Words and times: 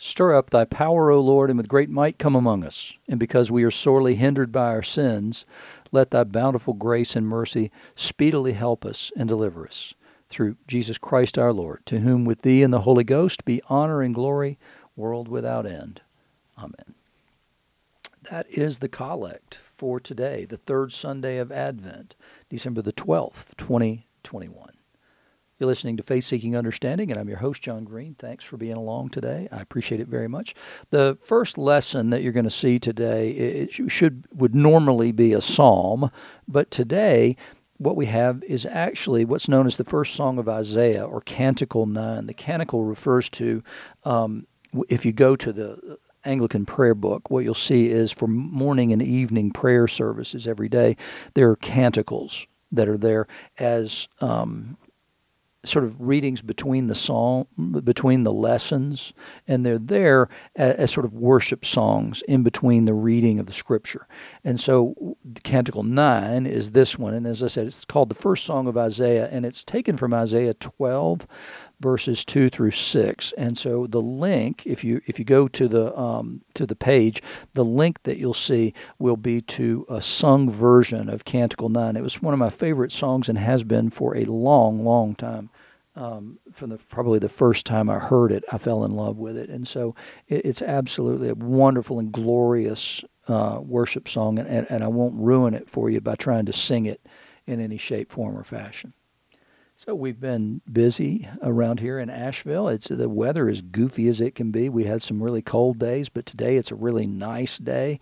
Stir 0.00 0.36
up 0.36 0.50
thy 0.50 0.64
power, 0.64 1.10
O 1.10 1.20
Lord, 1.20 1.50
and 1.50 1.56
with 1.56 1.68
great 1.68 1.90
might 1.90 2.18
come 2.18 2.36
among 2.36 2.62
us. 2.62 2.96
And 3.08 3.18
because 3.18 3.50
we 3.50 3.64
are 3.64 3.70
sorely 3.70 4.14
hindered 4.14 4.52
by 4.52 4.68
our 4.68 4.82
sins, 4.82 5.44
let 5.90 6.12
thy 6.12 6.22
bountiful 6.22 6.74
grace 6.74 7.16
and 7.16 7.26
mercy 7.26 7.72
speedily 7.96 8.52
help 8.52 8.86
us 8.86 9.10
and 9.16 9.28
deliver 9.28 9.66
us. 9.66 9.94
Through 10.28 10.56
Jesus 10.68 10.98
Christ 10.98 11.36
our 11.36 11.52
Lord, 11.52 11.84
to 11.86 12.00
whom 12.00 12.24
with 12.24 12.42
thee 12.42 12.62
and 12.62 12.72
the 12.72 12.82
Holy 12.82 13.02
Ghost 13.02 13.44
be 13.44 13.60
honor 13.68 14.00
and 14.00 14.14
glory, 14.14 14.56
world 14.94 15.26
without 15.26 15.66
end. 15.66 16.02
Amen. 16.56 16.94
That 18.30 18.46
is 18.50 18.78
the 18.78 18.88
collect 18.88 19.56
for 19.56 19.98
today, 19.98 20.44
the 20.44 20.58
third 20.58 20.92
Sunday 20.92 21.38
of 21.38 21.50
Advent, 21.50 22.14
December 22.50 22.82
the 22.82 22.92
12th, 22.92 23.56
2021. 23.56 24.77
You're 25.58 25.66
listening 25.66 25.96
to 25.96 26.04
Faith 26.04 26.22
Seeking 26.22 26.56
Understanding, 26.56 27.10
and 27.10 27.18
I'm 27.18 27.28
your 27.28 27.38
host, 27.38 27.62
John 27.62 27.82
Green. 27.82 28.14
Thanks 28.14 28.44
for 28.44 28.56
being 28.56 28.76
along 28.76 29.08
today. 29.08 29.48
I 29.50 29.60
appreciate 29.60 30.00
it 30.00 30.06
very 30.06 30.28
much. 30.28 30.54
The 30.90 31.18
first 31.20 31.58
lesson 31.58 32.10
that 32.10 32.22
you're 32.22 32.32
going 32.32 32.44
to 32.44 32.50
see 32.50 32.78
today 32.78 33.30
it 33.30 33.90
should 33.90 34.24
would 34.32 34.54
normally 34.54 35.10
be 35.10 35.32
a 35.32 35.40
psalm, 35.40 36.12
but 36.46 36.70
today 36.70 37.36
what 37.78 37.96
we 37.96 38.06
have 38.06 38.44
is 38.44 38.66
actually 38.66 39.24
what's 39.24 39.48
known 39.48 39.66
as 39.66 39.78
the 39.78 39.84
first 39.84 40.14
song 40.14 40.38
of 40.38 40.48
Isaiah 40.48 41.04
or 41.04 41.22
Canticle 41.22 41.86
9. 41.86 42.26
The 42.26 42.34
canticle 42.34 42.84
refers 42.84 43.28
to, 43.30 43.64
um, 44.04 44.46
if 44.88 45.04
you 45.04 45.10
go 45.10 45.34
to 45.34 45.52
the 45.52 45.98
Anglican 46.24 46.66
prayer 46.66 46.94
book, 46.94 47.30
what 47.30 47.42
you'll 47.42 47.54
see 47.54 47.88
is 47.88 48.12
for 48.12 48.28
morning 48.28 48.92
and 48.92 49.02
evening 49.02 49.50
prayer 49.50 49.88
services 49.88 50.46
every 50.46 50.68
day, 50.68 50.96
there 51.34 51.50
are 51.50 51.56
canticles 51.56 52.46
that 52.70 52.88
are 52.88 52.98
there 52.98 53.26
as 53.58 54.06
um, 54.20 54.76
sort 55.64 55.84
of 55.84 56.00
readings 56.00 56.40
between 56.40 56.86
the 56.86 56.94
song, 56.94 57.46
between 57.82 58.22
the 58.22 58.32
lessons, 58.32 59.12
and 59.46 59.66
they're 59.66 59.78
there 59.78 60.28
as, 60.54 60.74
as, 60.76 60.90
sort 60.90 61.04
of 61.04 61.14
worship 61.14 61.64
songs 61.64 62.22
in 62.28 62.42
between 62.44 62.84
the 62.84 62.94
reading 62.94 63.38
of 63.38 63.46
the 63.46 63.52
scripture. 63.52 64.06
And 64.44 64.58
so, 64.60 65.16
Canticle 65.42 65.82
9 65.82 66.46
is 66.46 66.72
this 66.72 66.96
one. 66.96 67.12
And 67.12 67.26
as 67.26 67.42
I 67.42 67.48
said, 67.48 67.66
it's 67.66 67.84
called 67.84 68.08
the 68.08 68.14
first 68.14 68.44
song 68.44 68.68
of 68.68 68.76
Isaiah, 68.76 69.28
and 69.30 69.44
it's 69.44 69.64
taken 69.64 69.96
from 69.96 70.14
Isaiah 70.14 70.54
12, 70.54 71.26
verses 71.80 72.24
2 72.24 72.48
through 72.50 72.70
6 72.70 73.32
and 73.38 73.56
so 73.56 73.86
the 73.86 74.02
link 74.02 74.66
if 74.66 74.82
you 74.82 75.00
if 75.06 75.18
you 75.18 75.24
go 75.24 75.46
to 75.46 75.68
the 75.68 75.96
um, 75.98 76.42
to 76.54 76.66
the 76.66 76.74
page 76.74 77.22
the 77.54 77.64
link 77.64 78.02
that 78.02 78.18
you'll 78.18 78.34
see 78.34 78.74
will 78.98 79.16
be 79.16 79.40
to 79.40 79.86
a 79.88 80.00
sung 80.00 80.50
version 80.50 81.08
of 81.08 81.24
canticle 81.24 81.68
9 81.68 81.96
it 81.96 82.02
was 82.02 82.20
one 82.20 82.34
of 82.34 82.40
my 82.40 82.50
favorite 82.50 82.92
songs 82.92 83.28
and 83.28 83.38
has 83.38 83.62
been 83.64 83.90
for 83.90 84.16
a 84.16 84.24
long 84.24 84.84
long 84.84 85.14
time. 85.14 85.50
Um, 85.96 86.38
from 86.52 86.70
the 86.70 86.78
probably 86.78 87.18
the 87.18 87.28
first 87.28 87.66
time 87.66 87.90
I 87.90 87.98
heard 87.98 88.30
it, 88.30 88.44
I 88.52 88.58
fell 88.58 88.84
in 88.84 88.92
love 88.92 89.18
with 89.18 89.36
it, 89.36 89.50
and 89.50 89.66
so 89.66 89.96
it, 90.28 90.44
it's 90.44 90.62
absolutely 90.62 91.28
a 91.28 91.34
wonderful 91.34 91.98
and 91.98 92.12
glorious 92.12 93.02
uh, 93.26 93.58
worship 93.60 94.06
song, 94.06 94.38
and, 94.38 94.46
and, 94.46 94.70
and 94.70 94.84
I 94.84 94.86
won't 94.86 95.16
ruin 95.16 95.54
it 95.54 95.68
for 95.68 95.90
you 95.90 96.00
by 96.00 96.14
trying 96.14 96.46
to 96.46 96.52
sing 96.52 96.86
it 96.86 97.00
in 97.48 97.58
any 97.58 97.78
shape, 97.78 98.12
form, 98.12 98.38
or 98.38 98.44
fashion. 98.44 98.92
So 99.80 99.94
we've 99.94 100.18
been 100.18 100.60
busy 100.70 101.28
around 101.40 101.78
here 101.78 102.00
in 102.00 102.10
Asheville. 102.10 102.66
It's 102.66 102.88
the 102.88 103.08
weather 103.08 103.48
is 103.48 103.60
goofy 103.60 104.08
as 104.08 104.20
it 104.20 104.34
can 104.34 104.50
be. 104.50 104.68
We 104.68 104.86
had 104.86 105.02
some 105.02 105.22
really 105.22 105.40
cold 105.40 105.78
days, 105.78 106.08
but 106.08 106.26
today 106.26 106.56
it's 106.56 106.72
a 106.72 106.74
really 106.74 107.06
nice 107.06 107.58
day. 107.58 108.00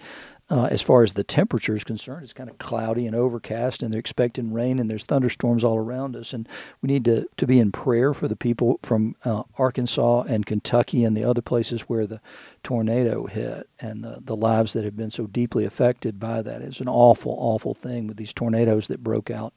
Uh, 0.49 0.69
as 0.71 0.81
far 0.81 1.03
as 1.03 1.13
the 1.13 1.23
temperature 1.23 1.77
is 1.77 1.85
concerned, 1.85 2.23
it's 2.23 2.33
kind 2.33 2.49
of 2.49 2.57
cloudy 2.57 3.07
and 3.07 3.15
overcast, 3.15 3.83
and 3.83 3.93
they're 3.93 4.01
expecting 4.01 4.55
rain, 4.55 4.79
and 4.79 4.89
there's 4.89 5.05
thunderstorms 5.05 5.65
all 5.65 5.77
around 5.77 6.17
us. 6.17 6.33
And 6.33 6.49
we 6.81 6.87
need 6.87 7.05
to, 7.05 7.29
to 7.37 7.47
be 7.47 7.61
in 7.61 7.73
prayer 7.73 8.15
for 8.15 8.27
the 8.27 8.37
people 8.37 8.81
from 8.81 9.15
uh, 9.27 9.43
Arkansas 9.59 10.23
and 10.23 10.47
Kentucky 10.47 11.05
and 11.05 11.15
the 11.15 11.25
other 11.25 11.43
places 11.43 11.83
where 11.83 12.07
the 12.07 12.23
tornado 12.63 13.27
hit 13.27 13.69
and 13.81 14.03
the, 14.03 14.21
the 14.25 14.37
lives 14.37 14.73
that 14.73 14.85
have 14.85 14.97
been 14.97 15.11
so 15.11 15.27
deeply 15.27 15.67
affected 15.67 16.19
by 16.19 16.41
that. 16.41 16.63
It's 16.63 16.81
an 16.81 16.89
awful, 16.89 17.37
awful 17.39 17.75
thing 17.75 18.07
with 18.07 18.17
these 18.17 18.33
tornadoes 18.33 18.89
that 18.89 19.05
broke 19.05 19.31
out 19.31 19.53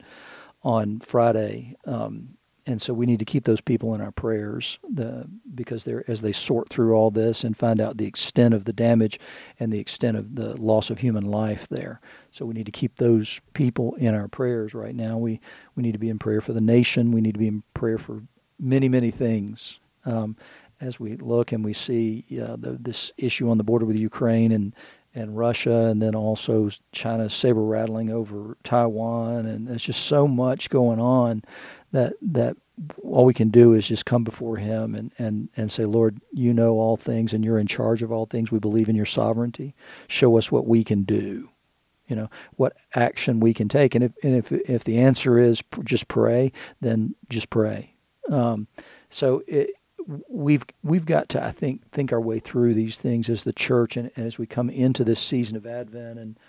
on 0.63 0.99
Friday. 0.99 1.75
Um, 1.85 2.37
and 2.69 2.79
so 2.79 2.93
we 2.93 3.07
need 3.07 3.17
to 3.17 3.25
keep 3.25 3.45
those 3.45 3.61
people 3.61 3.95
in 3.95 4.01
our 4.01 4.11
prayers 4.11 4.77
the, 4.87 5.27
because 5.55 5.85
they're 5.85 6.03
as 6.07 6.21
they 6.21 6.31
sort 6.31 6.69
through 6.69 6.93
all 6.93 7.09
this 7.09 7.43
and 7.43 7.57
find 7.57 7.81
out 7.81 7.97
the 7.97 8.05
extent 8.05 8.53
of 8.53 8.65
the 8.65 8.73
damage 8.73 9.19
and 9.59 9.73
the 9.73 9.79
extent 9.79 10.17
of 10.17 10.35
the 10.35 10.59
loss 10.61 10.91
of 10.91 10.99
human 10.99 11.25
life 11.25 11.67
there. 11.67 11.99
So 12.29 12.45
we 12.45 12.53
need 12.53 12.67
to 12.67 12.71
keep 12.71 12.97
those 12.97 13.41
people 13.53 13.95
in 13.95 14.13
our 14.13 14.27
prayers 14.27 14.75
right 14.75 14.93
now. 14.95 15.17
We 15.17 15.39
we 15.75 15.81
need 15.81 15.93
to 15.93 15.99
be 15.99 16.09
in 16.09 16.19
prayer 16.19 16.41
for 16.41 16.53
the 16.53 16.61
nation. 16.61 17.11
We 17.11 17.21
need 17.21 17.33
to 17.33 17.39
be 17.39 17.47
in 17.47 17.63
prayer 17.73 17.97
for 17.97 18.21
many 18.59 18.87
many 18.87 19.09
things. 19.09 19.79
Um, 20.05 20.35
as 20.81 20.99
we 20.99 21.17
look 21.17 21.51
and 21.51 21.65
we 21.65 21.73
see 21.73 22.23
uh, 22.41 22.55
the, 22.55 22.77
this 22.79 23.11
issue 23.17 23.49
on 23.49 23.57
the 23.57 23.63
border 23.63 23.85
with 23.85 23.97
Ukraine 23.97 24.51
and 24.51 24.73
and 25.15 25.37
Russia, 25.37 25.85
and 25.85 26.01
then 26.01 26.15
also 26.15 26.69
China 26.91 27.29
saber 27.29 27.63
rattling 27.63 28.09
over 28.09 28.57
Taiwan, 28.63 29.45
and 29.45 29.67
there's 29.67 29.85
just 29.85 30.05
so 30.05 30.27
much 30.27 30.69
going 30.69 30.99
on 30.99 31.43
that 31.91 32.13
that 32.21 32.55
all 33.03 33.25
we 33.25 33.33
can 33.33 33.49
do 33.49 33.73
is 33.73 33.87
just 33.87 34.05
come 34.05 34.23
before 34.23 34.57
Him 34.57 34.95
and 34.95 35.11
and 35.17 35.49
and 35.57 35.71
say, 35.71 35.85
Lord, 35.85 36.21
you 36.31 36.53
know 36.53 36.73
all 36.73 36.97
things, 36.97 37.33
and 37.33 37.43
you're 37.43 37.59
in 37.59 37.67
charge 37.67 38.03
of 38.03 38.11
all 38.11 38.25
things. 38.25 38.51
We 38.51 38.59
believe 38.59 38.89
in 38.89 38.95
your 38.95 39.05
sovereignty. 39.05 39.75
Show 40.07 40.37
us 40.37 40.51
what 40.51 40.67
we 40.67 40.83
can 40.83 41.03
do. 41.03 41.49
You 42.07 42.15
know 42.15 42.29
what 42.55 42.75
action 42.95 43.39
we 43.39 43.53
can 43.53 43.67
take, 43.67 43.95
and 43.95 44.03
if 44.03 44.11
and 44.23 44.35
if 44.35 44.51
if 44.51 44.83
the 44.83 44.99
answer 44.99 45.37
is 45.37 45.63
just 45.83 46.07
pray, 46.07 46.51
then 46.81 47.15
just 47.29 47.49
pray. 47.49 47.93
Um, 48.29 48.67
so 49.09 49.43
it, 49.47 49.71
we've 50.27 50.63
we've 50.83 51.05
got 51.05 51.29
to 51.29 51.43
I 51.43 51.51
think 51.51 51.89
think 51.91 52.11
our 52.11 52.21
way 52.21 52.39
through 52.39 52.73
these 52.73 52.97
things 52.97 53.29
as 53.29 53.43
the 53.43 53.53
church 53.53 53.97
and, 53.97 54.11
and 54.15 54.25
as 54.25 54.37
we 54.37 54.47
come 54.47 54.69
into 54.69 55.03
this 55.03 55.19
season 55.19 55.57
of 55.57 55.65
Advent. 55.65 56.19
And 56.19 56.39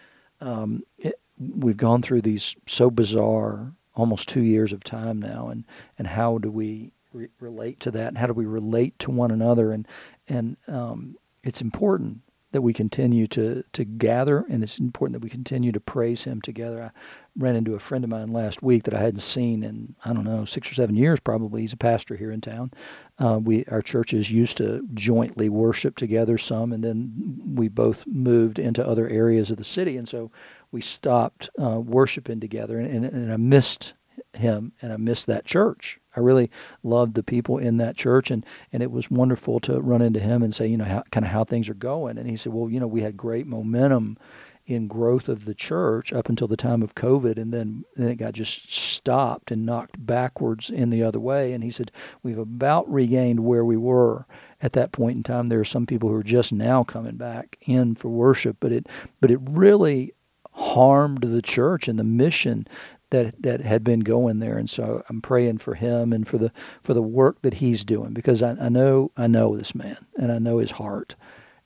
um, 0.40 0.82
it, 0.98 1.20
we've 1.38 1.76
gone 1.76 2.02
through 2.02 2.22
these 2.22 2.56
so 2.66 2.90
bizarre 2.90 3.72
almost 3.94 4.28
two 4.28 4.42
years 4.42 4.72
of 4.72 4.84
time 4.84 5.20
now. 5.20 5.48
And 5.48 5.64
and 5.98 6.06
how 6.06 6.38
do 6.38 6.50
we 6.50 6.92
re- 7.12 7.28
relate 7.38 7.80
to 7.80 7.90
that? 7.90 8.08
And 8.08 8.18
how 8.18 8.26
do 8.26 8.32
we 8.32 8.46
relate 8.46 8.98
to 9.00 9.10
one 9.10 9.30
another? 9.30 9.72
And 9.72 9.86
and 10.28 10.56
um, 10.66 11.16
it's 11.42 11.60
important 11.60 12.20
that 12.52 12.62
we 12.62 12.72
continue 12.72 13.26
to, 13.28 13.62
to 13.72 13.84
gather, 13.84 14.44
and 14.48 14.62
it's 14.62 14.78
important 14.78 15.14
that 15.14 15.24
we 15.24 15.30
continue 15.30 15.70
to 15.70 15.80
praise 15.80 16.24
Him 16.24 16.40
together. 16.40 16.82
I 16.82 16.90
ran 17.38 17.54
into 17.54 17.74
a 17.74 17.78
friend 17.78 18.02
of 18.02 18.10
mine 18.10 18.30
last 18.30 18.62
week 18.62 18.82
that 18.84 18.94
I 18.94 19.00
hadn't 19.00 19.20
seen 19.20 19.62
in 19.62 19.94
I 20.04 20.12
don't 20.12 20.24
know 20.24 20.44
six 20.44 20.70
or 20.70 20.74
seven 20.74 20.96
years 20.96 21.20
probably. 21.20 21.60
He's 21.60 21.72
a 21.72 21.76
pastor 21.78 22.16
here 22.16 22.32
in 22.32 22.40
town. 22.40 22.72
Uh, 23.18 23.38
we 23.42 23.64
our 23.66 23.82
churches 23.82 24.32
used 24.32 24.56
to 24.56 24.86
jointly 24.94 25.48
worship 25.48 25.96
together 25.96 26.38
some, 26.38 26.72
and 26.72 26.82
then 26.82 27.40
we 27.54 27.68
both 27.68 28.06
moved 28.06 28.58
into 28.58 28.86
other 28.86 29.08
areas 29.08 29.50
of 29.50 29.56
the 29.56 29.64
city, 29.64 29.96
and 29.96 30.08
so 30.08 30.30
we 30.72 30.80
stopped 30.80 31.50
uh, 31.60 31.80
worshiping 31.80 32.40
together. 32.40 32.78
And, 32.78 33.04
and, 33.04 33.04
and 33.04 33.32
I 33.32 33.36
missed 33.36 33.94
him, 34.34 34.72
and 34.82 34.92
I 34.92 34.96
missed 34.96 35.26
that 35.26 35.44
church. 35.44 35.99
I 36.16 36.20
really 36.20 36.50
loved 36.82 37.14
the 37.14 37.22
people 37.22 37.58
in 37.58 37.76
that 37.78 37.96
church, 37.96 38.30
and, 38.30 38.44
and 38.72 38.82
it 38.82 38.90
was 38.90 39.10
wonderful 39.10 39.60
to 39.60 39.80
run 39.80 40.02
into 40.02 40.20
him 40.20 40.42
and 40.42 40.54
say, 40.54 40.66
you 40.66 40.76
know, 40.76 41.02
kind 41.10 41.24
of 41.24 41.32
how 41.32 41.44
things 41.44 41.68
are 41.68 41.74
going. 41.74 42.18
And 42.18 42.28
he 42.28 42.36
said, 42.36 42.52
well, 42.52 42.68
you 42.70 42.80
know, 42.80 42.86
we 42.86 43.02
had 43.02 43.16
great 43.16 43.46
momentum 43.46 44.18
in 44.66 44.86
growth 44.86 45.28
of 45.28 45.46
the 45.46 45.54
church 45.54 46.12
up 46.12 46.28
until 46.28 46.46
the 46.46 46.56
time 46.56 46.82
of 46.82 46.94
COVID, 46.94 47.36
and 47.36 47.52
then 47.52 47.84
then 47.96 48.08
it 48.08 48.16
got 48.16 48.34
just 48.34 48.72
stopped 48.72 49.50
and 49.50 49.64
knocked 49.64 50.04
backwards 50.04 50.70
in 50.70 50.90
the 50.90 51.02
other 51.02 51.18
way. 51.18 51.52
And 51.52 51.64
he 51.64 51.70
said, 51.70 51.90
we've 52.22 52.38
about 52.38 52.90
regained 52.90 53.40
where 53.40 53.64
we 53.64 53.76
were 53.76 54.26
at 54.62 54.74
that 54.74 54.92
point 54.92 55.16
in 55.16 55.22
time. 55.22 55.48
There 55.48 55.60
are 55.60 55.64
some 55.64 55.86
people 55.86 56.08
who 56.08 56.14
are 56.14 56.22
just 56.22 56.52
now 56.52 56.84
coming 56.84 57.16
back 57.16 57.58
in 57.62 57.96
for 57.96 58.08
worship, 58.08 58.58
but 58.60 58.70
it 58.72 58.88
but 59.20 59.30
it 59.30 59.40
really 59.42 60.12
harmed 60.52 61.22
the 61.22 61.42
church 61.42 61.88
and 61.88 61.98
the 61.98 62.04
mission 62.04 62.66
that 63.10 63.42
that 63.42 63.60
had 63.60 63.84
been 63.84 64.00
going 64.00 64.38
there, 64.38 64.56
and 64.56 64.68
so 64.68 65.02
I'm 65.08 65.20
praying 65.20 65.58
for 65.58 65.74
him 65.74 66.12
and 66.12 66.26
for 66.26 66.38
the 66.38 66.52
for 66.82 66.94
the 66.94 67.02
work 67.02 67.42
that 67.42 67.54
he's 67.54 67.84
doing 67.84 68.12
because 68.12 68.42
I, 68.42 68.56
I 68.60 68.68
know 68.68 69.10
I 69.16 69.26
know 69.26 69.56
this 69.56 69.74
man 69.74 69.98
and 70.18 70.32
I 70.32 70.38
know 70.38 70.58
his 70.58 70.72
heart, 70.72 71.16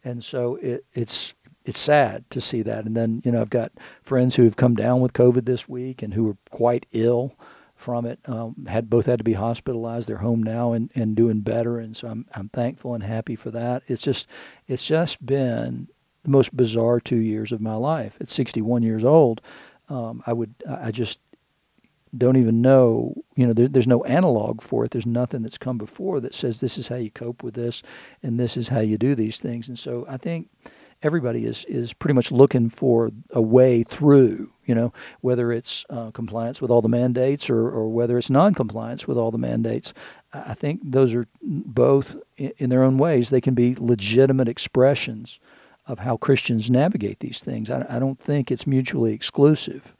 and 0.04 0.22
so 0.22 0.56
it, 0.56 0.84
it's 0.94 1.34
it's 1.64 1.78
sad 1.78 2.28
to 2.30 2.40
see 2.40 2.62
that. 2.62 2.84
And 2.84 2.96
then 2.96 3.22
you 3.24 3.32
know 3.32 3.40
I've 3.40 3.50
got 3.50 3.72
friends 4.02 4.36
who 4.36 4.44
have 4.44 4.56
come 4.56 4.74
down 4.74 5.00
with 5.00 5.12
COVID 5.12 5.46
this 5.46 5.68
week 5.68 6.02
and 6.02 6.14
who 6.14 6.28
are 6.30 6.36
quite 6.50 6.86
ill 6.92 7.34
from 7.76 8.06
it. 8.06 8.18
Um, 8.26 8.66
had 8.68 8.88
both 8.88 9.06
had 9.06 9.18
to 9.18 9.24
be 9.24 9.34
hospitalized. 9.34 10.08
They're 10.08 10.18
home 10.18 10.42
now 10.42 10.72
and, 10.72 10.90
and 10.94 11.16
doing 11.16 11.40
better, 11.40 11.78
and 11.78 11.96
so 11.96 12.08
I'm 12.08 12.26
I'm 12.34 12.48
thankful 12.48 12.94
and 12.94 13.02
happy 13.02 13.36
for 13.36 13.50
that. 13.50 13.82
It's 13.86 14.02
just 14.02 14.26
it's 14.66 14.86
just 14.86 15.24
been 15.24 15.88
the 16.22 16.30
most 16.30 16.56
bizarre 16.56 17.00
two 17.00 17.16
years 17.16 17.52
of 17.52 17.60
my 17.60 17.74
life. 17.74 18.16
At 18.20 18.28
61 18.28 18.82
years 18.82 19.04
old, 19.04 19.40
um, 19.88 20.22
I 20.26 20.32
would 20.32 20.54
I 20.68 20.90
just 20.90 21.20
don't 22.16 22.36
even 22.36 22.62
know, 22.62 23.14
you 23.36 23.46
know, 23.46 23.52
there, 23.52 23.68
there's 23.68 23.86
no 23.86 24.04
analog 24.04 24.60
for 24.62 24.84
it. 24.84 24.90
There's 24.90 25.06
nothing 25.06 25.42
that's 25.42 25.58
come 25.58 25.78
before 25.78 26.20
that 26.20 26.34
says 26.34 26.60
this 26.60 26.78
is 26.78 26.88
how 26.88 26.96
you 26.96 27.10
cope 27.10 27.42
with 27.42 27.54
this 27.54 27.82
and 28.22 28.38
this 28.38 28.56
is 28.56 28.68
how 28.68 28.80
you 28.80 28.98
do 28.98 29.14
these 29.14 29.38
things. 29.38 29.68
And 29.68 29.78
so 29.78 30.06
I 30.08 30.16
think 30.16 30.48
everybody 31.02 31.44
is, 31.44 31.64
is 31.66 31.92
pretty 31.92 32.14
much 32.14 32.32
looking 32.32 32.68
for 32.68 33.10
a 33.30 33.42
way 33.42 33.82
through, 33.82 34.50
you 34.64 34.74
know, 34.74 34.92
whether 35.20 35.52
it's 35.52 35.84
uh, 35.90 36.10
compliance 36.10 36.62
with 36.62 36.70
all 36.70 36.82
the 36.82 36.88
mandates 36.88 37.50
or, 37.50 37.68
or 37.68 37.88
whether 37.88 38.16
it's 38.18 38.30
non 38.30 38.54
compliance 38.54 39.06
with 39.06 39.18
all 39.18 39.30
the 39.30 39.38
mandates. 39.38 39.92
I 40.32 40.54
think 40.54 40.80
those 40.82 41.14
are 41.14 41.26
both, 41.42 42.16
in 42.36 42.70
their 42.70 42.82
own 42.82 42.98
ways, 42.98 43.30
they 43.30 43.40
can 43.40 43.54
be 43.54 43.76
legitimate 43.78 44.48
expressions 44.48 45.38
of 45.86 46.00
how 46.00 46.16
Christians 46.16 46.70
navigate 46.70 47.20
these 47.20 47.40
things. 47.40 47.70
I, 47.70 47.86
I 47.88 47.98
don't 47.98 48.18
think 48.18 48.50
it's 48.50 48.66
mutually 48.66 49.12
exclusive. 49.12 49.94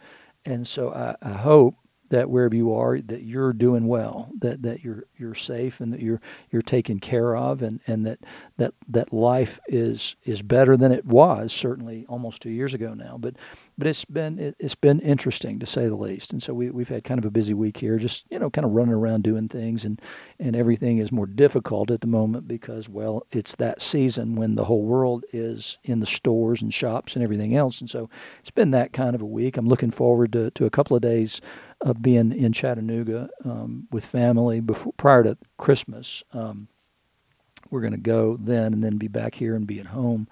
And 0.45 0.67
so 0.67 0.93
I, 0.93 1.15
I 1.23 1.33
hope 1.33 1.77
that 2.15 2.31
wherever 2.31 2.55
you 2.55 2.73
are, 2.73 3.01
that 3.01 3.23
you're 3.23 3.53
doing 3.53 3.89
well, 3.89 4.31
that, 4.39 4.63
that 4.63 4.85
you're 4.85 5.05
you're 5.19 5.35
safe, 5.35 5.81
and 5.81 5.93
that 5.93 6.01
you're 6.01 6.21
you're 6.53 6.63
taken 6.63 7.01
care 7.01 7.37
of, 7.37 7.61
and, 7.61 7.81
and 7.89 8.07
that, 8.07 8.21
that 8.57 8.73
that 8.89 9.13
life 9.13 9.59
is 9.67 10.15
is 10.23 10.41
better 10.41 10.77
than 10.77 10.93
it 10.93 11.05
was 11.05 11.53
certainly 11.53 12.07
almost 12.09 12.41
two 12.41 12.51
years 12.51 12.73
ago 12.73 12.95
now. 12.95 13.17
But 13.19 13.35
but 13.77 13.87
it's 13.87 14.05
been 14.05 14.39
it, 14.39 14.57
has 14.61 14.75
been 14.75 15.01
interesting 15.01 15.59
to 15.59 15.67
say 15.67 15.87
the 15.87 15.97
least. 15.97 16.33
And 16.33 16.43
so 16.43 16.55
we 16.55 16.71
we've 16.71 16.89
had 16.89 17.05
kind 17.05 17.19
of 17.19 17.25
a 17.25 17.31
busy 17.31 17.55
week 17.55 17.79
here, 17.79 17.99
just 17.99 18.25
you 18.31 18.39
know, 18.39 18.51
kind 18.51 18.65
of 18.65 18.73
running 18.73 18.95
around 18.95 19.25
doing 19.25 19.49
things, 19.49 19.85
and 19.85 20.01
and 20.39 20.55
everything 20.55 20.99
is 20.99 21.11
more 21.13 21.27
difficult 21.27 21.91
at 21.91 22.01
the 22.01 22.07
moment 22.07 22.47
because 22.47 22.89
well, 22.89 23.27
it's 23.33 23.57
that 23.57 23.83
season 23.83 24.37
when 24.37 24.55
the 24.55 24.65
whole 24.65 24.83
world 24.83 25.25
is 25.33 25.79
in 25.85 26.01
the 26.01 26.07
stores 26.07 26.63
and 26.63 26.73
shops 26.73 27.15
and 27.15 27.23
everything 27.23 27.57
else. 27.57 27.81
And 27.81 27.91
so 27.91 28.09
it's 28.41 28.51
been 28.51 28.71
that 28.73 28.93
kind 28.93 29.15
of 29.15 29.23
a 29.23 29.27
week. 29.27 29.57
I'm 29.57 29.69
looking 29.69 29.91
forward 29.91 30.33
to 30.33 30.51
to 30.53 30.67
a 30.67 30.71
couple 30.71 30.97
of 30.97 31.03
days 31.03 31.41
of 31.81 32.01
being 32.01 32.33
in 32.33 32.53
Chattanooga 32.53 33.29
um, 33.45 33.89
with 33.91 34.05
family 34.05 34.61
before 34.61 34.93
prior 34.97 35.23
to 35.25 35.37
Christmas. 35.59 36.23
Um, 36.33 36.69
we're 37.71 37.81
going 37.81 37.93
to 37.93 37.99
go 37.99 38.37
then 38.37 38.73
and 38.73 38.85
then 38.85 38.99
be 38.99 39.09
back 39.09 39.35
here 39.35 39.57
and 39.57 39.67
be 39.67 39.81
at 39.81 39.87
home 39.87 40.29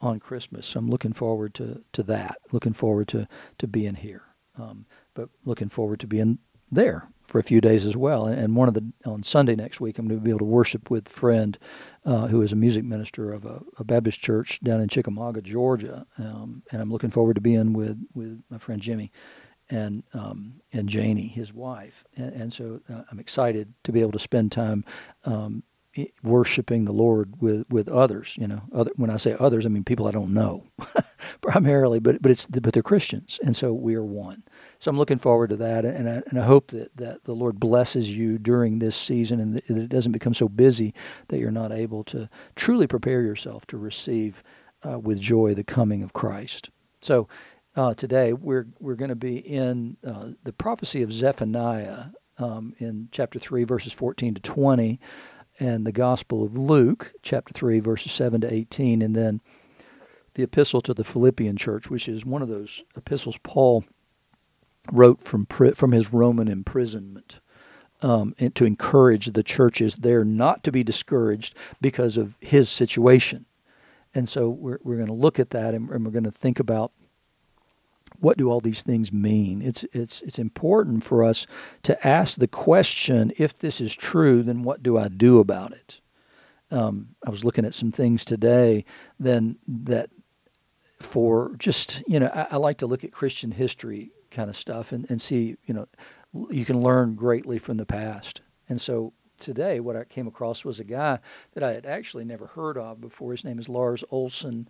on 0.00 0.20
Christmas. 0.20 0.66
So 0.66 0.78
I'm 0.78 0.88
looking 0.88 1.12
forward 1.12 1.54
to, 1.54 1.82
to 1.92 2.02
that. 2.04 2.38
Looking 2.52 2.72
forward 2.72 3.08
to, 3.08 3.28
to 3.58 3.66
being 3.66 3.94
here. 3.94 4.22
Um, 4.58 4.86
but 5.14 5.28
looking 5.44 5.68
forward 5.68 6.00
to 6.00 6.06
being 6.06 6.38
there 6.70 7.08
for 7.22 7.38
a 7.38 7.42
few 7.42 7.60
days 7.60 7.86
as 7.86 7.96
well. 7.96 8.26
And 8.26 8.56
one 8.56 8.68
of 8.68 8.74
the 8.74 8.92
on 9.04 9.22
Sunday 9.22 9.54
next 9.54 9.80
week, 9.80 9.98
I'm 9.98 10.08
going 10.08 10.18
to 10.18 10.24
be 10.24 10.30
able 10.30 10.40
to 10.40 10.44
worship 10.44 10.90
with 10.90 11.06
a 11.08 11.10
friend 11.10 11.58
uh, 12.04 12.26
who 12.26 12.42
is 12.42 12.52
a 12.52 12.56
music 12.56 12.84
minister 12.84 13.32
of 13.32 13.44
a, 13.44 13.60
a, 13.78 13.84
Baptist 13.84 14.20
church 14.20 14.60
down 14.60 14.80
in 14.80 14.88
Chickamauga, 14.88 15.42
Georgia. 15.42 16.06
Um, 16.18 16.62
and 16.70 16.80
I'm 16.80 16.90
looking 16.90 17.10
forward 17.10 17.34
to 17.34 17.40
being 17.40 17.72
with 17.72 17.98
with 18.14 18.42
my 18.50 18.58
friend 18.58 18.80
Jimmy 18.80 19.12
and 19.70 20.02
um, 20.12 20.60
and 20.72 20.88
Janie, 20.88 21.28
his 21.28 21.52
wife. 21.52 22.04
And, 22.16 22.32
and 22.32 22.52
so 22.52 22.80
uh, 22.92 23.02
I'm 23.10 23.20
excited 23.20 23.72
to 23.84 23.92
be 23.92 24.00
able 24.00 24.12
to 24.12 24.18
spend 24.18 24.52
time 24.52 24.84
um, 25.24 25.62
worshiping 26.22 26.84
the 26.84 26.92
Lord 26.92 27.40
with, 27.40 27.64
with 27.68 27.88
others. 27.88 28.36
You 28.38 28.48
know, 28.48 28.62
other, 28.72 28.90
when 28.96 29.10
I 29.10 29.16
say 29.16 29.36
others, 29.38 29.66
I 29.66 29.68
mean 29.68 29.84
people 29.84 30.06
I 30.06 30.10
don't 30.10 30.34
know 30.34 30.64
primarily, 31.40 31.98
but 31.98 32.20
but 32.22 32.30
it's 32.30 32.46
but 32.46 32.72
they're 32.72 32.82
Christians, 32.82 33.40
and 33.42 33.54
so 33.54 33.72
we 33.72 33.94
are 33.94 34.04
one. 34.04 34.42
So 34.78 34.90
I'm 34.90 34.96
looking 34.96 35.18
forward 35.18 35.50
to 35.50 35.56
that, 35.56 35.84
and 35.84 36.08
I, 36.08 36.22
and 36.28 36.40
I 36.40 36.44
hope 36.44 36.68
that, 36.68 36.96
that 36.96 37.24
the 37.24 37.34
Lord 37.34 37.58
blesses 37.58 38.16
you 38.16 38.38
during 38.38 38.78
this 38.78 38.96
season, 38.96 39.40
and 39.40 39.54
that 39.54 39.70
it 39.70 39.88
doesn't 39.88 40.12
become 40.12 40.34
so 40.34 40.48
busy 40.48 40.94
that 41.28 41.38
you're 41.38 41.50
not 41.50 41.72
able 41.72 42.04
to 42.04 42.28
truly 42.54 42.86
prepare 42.86 43.22
yourself 43.22 43.66
to 43.68 43.78
receive 43.78 44.42
uh, 44.88 44.98
with 44.98 45.20
joy 45.20 45.54
the 45.54 45.64
coming 45.64 46.02
of 46.02 46.12
Christ. 46.12 46.70
So. 47.00 47.28
Uh, 47.78 47.92
today 47.92 48.32
we're 48.32 48.66
we're 48.80 48.94
going 48.94 49.10
to 49.10 49.14
be 49.14 49.36
in 49.36 49.98
uh, 50.02 50.28
the 50.44 50.52
prophecy 50.54 51.02
of 51.02 51.12
Zephaniah 51.12 52.06
um, 52.38 52.74
in 52.78 53.08
chapter 53.12 53.38
three, 53.38 53.64
verses 53.64 53.92
fourteen 53.92 54.32
to 54.32 54.40
twenty 54.40 54.98
and 55.58 55.86
the 55.86 55.92
Gospel 55.92 56.44
of 56.44 56.56
Luke, 56.56 57.12
chapter 57.22 57.52
3, 57.52 57.80
verses 57.80 58.12
7 58.12 58.40
to 58.42 58.52
18, 58.52 59.02
and 59.02 59.14
then 59.14 59.40
the 60.34 60.42
epistle 60.42 60.80
to 60.82 60.94
the 60.94 61.04
Philippian 61.04 61.56
church, 61.56 61.88
which 61.88 62.08
is 62.08 62.26
one 62.26 62.42
of 62.42 62.48
those 62.48 62.84
epistles 62.96 63.38
Paul 63.42 63.84
wrote 64.92 65.22
from, 65.22 65.46
from 65.46 65.92
his 65.92 66.12
Roman 66.12 66.48
imprisonment. 66.48 67.40
Um, 68.02 68.34
to 68.54 68.66
encourage 68.66 69.32
the 69.32 69.42
churches 69.42 69.96
there 69.96 70.22
not 70.22 70.62
to 70.64 70.70
be 70.70 70.84
discouraged 70.84 71.56
because 71.80 72.18
of 72.18 72.36
his 72.42 72.68
situation. 72.68 73.46
And 74.14 74.28
so 74.28 74.50
we're, 74.50 74.78
we're 74.82 74.96
going 74.96 75.06
to 75.06 75.14
look 75.14 75.38
at 75.38 75.48
that 75.50 75.74
and, 75.74 75.88
and 75.88 76.04
we're 76.04 76.12
going 76.12 76.24
to 76.24 76.30
think 76.30 76.60
about 76.60 76.92
what 78.20 78.36
do 78.36 78.50
all 78.50 78.60
these 78.60 78.82
things 78.82 79.12
mean? 79.12 79.62
It's 79.62 79.84
it's 79.92 80.22
it's 80.22 80.38
important 80.38 81.04
for 81.04 81.24
us 81.24 81.46
to 81.82 82.06
ask 82.06 82.38
the 82.38 82.48
question: 82.48 83.32
if 83.38 83.58
this 83.58 83.80
is 83.80 83.94
true, 83.94 84.42
then 84.42 84.62
what 84.62 84.82
do 84.82 84.98
I 84.98 85.08
do 85.08 85.38
about 85.40 85.72
it? 85.72 86.00
Um, 86.70 87.14
I 87.24 87.30
was 87.30 87.44
looking 87.44 87.64
at 87.64 87.74
some 87.74 87.92
things 87.92 88.24
today. 88.24 88.84
Then 89.18 89.58
that 89.68 90.10
for 91.00 91.54
just 91.58 92.02
you 92.06 92.20
know, 92.20 92.30
I, 92.32 92.46
I, 92.52 92.56
like 92.56 92.78
to 92.78 92.86
look 92.86 93.04
at 93.04 93.12
Christian 93.12 93.50
history 93.50 94.12
kind 94.30 94.48
of 94.48 94.56
stuff 94.56 94.92
and, 94.92 95.06
and 95.10 95.20
see 95.20 95.56
you 95.66 95.74
know, 95.74 95.86
you 96.50 96.64
can 96.64 96.80
learn 96.80 97.14
greatly 97.14 97.58
from 97.58 97.76
the 97.76 97.86
past. 97.86 98.40
And 98.68 98.80
so 98.80 99.12
today, 99.38 99.80
what 99.80 99.96
I 99.96 100.04
came 100.04 100.26
across 100.26 100.64
was 100.64 100.80
a 100.80 100.84
guy 100.84 101.18
that 101.52 101.62
I 101.62 101.72
had 101.72 101.86
actually 101.86 102.24
never 102.24 102.46
heard 102.46 102.76
of 102.76 103.00
before. 103.00 103.32
His 103.32 103.44
name 103.44 103.58
is 103.58 103.68
Lars 103.68 104.04
Olsen 104.10 104.68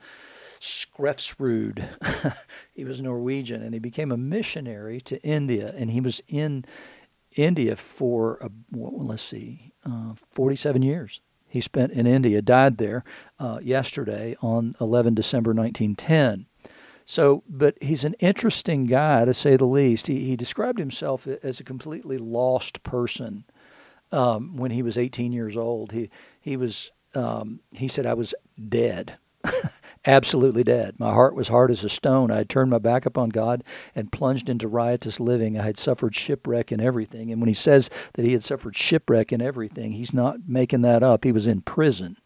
Skrefsrud. 0.60 2.36
he 2.74 2.84
was 2.84 3.02
Norwegian, 3.02 3.62
and 3.62 3.74
he 3.74 3.80
became 3.80 4.12
a 4.12 4.16
missionary 4.16 5.00
to 5.02 5.22
India, 5.22 5.74
and 5.76 5.90
he 5.90 6.00
was 6.00 6.22
in 6.28 6.64
India 7.36 7.76
for 7.76 8.38
a, 8.40 8.50
well, 8.70 9.04
let's 9.04 9.22
see, 9.22 9.72
uh, 9.84 10.14
47 10.30 10.82
years. 10.82 11.20
He 11.48 11.60
spent 11.60 11.92
in 11.92 12.06
India, 12.06 12.42
died 12.42 12.78
there 12.78 13.02
uh, 13.38 13.60
yesterday 13.62 14.36
on 14.42 14.74
11 14.80 15.14
December 15.14 15.52
1910. 15.52 16.46
So, 17.04 17.44
but 17.48 17.78
he's 17.80 18.04
an 18.04 18.14
interesting 18.14 18.84
guy 18.84 19.24
to 19.24 19.32
say 19.32 19.56
the 19.56 19.64
least. 19.64 20.08
He, 20.08 20.24
he 20.24 20.34
described 20.34 20.80
himself 20.80 21.26
as 21.26 21.60
a 21.60 21.64
completely 21.64 22.18
lost 22.18 22.82
person 22.82 23.44
um, 24.10 24.56
when 24.56 24.72
he 24.72 24.82
was 24.82 24.98
18 24.98 25.32
years 25.32 25.56
old. 25.56 25.92
He 25.92 26.10
he 26.40 26.56
was 26.56 26.90
um, 27.14 27.60
he 27.70 27.86
said 27.86 28.06
I 28.06 28.14
was 28.14 28.34
dead. 28.68 29.18
absolutely 30.06 30.62
dead. 30.62 30.94
My 30.98 31.10
heart 31.10 31.34
was 31.34 31.48
hard 31.48 31.70
as 31.70 31.84
a 31.84 31.88
stone. 31.88 32.30
I 32.30 32.36
had 32.36 32.48
turned 32.48 32.70
my 32.70 32.78
back 32.78 33.06
upon 33.06 33.30
God 33.30 33.64
and 33.94 34.12
plunged 34.12 34.48
into 34.48 34.68
riotous 34.68 35.20
living. 35.20 35.58
I 35.58 35.64
had 35.64 35.76
suffered 35.76 36.14
shipwreck 36.14 36.72
in 36.72 36.80
everything. 36.80 37.30
And 37.30 37.40
when 37.40 37.48
he 37.48 37.54
says 37.54 37.90
that 38.14 38.24
he 38.24 38.32
had 38.32 38.42
suffered 38.42 38.76
shipwreck 38.76 39.32
in 39.32 39.42
everything, 39.42 39.92
he's 39.92 40.14
not 40.14 40.48
making 40.48 40.82
that 40.82 41.02
up. 41.02 41.24
He 41.24 41.32
was 41.32 41.46
in 41.46 41.60
prison. 41.62 42.16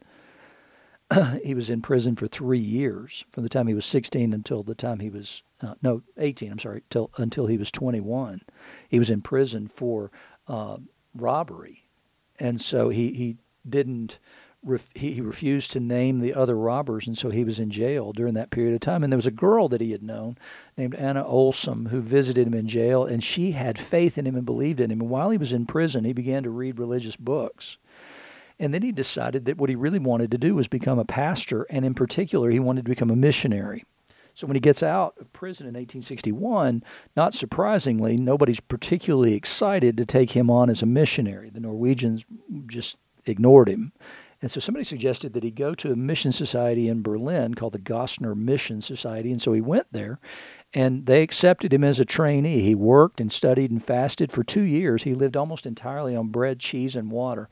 he 1.45 1.55
was 1.55 1.71
in 1.71 1.83
prison 1.83 2.17
for 2.17 2.29
three 2.29 2.59
years, 2.59 3.25
from 3.31 3.43
the 3.43 3.49
time 3.49 3.67
he 3.67 3.75
was 3.75 3.87
16 3.87 4.33
until 4.33 4.63
the 4.63 4.75
time 4.75 5.01
he 5.01 5.11
was, 5.11 5.43
uh, 5.61 5.75
no, 5.83 6.03
18, 6.19 6.53
I'm 6.53 6.59
sorry, 6.59 6.83
till, 6.91 7.11
until 7.17 7.47
he 7.47 7.57
was 7.57 7.71
21. 7.71 8.43
He 8.89 8.99
was 8.99 9.11
in 9.11 9.23
prison 9.23 9.67
for 9.67 10.11
uh, 10.47 10.77
robbery. 11.15 11.85
And 12.39 12.61
so 12.61 12.91
he, 12.91 13.13
he 13.13 13.37
didn't 13.69 14.19
ref, 14.63 14.91
he 14.95 15.21
refused 15.21 15.73
to 15.73 15.81
name 15.81 16.19
the 16.19 16.35
other 16.35 16.57
robbers, 16.57 17.07
and 17.07 17.17
so 17.17 17.31
he 17.31 17.45
was 17.45 17.61
in 17.61 17.71
jail 17.71 18.13
during 18.13 18.35
that 18.35 18.51
period 18.51 18.75
of 18.75 18.81
time. 18.81 19.03
And 19.03 19.13
there 19.13 19.19
was 19.19 19.27
a 19.27 19.31
girl 19.31 19.69
that 19.69 19.81
he 19.81 19.93
had 19.93 20.03
known 20.03 20.37
named 20.77 20.95
Anna 20.95 21.25
Olsom 21.25 21.89
who 21.91 22.01
visited 22.01 22.47
him 22.47 22.55
in 22.55 22.69
jail, 22.69 23.05
and 23.05 23.23
she 23.23 23.53
had 23.53 23.79
faith 23.79 24.19
in 24.19 24.27
him 24.27 24.37
and 24.37 24.47
believed 24.47 24.81
in 24.81 24.91
him. 24.91 25.01
And 25.01 25.11
while 25.11 25.31
he 25.31 25.39
was 25.39 25.53
in 25.53 25.67
prison, 25.67 26.05
he 26.05 26.13
began 26.13 26.43
to 26.43 26.51
read 26.51 26.79
religious 26.79 27.17
books. 27.17 27.79
And 28.59 28.75
then 28.75 28.83
he 28.83 28.93
decided 28.93 29.47
that 29.47 29.57
what 29.57 29.71
he 29.71 29.77
really 29.77 29.99
wanted 29.99 30.31
to 30.33 30.39
do 30.39 30.55
was 30.55 30.69
become 30.69 30.99
a 30.99 31.05
pastor, 31.05 31.67
and 31.71 31.85
in 31.85 31.95
particular, 31.95 32.51
he 32.51 32.61
wanted 32.61 32.85
to 32.85 32.91
become 32.91 33.11
a 33.11 33.17
missionary. 33.17 33.85
So 34.35 34.47
when 34.47 34.55
he 34.55 34.61
gets 34.61 34.83
out 34.83 35.15
of 35.19 35.33
prison 35.33 35.67
in 35.67 35.75
1861, 35.75 36.85
not 37.17 37.35
surprisingly, 37.35 38.17
nobody's 38.17 38.61
particularly 38.61 39.35
excited 39.35 39.97
to 39.97 40.07
take 40.07 40.31
him 40.33 40.51
on 40.51 40.71
as 40.71 40.83
a 40.83 40.87
missionary. 40.87 41.51
The 41.51 41.61
Norwegians 41.61 42.25
just 42.67 42.97
ignored 43.27 43.69
him. 43.69 43.93
And 44.43 44.51
so 44.51 44.59
somebody 44.59 44.85
suggested 44.85 45.35
that 45.35 45.43
he 45.43 45.51
go 45.51 45.75
to 45.75 45.93
a 45.93 45.97
mission 45.97 46.33
society 46.33 46.89
in 46.89 47.03
Berlin 47.03 47.55
called 47.55 47.75
the 47.75 47.79
Gossner 47.79 48.35
Mission 48.35 48.81
Society. 48.81 49.31
And 49.31 49.41
so 49.41 49.53
he 49.53 49.61
went 49.61 49.87
there 49.93 50.19
and 50.73 51.05
they 51.07 51.23
accepted 51.23 51.73
him 51.73 51.85
as 51.85 52.01
a 52.01 52.05
trainee. 52.05 52.63
He 52.63 52.75
worked 52.75 53.21
and 53.21 53.31
studied 53.31 53.71
and 53.71 53.83
fasted 53.83 54.33
for 54.33 54.43
two 54.43 54.63
years. 54.63 55.03
He 55.03 55.15
lived 55.15 55.37
almost 55.37 55.67
entirely 55.67 56.17
on 56.17 56.29
bread, 56.29 56.59
cheese, 56.59 56.97
and 56.97 57.11
water. 57.11 57.49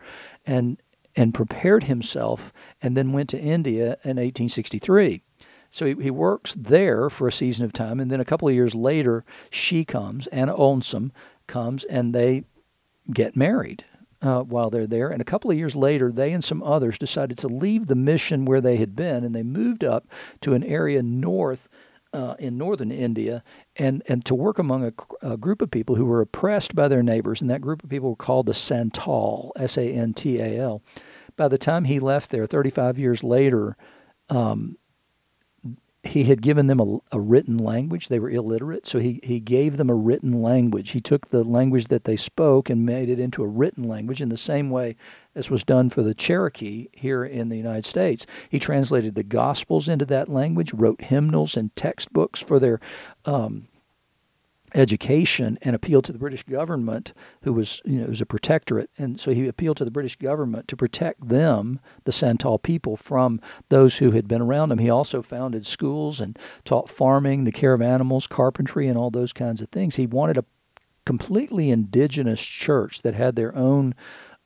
And 0.46 0.80
and 1.16 1.34
prepared 1.34 1.84
himself 1.84 2.52
and 2.80 2.96
then 2.96 3.12
went 3.12 3.28
to 3.30 3.40
India 3.40 3.98
in 4.04 4.16
1863. 4.16 5.20
So 5.68 5.84
he, 5.84 5.94
he 6.00 6.10
works 6.12 6.54
there 6.54 7.10
for 7.10 7.26
a 7.26 7.32
season 7.32 7.64
of 7.64 7.72
time, 7.72 7.98
and 7.98 8.08
then 8.08 8.20
a 8.20 8.24
couple 8.24 8.46
of 8.46 8.54
years 8.54 8.74
later, 8.74 9.24
she 9.50 9.84
comes, 9.84 10.28
Anna 10.28 10.54
Olsom 10.54 11.10
comes, 11.48 11.82
and 11.84 12.14
they 12.14 12.44
get 13.12 13.36
married 13.36 13.84
uh, 14.22 14.42
while 14.42 14.70
they're 14.70 14.86
there. 14.86 15.08
And 15.08 15.20
a 15.20 15.24
couple 15.24 15.50
of 15.50 15.56
years 15.56 15.76
later, 15.76 16.10
they 16.10 16.32
and 16.32 16.42
some 16.42 16.62
others 16.62 16.98
decided 16.98 17.38
to 17.38 17.48
leave 17.48 17.86
the 17.86 17.94
mission 17.94 18.44
where 18.44 18.60
they 18.60 18.76
had 18.76 18.96
been, 18.96 19.24
and 19.24 19.34
they 19.34 19.42
moved 19.42 19.84
up 19.84 20.06
to 20.40 20.54
an 20.54 20.64
area 20.64 21.02
north. 21.02 21.68
Uh, 22.14 22.34
in 22.38 22.56
northern 22.56 22.90
India, 22.90 23.44
and, 23.76 24.02
and 24.06 24.24
to 24.24 24.34
work 24.34 24.58
among 24.58 24.82
a, 24.82 24.92
a, 25.20 25.36
group 25.36 25.60
of 25.60 25.70
people 25.70 25.94
who 25.94 26.06
were 26.06 26.22
oppressed 26.22 26.74
by 26.74 26.88
their 26.88 27.02
neighbors, 27.02 27.42
and 27.42 27.50
that 27.50 27.60
group 27.60 27.84
of 27.84 27.90
people 27.90 28.08
were 28.08 28.16
called 28.16 28.46
the 28.46 28.54
Santal, 28.54 29.52
S 29.56 29.76
A 29.76 29.92
N 29.92 30.14
T 30.14 30.40
A 30.40 30.58
L. 30.58 30.82
By 31.36 31.48
the 31.48 31.58
time 31.58 31.84
he 31.84 32.00
left 32.00 32.30
there, 32.30 32.46
35 32.46 32.98
years 32.98 33.22
later, 33.22 33.76
um, 34.30 34.78
he 36.08 36.24
had 36.24 36.42
given 36.42 36.66
them 36.66 36.80
a, 36.80 36.98
a, 37.12 37.20
written 37.20 37.58
language. 37.58 38.08
They 38.08 38.18
were 38.18 38.30
illiterate, 38.30 38.86
so 38.86 38.98
he, 38.98 39.20
he 39.22 39.40
gave 39.40 39.76
them 39.76 39.90
a 39.90 39.94
written 39.94 40.42
language. 40.42 40.90
He 40.90 41.00
took 41.00 41.28
the 41.28 41.44
language 41.44 41.88
that 41.88 42.04
they 42.04 42.16
spoke 42.16 42.70
and 42.70 42.86
made 42.86 43.08
it 43.08 43.20
into 43.20 43.42
a 43.42 43.46
written 43.46 43.84
language 43.84 44.22
in 44.22 44.30
the 44.30 44.36
same 44.36 44.70
way 44.70 44.96
as 45.34 45.50
was 45.50 45.62
done 45.64 45.90
for 45.90 46.02
the 46.02 46.14
Cherokee 46.14 46.88
here 46.92 47.24
in 47.24 47.48
the 47.48 47.56
United 47.56 47.84
States. 47.84 48.26
He 48.48 48.58
translated 48.58 49.14
the 49.14 49.22
Gospels 49.22 49.88
into 49.88 50.04
that 50.06 50.28
language, 50.28 50.74
wrote 50.74 51.02
hymnals 51.02 51.56
and 51.56 51.74
textbooks 51.76 52.42
for 52.42 52.58
their 52.58 52.80
um, 53.24 53.67
education 54.74 55.58
and 55.62 55.74
appealed 55.74 56.04
to 56.04 56.12
the 56.12 56.18
British 56.18 56.42
government, 56.42 57.12
who 57.42 57.52
was 57.52 57.80
you 57.84 58.00
know 58.00 58.06
was 58.06 58.20
a 58.20 58.26
protectorate, 58.26 58.90
and 58.98 59.20
so 59.20 59.32
he 59.32 59.46
appealed 59.46 59.76
to 59.78 59.84
the 59.84 59.90
British 59.90 60.16
government 60.16 60.68
to 60.68 60.76
protect 60.76 61.28
them, 61.28 61.80
the 62.04 62.12
Santal 62.12 62.58
people, 62.58 62.96
from 62.96 63.40
those 63.68 63.98
who 63.98 64.12
had 64.12 64.28
been 64.28 64.42
around 64.42 64.72
him. 64.72 64.78
He 64.78 64.90
also 64.90 65.22
founded 65.22 65.66
schools 65.66 66.20
and 66.20 66.38
taught 66.64 66.88
farming, 66.88 67.44
the 67.44 67.52
care 67.52 67.72
of 67.72 67.82
animals, 67.82 68.26
carpentry, 68.26 68.88
and 68.88 68.98
all 68.98 69.10
those 69.10 69.32
kinds 69.32 69.60
of 69.60 69.68
things. 69.68 69.96
He 69.96 70.06
wanted 70.06 70.38
a 70.38 70.44
completely 71.04 71.70
indigenous 71.70 72.40
church 72.40 73.02
that 73.02 73.14
had 73.14 73.34
their 73.34 73.56
own 73.56 73.94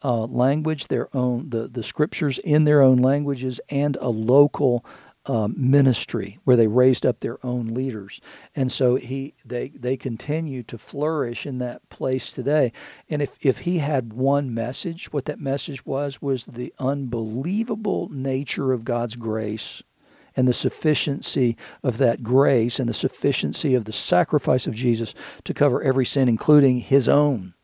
uh, 0.05 0.25
language, 0.27 0.89
their 0.89 1.15
own 1.15 1.51
the 1.51 1.69
the 1.69 1.83
scriptures 1.83 2.39
in 2.39 2.65
their 2.65 2.83
own 2.83 2.99
languages, 2.99 3.61
and 3.69 3.97
a 4.01 4.09
local 4.09 4.85
um, 5.27 5.55
ministry 5.57 6.39
where 6.45 6.57
they 6.57 6.67
raised 6.67 7.07
up 7.07 7.21
their 7.21 7.45
own 7.45 7.69
leaders, 7.69 8.21
and 8.57 8.73
so 8.73 8.97
he 8.97 9.35
they 9.45 9.69
they 9.69 9.97
continue 9.97 10.63
to 10.65 10.79
flourish 10.79 11.47
in 11.47 11.59
that 11.59 11.89
place 11.89 12.33
today. 12.33 12.73
And 13.09 13.23
if 13.23 13.39
if 13.41 13.59
he 13.59 13.79
had 13.79 14.13
one 14.13 14.53
message, 14.53 15.13
what 15.13 15.27
that 15.27 15.41
message 15.41 15.87
was 15.87 16.21
was 16.21 16.45
the 16.47 16.75
unbelievable 16.79 18.09
nature 18.11 18.73
of 18.73 18.85
God's 18.85 19.17
grace 19.17 19.83
and 20.37 20.49
the 20.49 20.53
sufficiency 20.53 21.57
of 21.83 21.99
that 21.99 22.23
grace 22.23 22.81
and 22.81 22.89
the 22.89 22.95
sufficiency 22.95 23.75
of 23.75 23.85
the 23.85 23.93
sacrifice 23.93 24.67
of 24.67 24.75
Jesus 24.75 25.15
to 25.45 25.55
cover 25.55 25.83
every 25.83 26.07
sin, 26.07 26.29
including 26.29 26.81
his 26.81 27.09
own. 27.09 27.55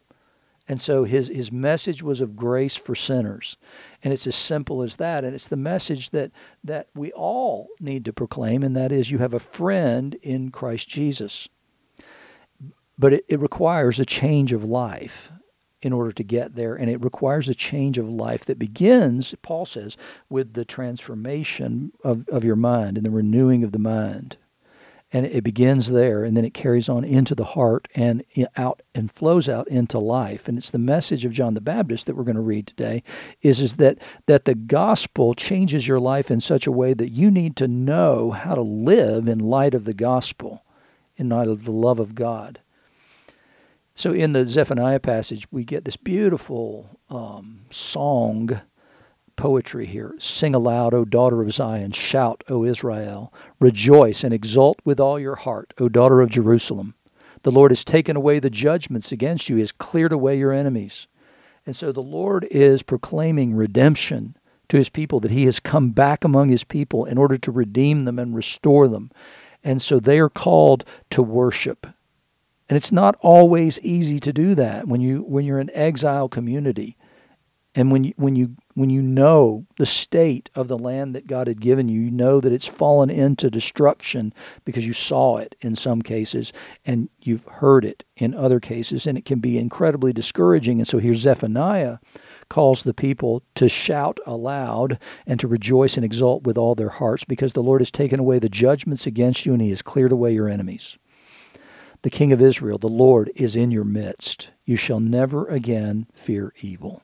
And 0.69 0.79
so 0.79 1.05
his, 1.05 1.29
his 1.29 1.51
message 1.51 2.03
was 2.03 2.21
of 2.21 2.37
grace 2.37 2.77
for 2.77 2.95
sinners. 2.95 3.57
And 4.05 4.13
it's 4.13 4.27
as 4.27 4.37
simple 4.37 4.83
as 4.83 4.97
that. 4.97 5.25
And 5.25 5.35
it's 5.35 5.49
the 5.49 5.57
message 5.57 6.11
that, 6.11 6.31
that 6.63 6.89
we 6.95 7.11
all 7.13 7.69
need 7.81 8.05
to 8.05 8.13
proclaim, 8.13 8.63
and 8.63 8.77
that 8.77 8.93
is 8.93 9.11
you 9.11 9.19
have 9.19 9.35
a 9.35 9.39
friend 9.39 10.15
in 10.23 10.51
Christ 10.51 10.89
Jesus. 10.89 11.49
But 12.99 13.15
it, 13.15 13.25
it 13.29 13.41
requires 13.41 13.99
a 13.99 14.05
change 14.05 14.53
of 14.53 14.63
life 14.63 15.33
in 15.81 15.93
order 15.93 16.13
to 16.13 16.25
get 16.25 16.55
there. 16.55 16.75
And 16.75 16.91
it 16.91 17.03
requires 17.03 17.49
a 17.49 17.55
change 17.55 17.97
of 17.97 18.09
life 18.09 18.45
that 18.45 18.59
begins, 18.59 19.35
Paul 19.41 19.65
says, 19.65 19.97
with 20.29 20.53
the 20.53 20.65
transformation 20.65 21.93
of, 22.05 22.29
of 22.29 22.45
your 22.45 22.57
mind 22.57 22.99
and 22.99 23.07
the 23.07 23.11
renewing 23.11 23.65
of 23.65 23.73
the 23.73 23.79
mind 23.79 24.37
and 25.13 25.25
it 25.25 25.43
begins 25.43 25.91
there 25.91 26.23
and 26.23 26.37
then 26.37 26.45
it 26.45 26.53
carries 26.53 26.89
on 26.89 27.03
into 27.03 27.35
the 27.35 27.45
heart 27.45 27.89
and 27.95 28.23
out 28.57 28.83
and 28.95 29.11
flows 29.11 29.49
out 29.49 29.67
into 29.69 29.99
life. 29.99 30.49
And 30.49 30.59
it's 30.59 30.71
the 30.71 30.79
message 30.79 31.25
of 31.25 31.33
John 31.33 31.55
the 31.55 31.61
Baptist 31.61 32.07
that 32.07 32.15
we're 32.15 32.25
going 32.25 32.37
to 32.37 32.43
read 32.43 32.67
today 32.67 33.03
is 33.41 33.61
is 33.61 33.77
that 33.77 33.99
that 34.27 34.45
the 34.45 34.55
gospel 34.55 35.35
changes 35.35 35.89
your 35.89 36.01
life 36.01 36.31
in 36.31 36.41
such 36.41 36.67
a 36.67 36.73
way 36.73 36.93
that 36.95 37.11
you 37.11 37.31
need 37.31 37.57
to 37.57 37.69
know 37.69 38.33
how 38.33 38.55
to 38.55 38.63
live 38.63 39.29
in 39.29 39.39
light 39.39 39.75
of 39.75 39.85
the 39.85 39.95
gospel 39.95 40.65
in 41.17 41.31
light 41.31 41.49
of 41.49 41.65
the 41.65 41.73
love 41.73 41.99
of 41.99 42.15
God. 42.15 42.61
So 43.95 44.13
in 44.13 44.33
the 44.33 44.47
Zephaniah 44.47 45.01
passage 45.01 45.51
we 45.51 45.65
get 45.65 45.85
this 45.85 45.97
beautiful 45.97 47.01
um, 47.09 47.63
song 47.71 48.61
poetry 49.39 49.87
here. 49.87 50.15
Sing 50.19 50.55
aloud, 50.55 50.93
O 50.93 51.07
daughter 51.07 51.41
of 51.41 51.53
Zion. 51.53 51.93
Shout, 51.93 52.45
O 52.51 52.65
Israel. 52.65 53.33
Rejoice 53.59 54.23
and 54.23 54.35
exult 54.35 54.81
with 54.85 55.01
all 55.01 55.19
your 55.19 55.37
heart, 55.37 55.73
O 55.79 55.89
daughter 55.89 56.21
of 56.21 56.29
Jerusalem. 56.29 56.95
The 57.45 57.53
Lord 57.53 57.71
has 57.71 57.85
taken 57.85 58.17
away 58.17 58.41
the 58.41 58.51
judgments 58.51 59.13
against 59.13 59.49
you, 59.49 59.57
he 59.57 59.63
has 59.63 59.73
cleared 59.73 60.13
away 60.13 60.37
your 60.37 60.53
enemies. 60.53 61.07
And 61.65 61.75
so 61.75 61.93
the 61.93 62.03
Lord 62.03 62.47
is 62.51 62.83
proclaiming 62.83 63.55
redemption 63.55 64.37
to 64.69 64.77
his 64.77 64.89
people, 64.89 65.21
that 65.21 65.31
he 65.31 65.45
has 65.47 65.61
come 65.61 65.91
back 65.91 66.25
among 66.25 66.51
his 66.51 66.65
people 66.65 67.07
in 67.07 67.17
order 67.17 67.39
to 67.39 67.51
redeem 67.51 68.01
them 68.01 68.19
and 68.19 68.35
restore 68.35 68.89
them. 68.89 69.11
And 69.65 69.81
so 69.81 69.99
they 69.99 70.19
are 70.19 70.29
called 70.29 70.85
to 71.11 71.23
worship. 71.23 71.87
And 72.69 72.77
it's 72.77 72.93
not 72.93 73.17
always 73.21 73.81
easy 73.81 74.19
to 74.21 74.33
do 74.33 74.55
that 74.57 74.87
when 74.87 75.01
you 75.01 75.23
when 75.23 75.45
you're 75.45 75.59
an 75.59 75.71
exile 75.73 76.29
community. 76.29 76.97
And 77.79 77.93
when 77.93 78.03
you, 78.03 78.13
when 78.17 78.35
you 78.35 78.57
when 78.75 78.91
you 78.91 79.01
know 79.01 79.65
the 79.77 79.87
state 79.87 80.51
of 80.57 80.67
the 80.67 80.77
land 80.77 81.15
that 81.15 81.29
God 81.29 81.47
had 81.47 81.61
given 81.61 81.89
you, 81.89 82.01
you 82.01 82.11
know 82.11 82.41
that 82.41 82.53
it's 82.53 82.67
fallen 82.67 83.09
into 83.09 83.53
destruction 83.53 84.35
because 84.65 84.85
you 84.85 84.93
saw 84.93 85.37
it 85.37 85.55
in 85.61 85.77
some 85.77 86.03
cases 86.03 86.53
and 86.85 87.09
you've 87.21 87.45
heard 87.45 87.85
it 87.85 88.03
in 88.17 88.35
other 88.35 88.59
cases, 88.59 89.07
and 89.07 89.17
it 89.17 89.25
can 89.25 89.39
be 89.39 89.57
incredibly 89.57 90.13
discouraging. 90.13 90.81
And 90.81 90.89
so 90.89 90.99
here 90.99 91.15
Zephaniah 91.15 91.99
calls 92.49 92.83
the 92.83 92.93
people 92.93 93.45
to 93.55 93.69
shout 93.69 94.19
aloud 94.27 94.99
and 95.25 95.39
to 95.39 95.47
rejoice 95.47 95.97
and 95.97 96.05
exult 96.05 96.43
with 96.43 96.59
all 96.59 96.75
their 96.75 96.89
hearts 96.89 97.23
because 97.23 97.53
the 97.53 97.63
Lord 97.63 97.81
has 97.81 97.93
taken 97.93 98.19
away 98.19 98.41
the 98.41 98.49
judgments 98.49 99.07
against 99.07 99.47
you 99.47 99.53
and 99.53 99.63
he 99.63 99.71
has 99.71 99.83
cleared 99.83 100.11
away 100.11 100.35
your 100.35 100.49
enemies. 100.49 100.99
The 102.03 102.11
King 102.11 102.33
of 102.33 102.43
Israel, 102.43 102.79
the 102.79 102.89
Lord, 102.89 103.31
is 103.37 103.55
in 103.55 103.71
your 103.71 103.85
midst. 103.85 104.51
You 104.65 104.75
shall 104.75 104.99
never 104.99 105.47
again 105.47 106.09
fear 106.13 106.53
evil. 106.61 107.03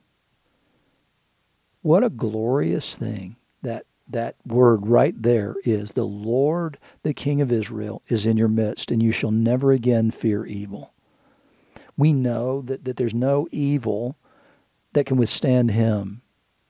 What 1.85 2.03
a 2.03 2.09
glorious 2.09 2.95
thing 2.95 3.35
that 3.61 3.85
that 4.09 4.37
word 4.43 4.87
right 4.87 5.13
there 5.15 5.55
is 5.63 5.91
the 5.91 6.03
Lord, 6.03 6.79
the 7.03 7.13
King 7.13 7.41
of 7.41 7.51
Israel, 7.51 8.01
is 8.07 8.25
in 8.25 8.37
your 8.37 8.47
midst, 8.47 8.89
and 8.89 9.03
you 9.03 9.11
shall 9.11 9.29
never 9.29 9.71
again 9.71 10.09
fear 10.09 10.47
evil. 10.47 10.95
We 11.95 12.11
know 12.11 12.63
that, 12.63 12.85
that 12.85 12.97
there's 12.97 13.13
no 13.13 13.47
evil 13.51 14.17
that 14.93 15.05
can 15.05 15.17
withstand 15.17 15.69
him. 15.69 16.23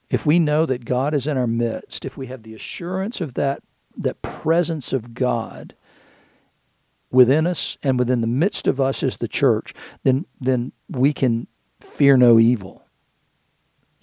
If 0.09 0.25
we 0.25 0.37
know 0.37 0.65
that 0.65 0.83
God 0.83 1.13
is 1.13 1.27
in 1.27 1.37
our 1.37 1.47
midst, 1.47 2.03
if 2.03 2.17
we 2.17 2.27
have 2.27 2.43
the 2.43 2.53
assurance 2.53 3.21
of 3.21 3.35
that, 3.35 3.63
that 3.95 4.21
presence 4.21 4.91
of 4.91 5.13
God 5.13 5.75
within 7.09 7.47
us 7.47 7.77
and 7.81 7.97
within 7.97 8.19
the 8.19 8.27
midst 8.27 8.67
of 8.67 8.81
us 8.81 9.01
as 9.01 9.15
the 9.15 9.29
church, 9.29 9.73
then, 10.03 10.25
then 10.41 10.73
we 10.89 11.13
can 11.13 11.47
fear 11.79 12.17
no 12.17 12.37
evil. 12.37 12.84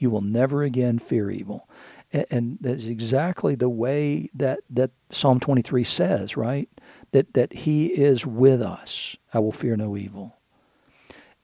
You 0.02 0.10
will 0.10 0.20
never 0.20 0.64
again 0.64 0.98
fear 0.98 1.30
evil. 1.30 1.68
And, 2.12 2.26
and 2.28 2.58
that's 2.60 2.86
exactly 2.86 3.54
the 3.54 3.68
way 3.68 4.28
that, 4.34 4.58
that 4.70 4.90
Psalm 5.10 5.38
23 5.38 5.84
says, 5.84 6.36
right? 6.36 6.68
That, 7.12 7.34
that 7.34 7.52
He 7.52 7.86
is 7.86 8.26
with 8.26 8.60
us. 8.60 9.16
I 9.32 9.38
will 9.38 9.52
fear 9.52 9.76
no 9.76 9.96
evil. 9.96 10.36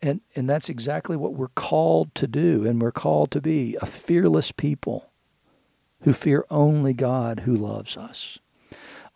And, 0.02 0.22
and 0.34 0.50
that's 0.50 0.68
exactly 0.68 1.16
what 1.16 1.34
we're 1.34 1.48
called 1.48 2.14
to 2.16 2.26
do. 2.26 2.66
And 2.66 2.82
we're 2.82 2.90
called 2.90 3.30
to 3.30 3.40
be 3.40 3.76
a 3.80 3.86
fearless 3.86 4.50
people 4.50 5.10
who 6.02 6.12
fear 6.12 6.44
only 6.50 6.94
God 6.94 7.40
who 7.40 7.56
loves 7.56 7.96
us. 7.96 8.40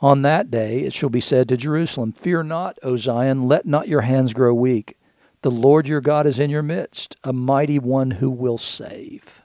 On 0.00 0.22
that 0.22 0.52
day 0.52 0.82
it 0.82 0.92
shall 0.92 1.10
be 1.10 1.20
said 1.20 1.48
to 1.48 1.56
Jerusalem, 1.56 2.12
Fear 2.12 2.44
not, 2.44 2.78
O 2.84 2.94
Zion, 2.94 3.48
let 3.48 3.66
not 3.66 3.88
your 3.88 4.02
hands 4.02 4.32
grow 4.32 4.54
weak. 4.54 4.96
The 5.42 5.50
Lord 5.50 5.88
your 5.88 6.00
God 6.00 6.26
is 6.28 6.38
in 6.38 6.50
your 6.50 6.62
midst, 6.62 7.16
a 7.24 7.32
mighty 7.32 7.80
one 7.80 8.12
who 8.12 8.30
will 8.30 8.58
save. 8.58 9.42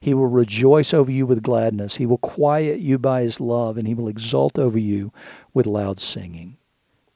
He 0.00 0.14
will 0.14 0.28
rejoice 0.28 0.94
over 0.94 1.10
you 1.10 1.26
with 1.26 1.42
gladness. 1.42 1.96
He 1.96 2.06
will 2.06 2.18
quiet 2.18 2.80
you 2.80 2.98
by 2.98 3.20
his 3.20 3.38
love, 3.38 3.76
and 3.76 3.86
he 3.86 3.94
will 3.94 4.08
exult 4.08 4.58
over 4.58 4.78
you 4.78 5.12
with 5.52 5.66
loud 5.66 5.98
singing. 6.00 6.56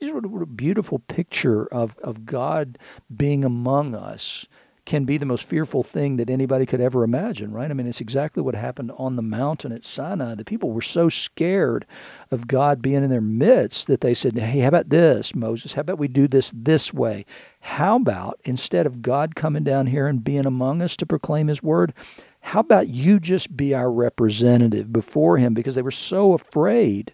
What 0.03 0.43
a 0.43 0.47
beautiful 0.47 0.99
picture 0.99 1.67
of, 1.67 1.99
of 1.99 2.27
God 2.27 2.79
being 3.15 3.43
among 3.43 3.95
us 3.95 4.47
can 4.91 5.05
be 5.05 5.17
the 5.17 5.25
most 5.25 5.47
fearful 5.47 5.85
thing 5.85 6.17
that 6.17 6.29
anybody 6.29 6.67
could 6.67 6.81
ever 6.81 7.05
imagine, 7.05 7.53
right? 7.53 7.71
I 7.71 7.75
mean, 7.75 7.87
it's 7.87 8.01
exactly 8.01 8.43
what 8.43 8.57
happened 8.57 8.91
on 8.97 9.15
the 9.15 9.23
mountain 9.23 9.71
at 9.71 9.85
Sinai. 9.85 10.35
The 10.35 10.45
people 10.45 10.73
were 10.73 10.81
so 10.81 11.09
scared 11.09 11.87
of 12.33 12.49
God 12.49 12.83
being 12.83 13.05
in 13.05 13.09
their 13.09 13.21
midst 13.21 13.87
that 13.87 14.01
they 14.01 14.15
said, 14.15 14.37
Hey, 14.37 14.59
how 14.59 14.67
about 14.67 14.89
this, 14.89 15.33
Moses? 15.33 15.75
How 15.75 15.83
about 15.83 16.01
we 16.01 16.09
do 16.09 16.27
this 16.27 16.53
this 16.57 16.93
way? 16.93 17.25
How 17.61 17.99
about 17.99 18.41
instead 18.43 18.85
of 18.85 19.01
God 19.01 19.37
coming 19.37 19.63
down 19.63 19.87
here 19.87 20.09
and 20.09 20.25
being 20.25 20.45
among 20.45 20.83
us 20.83 20.97
to 20.97 21.07
proclaim 21.07 21.47
his 21.47 21.63
word, 21.63 21.95
how 22.41 22.59
about 22.59 22.89
you 22.89 23.21
just 23.21 23.57
be 23.57 23.73
our 23.73 23.93
representative 23.93 24.93
before 24.93 25.39
him? 25.39 25.55
Because 25.55 25.77
they 25.77 25.83
were 25.83 25.93
so 25.93 26.33
afraid 26.33 27.13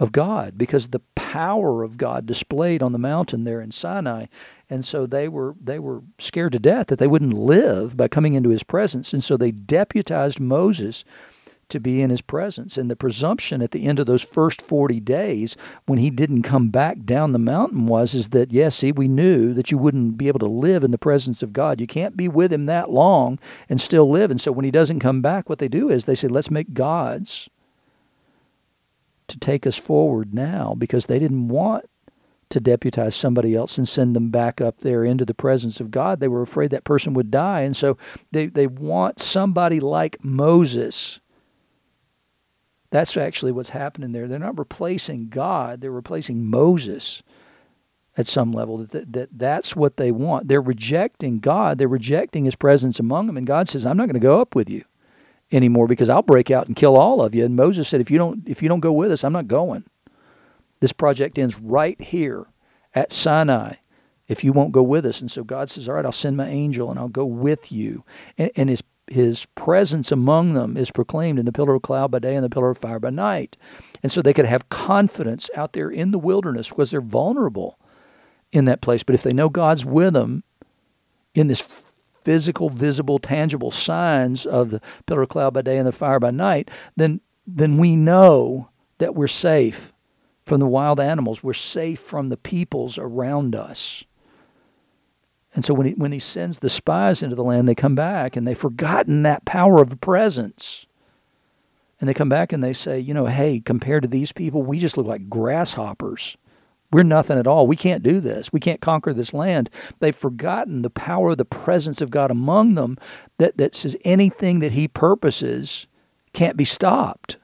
of 0.00 0.12
God 0.12 0.56
because 0.56 0.88
the 0.88 1.02
power 1.14 1.84
of 1.84 1.98
God 1.98 2.26
displayed 2.26 2.82
on 2.82 2.92
the 2.92 2.98
mountain 2.98 3.44
there 3.44 3.60
in 3.60 3.70
Sinai. 3.70 4.26
And 4.70 4.84
so 4.84 5.06
they 5.06 5.28
were 5.28 5.54
they 5.62 5.78
were 5.78 6.02
scared 6.18 6.52
to 6.52 6.58
death 6.58 6.86
that 6.86 6.98
they 6.98 7.06
wouldn't 7.06 7.34
live 7.34 7.96
by 7.96 8.08
coming 8.08 8.34
into 8.34 8.48
his 8.48 8.62
presence. 8.62 9.12
And 9.12 9.22
so 9.22 9.36
they 9.36 9.50
deputized 9.52 10.40
Moses 10.40 11.04
to 11.68 11.78
be 11.78 12.02
in 12.02 12.10
his 12.10 12.22
presence. 12.22 12.76
And 12.76 12.90
the 12.90 12.96
presumption 12.96 13.62
at 13.62 13.70
the 13.70 13.86
end 13.86 14.00
of 14.00 14.06
those 14.06 14.24
first 14.24 14.60
40 14.60 14.98
days 15.00 15.56
when 15.86 15.98
he 15.98 16.10
didn't 16.10 16.42
come 16.42 16.70
back 16.70 17.04
down 17.04 17.32
the 17.32 17.38
mountain 17.38 17.86
was 17.86 18.14
is 18.14 18.30
that 18.30 18.52
yes, 18.52 18.76
see, 18.76 18.90
we 18.90 19.06
knew 19.06 19.52
that 19.52 19.70
you 19.70 19.76
wouldn't 19.76 20.16
be 20.16 20.28
able 20.28 20.40
to 20.40 20.46
live 20.46 20.82
in 20.82 20.92
the 20.92 20.98
presence 20.98 21.42
of 21.42 21.52
God. 21.52 21.78
You 21.78 21.86
can't 21.86 22.16
be 22.16 22.26
with 22.26 22.52
him 22.52 22.66
that 22.66 22.90
long 22.90 23.38
and 23.68 23.80
still 23.80 24.08
live. 24.10 24.30
And 24.30 24.40
so 24.40 24.50
when 24.50 24.64
he 24.64 24.70
doesn't 24.70 25.00
come 25.00 25.20
back, 25.20 25.48
what 25.48 25.58
they 25.58 25.68
do 25.68 25.90
is 25.90 26.06
they 26.06 26.14
say, 26.14 26.26
let's 26.26 26.50
make 26.50 26.72
gods 26.72 27.50
to 29.30 29.38
take 29.38 29.66
us 29.66 29.76
forward 29.76 30.34
now 30.34 30.74
because 30.76 31.06
they 31.06 31.18
didn't 31.18 31.48
want 31.48 31.88
to 32.50 32.60
deputize 32.60 33.14
somebody 33.14 33.54
else 33.54 33.78
and 33.78 33.88
send 33.88 34.14
them 34.14 34.30
back 34.30 34.60
up 34.60 34.80
there 34.80 35.04
into 35.04 35.24
the 35.24 35.34
presence 35.34 35.80
of 35.80 35.90
God. 35.90 36.18
They 36.18 36.28
were 36.28 36.42
afraid 36.42 36.72
that 36.72 36.84
person 36.84 37.14
would 37.14 37.30
die. 37.30 37.60
And 37.60 37.76
so 37.76 37.96
they, 38.32 38.46
they 38.46 38.66
want 38.66 39.20
somebody 39.20 39.78
like 39.78 40.22
Moses. 40.24 41.20
That's 42.90 43.16
actually 43.16 43.52
what's 43.52 43.70
happening 43.70 44.10
there. 44.10 44.26
They're 44.26 44.38
not 44.40 44.58
replacing 44.58 45.28
God, 45.28 45.80
they're 45.80 45.92
replacing 45.92 46.44
Moses 46.44 47.22
at 48.16 48.26
some 48.26 48.50
level. 48.50 48.78
That, 48.78 49.12
that 49.12 49.28
That's 49.32 49.76
what 49.76 49.96
they 49.96 50.10
want. 50.10 50.48
They're 50.48 50.60
rejecting 50.60 51.38
God, 51.38 51.78
they're 51.78 51.86
rejecting 51.86 52.44
His 52.44 52.56
presence 52.56 52.98
among 52.98 53.28
them. 53.28 53.36
And 53.36 53.46
God 53.46 53.68
says, 53.68 53.86
I'm 53.86 53.96
not 53.96 54.06
going 54.06 54.14
to 54.14 54.20
go 54.20 54.40
up 54.40 54.56
with 54.56 54.68
you 54.68 54.84
anymore 55.52 55.86
because 55.86 56.08
I'll 56.08 56.22
break 56.22 56.50
out 56.50 56.66
and 56.66 56.76
kill 56.76 56.96
all 56.96 57.22
of 57.22 57.34
you. 57.34 57.44
And 57.44 57.56
Moses 57.56 57.88
said, 57.88 58.00
if 58.00 58.10
you 58.10 58.18
don't, 58.18 58.48
if 58.48 58.62
you 58.62 58.68
don't 58.68 58.80
go 58.80 58.92
with 58.92 59.12
us, 59.12 59.24
I'm 59.24 59.32
not 59.32 59.48
going. 59.48 59.84
This 60.80 60.92
project 60.92 61.38
ends 61.38 61.58
right 61.58 62.00
here 62.00 62.46
at 62.94 63.12
Sinai 63.12 63.74
if 64.28 64.44
you 64.44 64.52
won't 64.52 64.72
go 64.72 64.82
with 64.82 65.04
us. 65.04 65.20
And 65.20 65.30
so 65.30 65.42
God 65.44 65.68
says, 65.68 65.88
All 65.88 65.96
right, 65.96 66.04
I'll 66.04 66.12
send 66.12 66.36
my 66.36 66.48
angel 66.48 66.90
and 66.90 66.98
I'll 66.98 67.08
go 67.08 67.26
with 67.26 67.72
you. 67.72 68.04
And, 68.38 68.50
and 68.56 68.70
his, 68.70 68.82
his 69.08 69.44
presence 69.56 70.12
among 70.12 70.54
them 70.54 70.76
is 70.76 70.90
proclaimed 70.90 71.38
in 71.38 71.46
the 71.46 71.52
pillar 71.52 71.74
of 71.74 71.82
cloud 71.82 72.12
by 72.12 72.20
day 72.20 72.36
and 72.36 72.44
the 72.44 72.48
pillar 72.48 72.70
of 72.70 72.78
fire 72.78 73.00
by 73.00 73.10
night. 73.10 73.56
And 74.02 74.10
so 74.10 74.22
they 74.22 74.32
could 74.32 74.46
have 74.46 74.68
confidence 74.68 75.50
out 75.56 75.72
there 75.72 75.90
in 75.90 76.12
the 76.12 76.18
wilderness 76.18 76.68
because 76.70 76.92
they're 76.92 77.00
vulnerable 77.00 77.78
in 78.52 78.64
that 78.66 78.80
place. 78.80 79.02
But 79.02 79.16
if 79.16 79.22
they 79.24 79.32
know 79.32 79.48
God's 79.48 79.84
with 79.84 80.14
them 80.14 80.44
in 81.34 81.48
this 81.48 81.82
physical, 82.22 82.70
visible, 82.70 83.18
tangible 83.18 83.70
signs 83.70 84.46
of 84.46 84.70
the 84.70 84.80
pillar 85.06 85.22
of 85.22 85.28
cloud 85.28 85.54
by 85.54 85.62
day 85.62 85.78
and 85.78 85.86
the 85.86 85.92
fire 85.92 86.20
by 86.20 86.30
night, 86.30 86.70
then 86.96 87.20
then 87.46 87.78
we 87.78 87.96
know 87.96 88.68
that 88.98 89.14
we're 89.14 89.26
safe 89.26 89.92
from 90.44 90.60
the 90.60 90.66
wild 90.66 91.00
animals. 91.00 91.42
We're 91.42 91.52
safe 91.52 92.00
from 92.00 92.28
the 92.28 92.36
peoples 92.36 92.98
around 92.98 93.54
us. 93.54 94.04
And 95.54 95.64
so 95.64 95.74
when 95.74 95.86
he, 95.88 95.92
when 95.94 96.12
he 96.12 96.18
sends 96.18 96.58
the 96.58 96.68
spies 96.68 97.22
into 97.22 97.34
the 97.34 97.42
land, 97.42 97.68
they 97.68 97.74
come 97.74 97.96
back 97.96 98.36
and 98.36 98.46
they've 98.46 98.56
forgotten 98.56 99.22
that 99.24 99.44
power 99.44 99.82
of 99.82 99.90
the 99.90 99.96
presence. 99.96 100.86
And 101.98 102.08
they 102.08 102.14
come 102.14 102.28
back 102.28 102.52
and 102.52 102.62
they 102.62 102.72
say, 102.72 102.98
you 103.00 103.12
know, 103.12 103.26
hey, 103.26 103.60
compared 103.60 104.02
to 104.02 104.08
these 104.08 104.32
people, 104.32 104.62
we 104.62 104.78
just 104.78 104.96
look 104.96 105.06
like 105.06 105.28
grasshoppers. 105.28 106.36
We're 106.92 107.04
nothing 107.04 107.38
at 107.38 107.46
all. 107.46 107.66
We 107.66 107.76
can't 107.76 108.02
do 108.02 108.20
this. 108.20 108.52
We 108.52 108.60
can't 108.60 108.80
conquer 108.80 109.12
this 109.12 109.32
land. 109.32 109.70
They've 110.00 110.14
forgotten 110.14 110.82
the 110.82 110.90
power 110.90 111.34
the 111.34 111.44
presence 111.44 112.00
of 112.00 112.10
God 112.10 112.30
among 112.30 112.74
them 112.74 112.96
that, 113.38 113.56
that 113.58 113.74
says 113.74 113.96
anything 114.04 114.58
that 114.58 114.72
He 114.72 114.88
purposes 114.88 115.86
can't 116.32 116.56
be 116.56 116.64
stopped. 116.64 117.36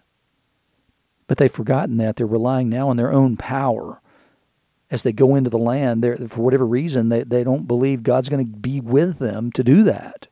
But 1.29 1.39
they've 1.39 1.51
forgotten 1.51 1.97
that. 1.99 2.17
They're 2.17 2.27
relying 2.27 2.69
now 2.69 2.89
on 2.89 2.97
their 2.97 3.13
own 3.13 3.37
power 3.37 4.01
as 4.91 5.03
they 5.03 5.13
go 5.13 5.35
into 5.35 5.51
the 5.51 5.59
land. 5.59 6.05
For 6.29 6.43
whatever 6.43 6.67
reason, 6.67 7.09
they, 7.09 7.23
they 7.23 7.45
don't 7.45 7.67
believe 7.67 8.03
God's 8.03 8.29
going 8.29 8.45
to 8.45 8.59
be 8.59 8.81
with 8.81 9.19
them 9.19 9.51
to 9.53 9.65
do 9.65 9.83
that. 9.85 10.29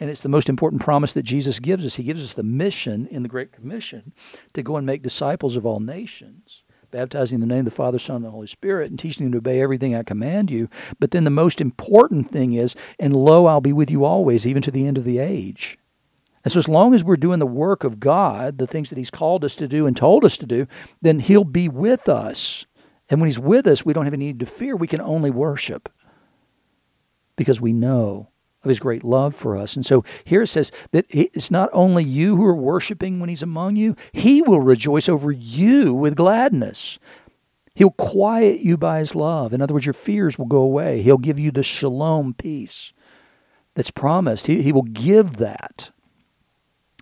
And 0.00 0.10
it's 0.10 0.22
the 0.22 0.28
most 0.28 0.48
important 0.48 0.82
promise 0.82 1.12
that 1.12 1.22
Jesus 1.22 1.60
gives 1.60 1.86
us. 1.86 1.94
He 1.94 2.02
gives 2.02 2.24
us 2.24 2.32
the 2.32 2.42
mission 2.42 3.06
in 3.06 3.22
the 3.22 3.28
Great 3.28 3.52
Commission 3.52 4.12
to 4.52 4.62
go 4.62 4.76
and 4.76 4.84
make 4.84 5.02
disciples 5.02 5.54
of 5.54 5.64
all 5.64 5.78
nations, 5.78 6.64
baptizing 6.92 7.36
in 7.36 7.40
the 7.40 7.52
name 7.52 7.60
of 7.60 7.64
the 7.64 7.70
Father, 7.72 7.98
Son, 7.98 8.16
and 8.16 8.24
the 8.26 8.30
Holy 8.30 8.46
Spirit, 8.46 8.90
and 8.90 8.98
teaching 8.98 9.26
them 9.26 9.32
to 9.32 9.38
obey 9.38 9.60
everything 9.60 9.96
I 9.96 10.04
command 10.04 10.50
you. 10.50 10.68
But 11.00 11.10
then 11.10 11.24
the 11.24 11.30
most 11.30 11.60
important 11.60 12.28
thing 12.30 12.52
is, 12.52 12.76
and 13.00 13.16
lo, 13.16 13.46
I'll 13.46 13.60
be 13.60 13.72
with 13.72 13.90
you 13.90 14.04
always, 14.04 14.46
even 14.46 14.62
to 14.62 14.70
the 14.70 14.86
end 14.86 14.98
of 14.98 15.04
the 15.04 15.18
age. 15.18 15.78
And 16.44 16.52
so, 16.52 16.58
as 16.58 16.68
long 16.68 16.94
as 16.94 17.02
we're 17.02 17.16
doing 17.16 17.38
the 17.38 17.46
work 17.46 17.84
of 17.84 18.00
God, 18.00 18.58
the 18.58 18.66
things 18.66 18.90
that 18.90 18.98
He's 18.98 19.10
called 19.10 19.44
us 19.44 19.56
to 19.56 19.68
do 19.68 19.86
and 19.86 19.96
told 19.96 20.24
us 20.24 20.36
to 20.38 20.46
do, 20.46 20.66
then 21.00 21.18
He'll 21.18 21.44
be 21.44 21.68
with 21.68 22.08
us. 22.08 22.66
And 23.08 23.20
when 23.20 23.28
He's 23.28 23.38
with 23.38 23.66
us, 23.66 23.84
we 23.84 23.92
don't 23.92 24.04
have 24.04 24.14
any 24.14 24.26
need 24.26 24.40
to 24.40 24.46
fear. 24.46 24.76
We 24.76 24.88
can 24.88 25.00
only 25.00 25.30
worship 25.30 25.88
because 27.36 27.60
we 27.60 27.72
know 27.72 28.31
of 28.62 28.68
His 28.68 28.80
great 28.80 29.04
love 29.04 29.34
for 29.34 29.56
us. 29.56 29.76
And 29.76 29.84
so 29.84 30.04
here 30.24 30.42
it 30.42 30.48
says 30.48 30.72
that 30.92 31.06
it's 31.08 31.50
not 31.50 31.70
only 31.72 32.04
you 32.04 32.36
who 32.36 32.44
are 32.44 32.54
worshiping 32.54 33.20
when 33.20 33.28
He's 33.28 33.42
among 33.42 33.76
you, 33.76 33.96
He 34.12 34.42
will 34.42 34.60
rejoice 34.60 35.08
over 35.08 35.32
you 35.32 35.94
with 35.94 36.16
gladness. 36.16 36.98
He'll 37.74 37.90
quiet 37.90 38.60
you 38.60 38.76
by 38.76 38.98
His 38.98 39.14
love. 39.14 39.52
In 39.52 39.62
other 39.62 39.74
words, 39.74 39.86
your 39.86 39.92
fears 39.94 40.38
will 40.38 40.46
go 40.46 40.58
away. 40.58 41.02
He'll 41.02 41.18
give 41.18 41.38
you 41.38 41.50
the 41.50 41.62
shalom 41.62 42.34
peace 42.34 42.92
that's 43.74 43.90
promised. 43.90 44.46
He, 44.46 44.62
he 44.62 44.72
will 44.72 44.82
give 44.82 45.38
that 45.38 45.90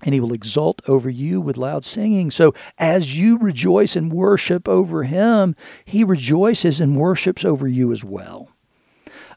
and 0.02 0.14
he 0.14 0.20
will 0.20 0.32
exult 0.32 0.80
over 0.88 1.10
you 1.10 1.40
with 1.40 1.56
loud 1.56 1.84
singing. 1.84 2.30
So 2.30 2.54
as 2.78 3.18
you 3.18 3.38
rejoice 3.38 3.96
and 3.96 4.12
worship 4.12 4.68
over 4.68 5.04
him, 5.04 5.54
he 5.84 6.04
rejoices 6.04 6.80
and 6.80 6.96
worships 6.96 7.44
over 7.44 7.68
you 7.68 7.92
as 7.92 8.04
well. 8.04 8.48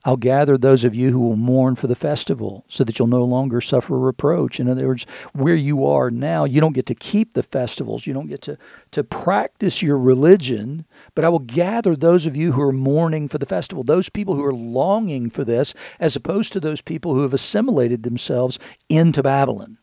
I'll 0.05 0.17
gather 0.17 0.57
those 0.57 0.83
of 0.83 0.93
you 0.93 1.11
who 1.11 1.19
will 1.19 1.37
mourn 1.37 1.75
for 1.75 1.87
the 1.87 1.95
festival 1.95 2.65
so 2.67 2.83
that 2.83 2.99
you'll 2.99 3.07
no 3.07 3.23
longer 3.23 3.61
suffer 3.61 3.97
reproach. 3.97 4.59
In 4.59 4.67
other 4.67 4.87
words, 4.87 5.05
where 5.31 5.55
you 5.55 5.85
are 5.85 6.11
now, 6.11 6.43
you 6.43 6.59
don't 6.59 6.73
get 6.73 6.87
to 6.87 6.95
keep 6.95 7.33
the 7.33 7.43
festivals. 7.43 8.05
You 8.05 8.13
don't 8.13 8.27
get 8.27 8.41
to, 8.43 8.57
to 8.91 9.03
practice 9.03 9.81
your 9.81 9.97
religion, 9.97 10.85
but 11.15 11.23
I 11.23 11.29
will 11.29 11.39
gather 11.39 11.95
those 11.95 12.25
of 12.25 12.35
you 12.35 12.51
who 12.51 12.61
are 12.61 12.73
mourning 12.73 13.29
for 13.29 13.37
the 13.37 13.45
festival, 13.45 13.83
those 13.83 14.09
people 14.09 14.35
who 14.35 14.43
are 14.43 14.53
longing 14.53 15.29
for 15.29 15.45
this, 15.45 15.73
as 16.01 16.17
opposed 16.17 16.51
to 16.53 16.59
those 16.59 16.81
people 16.81 17.13
who 17.13 17.21
have 17.21 17.33
assimilated 17.33 18.03
themselves 18.03 18.59
into 18.89 19.23
Babylon 19.23 19.77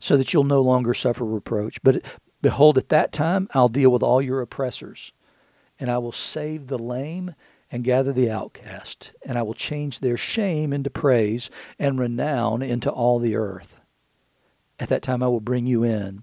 so 0.00 0.16
that 0.16 0.32
you'll 0.32 0.44
no 0.44 0.60
longer 0.60 0.92
suffer 0.92 1.24
reproach. 1.24 1.80
But 1.84 2.02
behold, 2.42 2.78
at 2.78 2.88
that 2.88 3.12
time 3.12 3.48
I'll 3.54 3.68
deal 3.68 3.90
with 3.90 4.02
all 4.02 4.20
your 4.20 4.40
oppressors, 4.40 5.12
and 5.78 5.88
I 5.88 5.98
will 5.98 6.12
save 6.12 6.66
the 6.66 6.78
lame 6.78 7.34
and 7.74 7.82
gather 7.82 8.12
the 8.12 8.30
outcast, 8.30 9.12
and 9.26 9.36
I 9.36 9.42
will 9.42 9.52
change 9.52 9.98
their 9.98 10.16
shame 10.16 10.72
into 10.72 10.90
praise 10.90 11.50
and 11.76 11.98
renown 11.98 12.62
into 12.62 12.88
all 12.88 13.18
the 13.18 13.34
earth. 13.34 13.80
At 14.78 14.90
that 14.90 15.02
time 15.02 15.24
I 15.24 15.26
will 15.26 15.40
bring 15.40 15.66
you 15.66 15.82
in, 15.82 16.22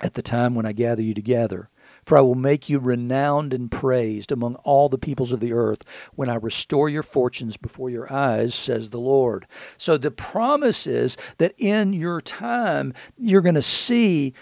at 0.00 0.14
the 0.14 0.22
time 0.22 0.56
when 0.56 0.66
I 0.66 0.72
gather 0.72 1.02
you 1.02 1.14
together. 1.14 1.68
For 2.04 2.18
I 2.18 2.22
will 2.22 2.34
make 2.34 2.68
you 2.68 2.80
renowned 2.80 3.54
and 3.54 3.70
praised 3.70 4.32
among 4.32 4.56
all 4.56 4.88
the 4.88 4.98
peoples 4.98 5.30
of 5.30 5.38
the 5.38 5.52
earth 5.52 5.84
when 6.16 6.28
I 6.28 6.34
restore 6.34 6.88
your 6.88 7.04
fortunes 7.04 7.56
before 7.56 7.88
your 7.88 8.12
eyes, 8.12 8.56
says 8.56 8.90
the 8.90 8.98
Lord. 8.98 9.46
So 9.78 9.96
the 9.96 10.10
promise 10.10 10.88
is 10.88 11.16
that 11.38 11.54
in 11.58 11.92
your 11.92 12.20
time, 12.20 12.92
you're 13.16 13.40
going 13.40 13.54
to 13.54 13.62
see 13.62 14.34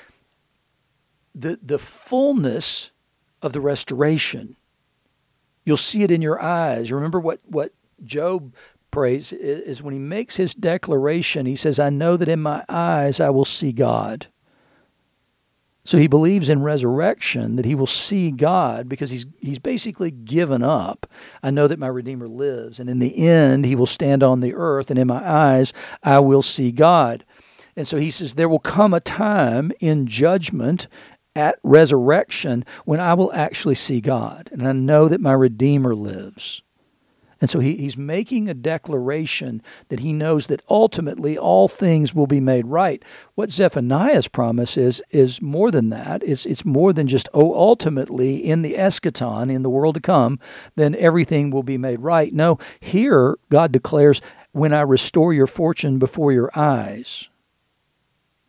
the, 1.35 1.59
the 1.63 1.79
fullness 1.79 2.93
of 3.43 3.53
the 3.53 3.61
restoration. 3.61 4.57
You'll 5.65 5.77
see 5.77 6.03
it 6.03 6.11
in 6.11 6.23
your 6.23 6.43
eyes. 6.43 6.91
Remember 6.91 7.21
what, 7.21 7.41
what 7.45 7.73
Job 8.05 8.55
prays 8.91 9.33
is 9.33 9.83
when 9.83 9.95
he 9.95 10.01
makes 10.01 10.37
his 10.37 10.55
declaration, 10.55 11.47
he 11.47 11.57
says, 11.57 11.79
I 11.79 11.91
know 11.91 12.17
that 12.17 12.29
in 12.29 12.41
my 12.41 12.65
eyes 12.69 13.21
I 13.21 13.31
will 13.31 13.45
see 13.45 13.73
God. 13.73 14.27
So 15.85 15.99
he 15.99 16.07
believes 16.07 16.49
in 16.49 16.63
resurrection, 16.63 17.57
that 17.57 17.65
he 17.65 17.75
will 17.75 17.89
see 17.89 18.31
God 18.31 18.89
because 18.89 19.11
he's, 19.11 19.27
he's 19.41 19.59
basically 19.59 20.13
given 20.13 20.63
up. 20.63 21.11
I 21.43 21.51
know 21.51 21.67
that 21.67 21.79
my 21.79 21.89
Redeemer 21.89 22.29
lives, 22.29 22.79
and 22.79 22.89
in 22.89 23.01
the 23.01 23.27
end, 23.27 23.65
he 23.65 23.75
will 23.75 23.87
stand 23.87 24.23
on 24.23 24.41
the 24.41 24.55
earth, 24.55 24.91
and 24.91 24.99
in 24.99 25.09
my 25.09 25.29
eyes, 25.29 25.73
I 26.05 26.21
will 26.21 26.43
see 26.43 26.71
God. 26.71 27.25
And 27.75 27.87
so 27.87 27.97
he 27.97 28.13
says, 28.13 28.35
There 28.35 28.49
will 28.49 28.61
come 28.61 28.95
a 28.95 29.01
time 29.01 29.73
in 29.81 30.07
judgment 30.07 30.87
at 31.35 31.59
resurrection 31.63 32.65
when 32.85 33.01
I 33.01 33.15
will 33.15 33.33
actually 33.33 33.75
see 33.75 34.01
God, 34.01 34.49
and 34.53 34.67
I 34.67 34.73
know 34.73 35.09
that 35.09 35.21
my 35.21 35.33
Redeemer 35.33 35.95
lives. 35.95 36.63
And 37.41 37.51
so 37.51 37.59
he, 37.59 37.75
he's 37.75 37.97
making 37.97 38.49
a 38.49 38.55
declaration 38.55 39.63
that 39.89 39.99
he 39.99 40.13
knows 40.13 40.47
that 40.47 40.63
ultimately 40.71 41.37
all 41.37 41.67
things 41.67 42.15
will 42.15 42.29
be 42.29 42.39
made 42.39 42.69
right. 42.69 43.05
What 43.35 43.51
Zephaniah's 43.51 44.29
promise 44.29 44.77
is 44.77 45.03
is 45.11 45.43
more 45.43 45.73
than 45.73 45.91
that. 45.91 46.23
It's, 46.23 46.47
it's 46.47 46.65
more 46.65 46.93
than 46.93 47.09
just, 47.09 47.29
oh, 47.35 47.53
ultimately 47.53 48.37
in 48.37 48.63
the 48.63 48.75
eschaton, 48.75 49.51
in 49.53 49.63
the 49.63 49.71
world 49.71 49.97
to 49.97 50.01
come, 50.01 50.39
then 50.77 50.95
everything 50.95 51.51
will 51.51 51.65
be 51.65 51.77
made 51.77 51.99
right. 51.99 52.33
No, 52.33 52.59
here 52.79 53.37
God 53.51 53.73
declares, 53.73 54.21
when 54.53 54.73
I 54.73 54.83
restore 54.83 55.33
your 55.33 55.49
fortune 55.49 55.99
before 55.99 56.31
your 56.31 56.51
eyes. 56.55 57.29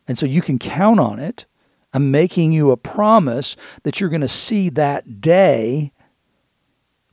And 0.06 0.16
so 0.16 0.24
you 0.24 0.40
can 0.40 0.58
count 0.60 1.00
on 1.00 1.18
it. 1.18 1.46
I'm 1.94 2.10
making 2.10 2.52
you 2.52 2.70
a 2.70 2.76
promise 2.76 3.56
that 3.84 4.00
you're 4.00 4.10
going 4.10 4.20
to 4.20 4.28
see 4.28 4.68
that 4.70 5.22
day 5.22 5.92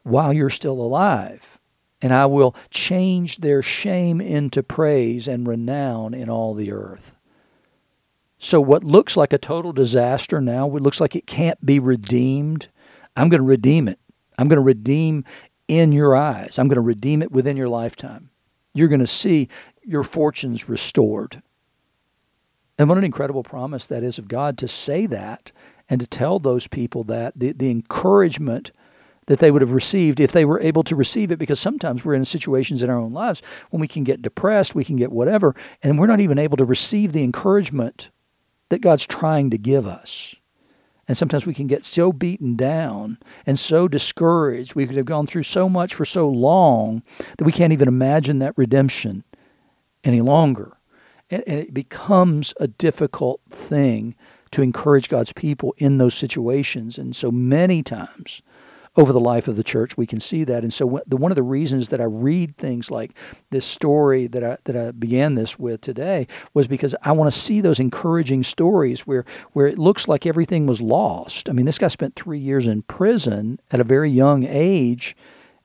while 0.04 0.34
you're 0.34 0.50
still 0.50 0.82
alive 0.82 1.60
and 2.02 2.14
I 2.14 2.26
will 2.26 2.56
change 2.70 3.38
their 3.38 3.62
shame 3.62 4.20
into 4.20 4.64
praise 4.64 5.28
and 5.28 5.48
renown 5.48 6.14
in 6.14 6.30
all 6.30 6.54
the 6.54 6.72
earth. 6.72 7.14
So, 8.40 8.60
what 8.60 8.84
looks 8.84 9.16
like 9.16 9.34
a 9.34 9.38
total 9.38 9.72
disaster 9.72 10.42
now, 10.42 10.66
what 10.66 10.82
looks 10.82 11.00
like 11.00 11.16
it 11.16 11.28
can't 11.28 11.64
be 11.64 11.78
redeemed, 11.78 12.70
I'm 13.16 13.30
going 13.30 13.42
to 13.42 13.48
redeem 13.48 13.88
it. 13.88 14.00
I'm 14.40 14.48
going 14.48 14.58
to 14.58 14.64
redeem 14.64 15.26
in 15.68 15.92
your 15.92 16.16
eyes. 16.16 16.58
I'm 16.58 16.68
going 16.68 16.76
to 16.76 16.82
redeem 16.82 17.22
it 17.22 17.32
within 17.32 17.56
your 17.56 17.70
lifetime. 17.70 18.32
You're 18.74 18.88
going 18.88 19.00
to 19.00 19.08
see 19.08 19.48
your 19.84 20.04
fortunes 20.04 20.68
restored. 20.68 21.44
And 22.78 22.90
what 22.90 22.98
an 22.98 23.04
incredible 23.04 23.44
promise 23.44 23.88
that 23.88 24.04
is 24.04 24.18
of 24.18 24.28
God 24.28 24.58
to 24.60 24.68
say 24.68 25.06
that 25.06 25.52
and 25.90 26.00
to 26.02 26.08
tell 26.08 26.40
those 26.40 26.68
people 26.68 27.04
that 27.06 27.34
the, 27.36 27.52
the 27.52 27.70
encouragement 27.70 28.72
that 29.28 29.40
they 29.40 29.52
would 29.52 29.62
have 29.62 29.74
received 29.74 30.20
if 30.20 30.32
they 30.32 30.46
were 30.46 30.60
able 30.60 30.84
to 30.84 30.96
receive 30.96 31.32
it 31.32 31.40
because 31.40 31.60
sometimes 31.60 32.04
we're 32.04 32.14
in 32.14 32.26
situations 32.26 32.82
in 32.82 32.90
our 32.90 32.98
own 32.98 33.14
lives 33.14 33.42
when 33.70 33.80
we 33.80 33.88
can 33.88 34.04
get 34.04 34.22
depressed, 34.22 34.74
we 34.74 34.84
can 34.84 34.96
get 34.96 35.12
whatever, 35.12 35.56
and 35.84 36.00
we're 36.00 36.08
not 36.08 36.20
even 36.20 36.40
able 36.40 36.58
to 36.58 36.66
receive 36.66 37.14
the 37.14 37.24
encouragement 37.24 38.10
that 38.70 38.82
God's 38.82 39.06
trying 39.06 39.50
to 39.52 39.58
give 39.58 39.86
us. 39.86 40.36
And 41.08 41.18
sometimes 41.18 41.46
we 41.46 41.54
can 41.54 41.68
get 41.68 41.84
so 41.84 42.14
beaten 42.14 42.56
down 42.56 43.18
and 43.46 43.60
so 43.60 43.88
discouraged. 43.88 44.76
We 44.76 44.88
could 44.88 44.96
have 44.96 45.06
gone 45.06 45.28
through 45.28 45.44
so 45.44 45.68
much 45.68 45.94
for 45.94 46.06
so 46.06 46.30
long 46.30 47.04
that 47.38 47.44
we 47.44 47.52
can't 47.52 47.74
even 47.74 47.88
imagine 47.88 48.40
that 48.40 48.58
redemption 48.58 49.24
any 50.04 50.22
longer. 50.22 50.78
And, 51.32 51.44
and 51.48 51.60
it 51.60 51.74
becomes 51.74 52.54
a 52.60 52.68
difficult 52.68 53.42
thing 53.50 54.16
to 54.52 54.62
encourage 54.62 55.10
God's 55.10 55.34
people 55.34 55.74
in 55.78 55.98
those 55.98 56.14
situations. 56.14 56.98
And 56.98 57.16
so 57.16 57.32
many 57.32 57.82
times 57.82 58.44
over 58.98 59.14
the 59.14 59.20
life 59.20 59.48
of 59.48 59.56
the 59.56 59.64
church. 59.64 59.96
We 59.96 60.06
can 60.06 60.20
see 60.20 60.44
that, 60.44 60.64
and 60.64 60.74
so 60.74 61.02
the, 61.08 61.16
one 61.16 61.32
of 61.32 61.38
the 61.38 61.44
reasons 61.44 61.90
that 61.90 62.02
I 62.02 62.06
read 62.06 62.58
things 62.58 62.92
like 62.92 63.18
this 63.50 63.66
story 63.66 64.28
that 64.28 64.44
I 64.44 64.58
that 64.66 64.76
I 64.76 64.92
began 64.92 65.36
this 65.36 65.58
with 65.58 65.82
today 65.82 66.28
was 66.54 66.68
because 66.68 66.94
I 67.04 67.14
want 67.14 67.32
to 67.32 67.38
see 67.38 67.62
those 67.62 67.80
encouraging 67.80 68.44
stories 68.44 69.08
where 69.08 69.26
where 69.54 69.68
it 69.68 69.80
looks 69.80 70.08
like 70.08 70.26
everything 70.26 70.68
was 70.68 70.82
lost. 70.82 71.50
I 71.50 71.54
mean, 71.54 71.66
this 71.66 71.78
guy 71.78 71.88
spent 71.88 72.16
three 72.16 72.40
years 72.40 72.68
in 72.68 72.82
prison 72.84 73.60
at 73.72 73.80
a 73.80 73.86
very 73.86 74.10
young 74.10 74.44
age, 74.44 75.16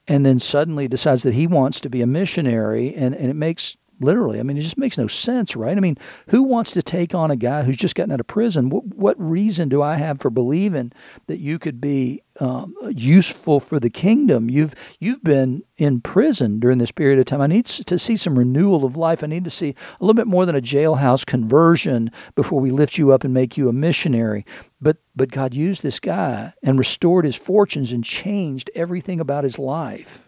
and 0.07 0.25
then 0.25 0.39
suddenly 0.39 0.87
decides 0.87 1.25
that 1.25 1.35
he 1.35 1.47
wants 1.47 1.81
to 1.81 1.91
be 1.91 2.03
a 2.03 2.07
missionary, 2.07 2.95
and 2.95 3.15
and 3.15 3.29
it 3.29 3.37
makes 3.37 3.77
literally. 4.01 4.41
I 4.41 4.43
mean, 4.43 4.57
it 4.57 4.63
just 4.63 4.79
makes 4.79 4.99
no 4.99 5.07
sense, 5.07 5.57
right? 5.57 5.77
I 5.77 5.81
mean, 5.81 5.97
who 6.29 6.43
wants 6.43 6.73
to 6.73 6.83
take 6.83 7.15
on 7.15 7.31
a 7.31 7.37
guy 7.37 7.63
who's 7.63 7.77
just 7.77 7.95
gotten 7.95 8.13
out 8.13 8.21
of 8.21 8.27
prison? 8.27 8.71
What, 8.71 8.85
what 8.85 9.17
reason 9.19 9.69
do 9.69 9.83
I 9.83 9.97
have 9.97 10.21
for 10.21 10.31
believing 10.31 10.93
that 11.27 11.39
you 11.39 11.59
could 11.59 11.81
be 11.81 12.23
um, 12.41 12.75
useful 12.91 13.61
for 13.61 13.81
the 13.81 13.91
kingdom? 13.91 14.51
You've 14.51 14.75
you've 15.01 15.23
been 15.23 15.63
in 15.77 16.01
prison 16.01 16.61
during 16.61 16.79
this 16.79 16.91
period 16.91 17.19
of 17.19 17.25
time. 17.25 17.41
I 17.41 17.47
need 17.47 17.67
to 17.67 17.99
see 17.99 18.17
some 18.17 18.39
renewal 18.39 18.85
of 18.85 18.97
life. 18.97 19.23
I 19.23 19.27
need 19.27 19.45
to 19.45 19.51
see 19.51 19.71
a 19.71 20.05
little 20.05 20.15
bit 20.15 20.27
more 20.27 20.47
than 20.47 20.57
a 20.57 20.61
jailhouse 20.61 21.25
conversion 21.25 22.11
before 22.35 22.61
we 22.61 22.71
lift 22.71 22.99
you 22.99 23.13
up 23.13 23.25
and 23.25 23.33
make 23.33 23.57
you 23.57 23.69
a 23.69 23.73
missionary. 23.73 24.45
But 24.81 24.99
but 25.15 25.31
God 25.31 25.55
used 25.55 25.83
this 25.83 26.01
guy 26.01 26.53
and 26.63 26.79
restored 26.79 27.25
his 27.25 27.37
fortunes 27.37 27.93
and 27.93 28.05
changed 28.05 28.71
everything 28.75 29.21
about 29.21 29.45
his 29.45 29.59
life 29.59 30.26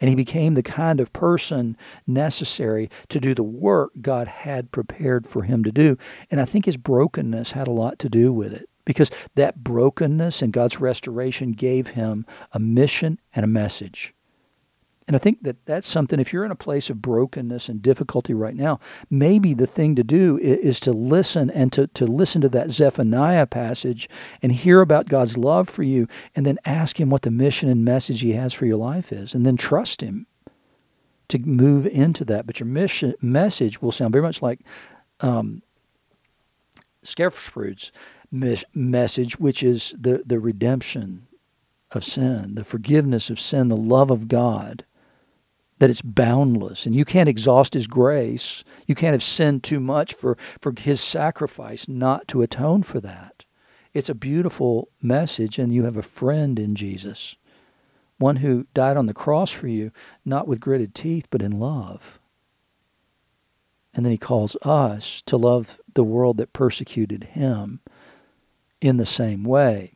and 0.00 0.08
he 0.08 0.16
became 0.16 0.54
the 0.54 0.62
kind 0.62 1.00
of 1.00 1.12
person 1.12 1.76
necessary 2.06 2.90
to 3.08 3.20
do 3.20 3.34
the 3.34 3.42
work 3.42 3.92
God 4.00 4.28
had 4.28 4.72
prepared 4.72 5.26
for 5.26 5.42
him 5.42 5.64
to 5.64 5.72
do. 5.72 5.96
And 6.30 6.40
I 6.40 6.44
think 6.44 6.64
his 6.64 6.76
brokenness 6.76 7.52
had 7.52 7.68
a 7.68 7.72
lot 7.72 7.98
to 8.00 8.08
do 8.08 8.32
with 8.32 8.52
it 8.52 8.68
because 8.84 9.10
that 9.34 9.62
brokenness 9.62 10.40
and 10.40 10.52
God's 10.52 10.80
restoration 10.80 11.52
gave 11.52 11.88
him 11.88 12.24
a 12.52 12.58
mission 12.58 13.20
and 13.34 13.44
a 13.44 13.48
message. 13.48 14.14
And 15.08 15.16
I 15.16 15.18
think 15.18 15.42
that 15.44 15.64
that's 15.64 15.88
something, 15.88 16.20
if 16.20 16.34
you're 16.34 16.44
in 16.44 16.50
a 16.50 16.54
place 16.54 16.90
of 16.90 17.00
brokenness 17.00 17.70
and 17.70 17.80
difficulty 17.80 18.34
right 18.34 18.54
now, 18.54 18.78
maybe 19.08 19.54
the 19.54 19.66
thing 19.66 19.94
to 19.94 20.04
do 20.04 20.36
is, 20.36 20.78
to 20.80 20.92
listen 20.92 21.50
and 21.50 21.72
to, 21.72 21.86
to 21.86 22.06
listen 22.06 22.42
to 22.42 22.48
that 22.50 22.70
Zephaniah 22.70 23.46
passage 23.46 24.06
and 24.42 24.52
hear 24.52 24.82
about 24.82 25.08
God's 25.08 25.38
love 25.38 25.66
for 25.66 25.82
you 25.82 26.08
and 26.36 26.44
then 26.44 26.58
ask 26.66 27.00
Him 27.00 27.08
what 27.08 27.22
the 27.22 27.30
mission 27.30 27.70
and 27.70 27.86
message 27.86 28.20
He 28.20 28.32
has 28.32 28.52
for 28.52 28.66
your 28.66 28.76
life 28.76 29.10
is 29.10 29.32
and 29.32 29.46
then 29.46 29.56
trust 29.56 30.02
Him 30.02 30.26
to 31.28 31.38
move 31.38 31.86
into 31.86 32.26
that. 32.26 32.46
But 32.46 32.60
your 32.60 32.66
mission 32.66 33.14
message 33.22 33.80
will 33.80 33.92
sound 33.92 34.12
very 34.12 34.22
much 34.22 34.42
like 34.42 34.60
um, 35.20 35.62
Skrefsrud's 37.02 37.92
message, 38.74 39.38
which 39.40 39.62
is 39.62 39.94
the, 39.98 40.22
the 40.26 40.38
redemption 40.38 41.28
of 41.92 42.04
sin, 42.04 42.56
the 42.56 42.64
forgiveness 42.64 43.30
of 43.30 43.40
sin, 43.40 43.68
the 43.68 43.76
love 43.76 44.10
of 44.10 44.28
God 44.28 44.84
that 45.78 45.90
it's 45.90 46.02
boundless 46.02 46.86
and 46.86 46.94
you 46.94 47.04
can't 47.04 47.28
exhaust 47.28 47.74
his 47.74 47.86
grace. 47.86 48.64
You 48.86 48.94
can't 48.94 49.12
have 49.12 49.22
sinned 49.22 49.62
too 49.62 49.80
much 49.80 50.14
for, 50.14 50.36
for 50.60 50.72
his 50.76 51.00
sacrifice 51.00 51.88
not 51.88 52.28
to 52.28 52.42
atone 52.42 52.82
for 52.82 53.00
that. 53.00 53.44
It's 53.94 54.08
a 54.08 54.14
beautiful 54.14 54.88
message, 55.00 55.58
and 55.58 55.72
you 55.72 55.84
have 55.84 55.96
a 55.96 56.02
friend 56.02 56.58
in 56.58 56.74
Jesus, 56.74 57.36
one 58.18 58.36
who 58.36 58.66
died 58.74 58.96
on 58.96 59.06
the 59.06 59.14
cross 59.14 59.50
for 59.50 59.66
you, 59.66 59.90
not 60.24 60.46
with 60.46 60.60
gritted 60.60 60.94
teeth, 60.94 61.26
but 61.30 61.42
in 61.42 61.58
love. 61.58 62.20
And 63.94 64.04
then 64.04 64.12
he 64.12 64.18
calls 64.18 64.56
us 64.62 65.22
to 65.22 65.36
love 65.36 65.80
the 65.94 66.04
world 66.04 66.36
that 66.36 66.52
persecuted 66.52 67.24
him 67.24 67.80
in 68.80 68.98
the 68.98 69.06
same 69.06 69.42
way. 69.42 69.94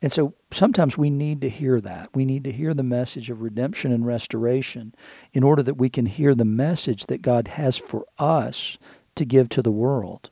And 0.00 0.12
so 0.12 0.34
sometimes 0.52 0.96
we 0.96 1.10
need 1.10 1.40
to 1.40 1.48
hear 1.48 1.80
that. 1.80 2.10
We 2.14 2.24
need 2.24 2.44
to 2.44 2.52
hear 2.52 2.72
the 2.72 2.84
message 2.84 3.30
of 3.30 3.42
redemption 3.42 3.90
and 3.90 4.06
restoration 4.06 4.94
in 5.32 5.42
order 5.42 5.62
that 5.64 5.74
we 5.74 5.88
can 5.88 6.06
hear 6.06 6.34
the 6.34 6.44
message 6.44 7.06
that 7.06 7.22
God 7.22 7.48
has 7.48 7.76
for 7.76 8.06
us 8.18 8.78
to 9.16 9.24
give 9.24 9.48
to 9.50 9.62
the 9.62 9.72
world. 9.72 10.30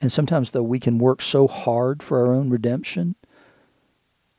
And 0.00 0.10
sometimes, 0.10 0.50
though, 0.50 0.62
we 0.62 0.80
can 0.80 0.98
work 0.98 1.22
so 1.22 1.46
hard 1.46 2.02
for 2.02 2.26
our 2.26 2.32
own 2.32 2.50
redemption 2.50 3.14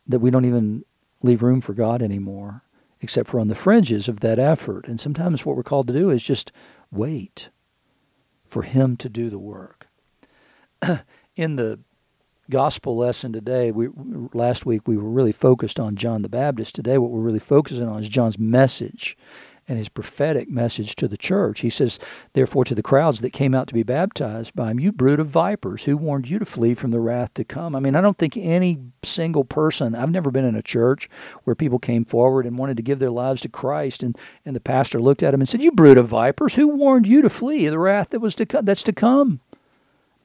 that 0.05 0.19
we 0.19 0.31
don't 0.31 0.45
even 0.45 0.83
leave 1.21 1.43
room 1.43 1.61
for 1.61 1.73
God 1.73 2.01
anymore, 2.01 2.63
except 2.99 3.29
for 3.29 3.39
on 3.39 3.47
the 3.47 3.55
fringes 3.55 4.09
of 4.09 4.19
that 4.19 4.39
effort. 4.39 4.87
And 4.87 4.99
sometimes 4.99 5.45
what 5.45 5.55
we're 5.55 5.63
called 5.63 5.87
to 5.87 5.93
do 5.93 6.09
is 6.09 6.23
just 6.23 6.51
wait 6.91 7.51
for 8.45 8.63
Him 8.63 8.97
to 8.97 9.07
do 9.07 9.29
the 9.29 9.39
work. 9.39 9.87
in 11.35 11.55
the 11.55 11.79
gospel 12.51 12.97
lesson 12.97 13.33
today, 13.33 13.71
we 13.71 13.87
last 14.33 14.65
week 14.65 14.87
we 14.87 14.97
were 14.97 15.09
really 15.09 15.31
focused 15.31 15.79
on 15.79 15.95
John 15.95 16.21
the 16.21 16.29
Baptist. 16.29 16.75
Today, 16.75 16.99
what 16.99 17.09
we're 17.09 17.21
really 17.21 17.39
focusing 17.39 17.87
on 17.87 18.03
is 18.03 18.09
John's 18.09 18.37
message 18.37 19.17
and 19.67 19.77
his 19.77 19.89
prophetic 19.89 20.49
message 20.49 20.95
to 20.97 21.07
the 21.07 21.17
church. 21.17 21.61
He 21.61 21.69
says, 21.69 21.97
Therefore, 22.33 22.65
to 22.65 22.75
the 22.75 22.83
crowds 22.83 23.21
that 23.21 23.31
came 23.31 23.55
out 23.55 23.67
to 23.67 23.73
be 23.73 23.83
baptized 23.83 24.53
by 24.53 24.69
him, 24.69 24.81
you 24.81 24.91
brood 24.91 25.19
of 25.19 25.27
vipers, 25.27 25.85
who 25.85 25.95
warned 25.95 26.27
you 26.27 26.39
to 26.39 26.45
flee 26.45 26.73
from 26.73 26.91
the 26.91 26.99
wrath 26.99 27.33
to 27.35 27.45
come? 27.45 27.73
I 27.75 27.79
mean, 27.79 27.95
I 27.95 28.01
don't 28.01 28.17
think 28.17 28.35
any 28.35 28.79
single 29.01 29.45
person, 29.45 29.95
I've 29.95 30.11
never 30.11 30.29
been 30.29 30.45
in 30.45 30.55
a 30.55 30.61
church 30.61 31.09
where 31.45 31.55
people 31.55 31.79
came 31.79 32.03
forward 32.03 32.45
and 32.45 32.57
wanted 32.57 32.75
to 32.77 32.83
give 32.83 32.99
their 32.99 33.11
lives 33.11 33.41
to 33.43 33.49
Christ, 33.49 34.03
and, 34.03 34.17
and 34.45 34.55
the 34.55 34.59
pastor 34.59 34.99
looked 34.99 35.23
at 35.23 35.33
him 35.33 35.39
and 35.39 35.47
said, 35.47 35.61
You 35.61 35.71
brood 35.71 35.97
of 35.97 36.09
vipers, 36.09 36.55
who 36.55 36.67
warned 36.67 37.07
you 37.07 37.21
to 37.21 37.29
flee 37.29 37.69
the 37.69 37.79
wrath 37.79 38.09
that 38.09 38.19
was 38.19 38.35
to 38.35 38.45
come, 38.45 38.65
that's 38.65 38.83
to 38.83 38.93
come? 38.93 39.39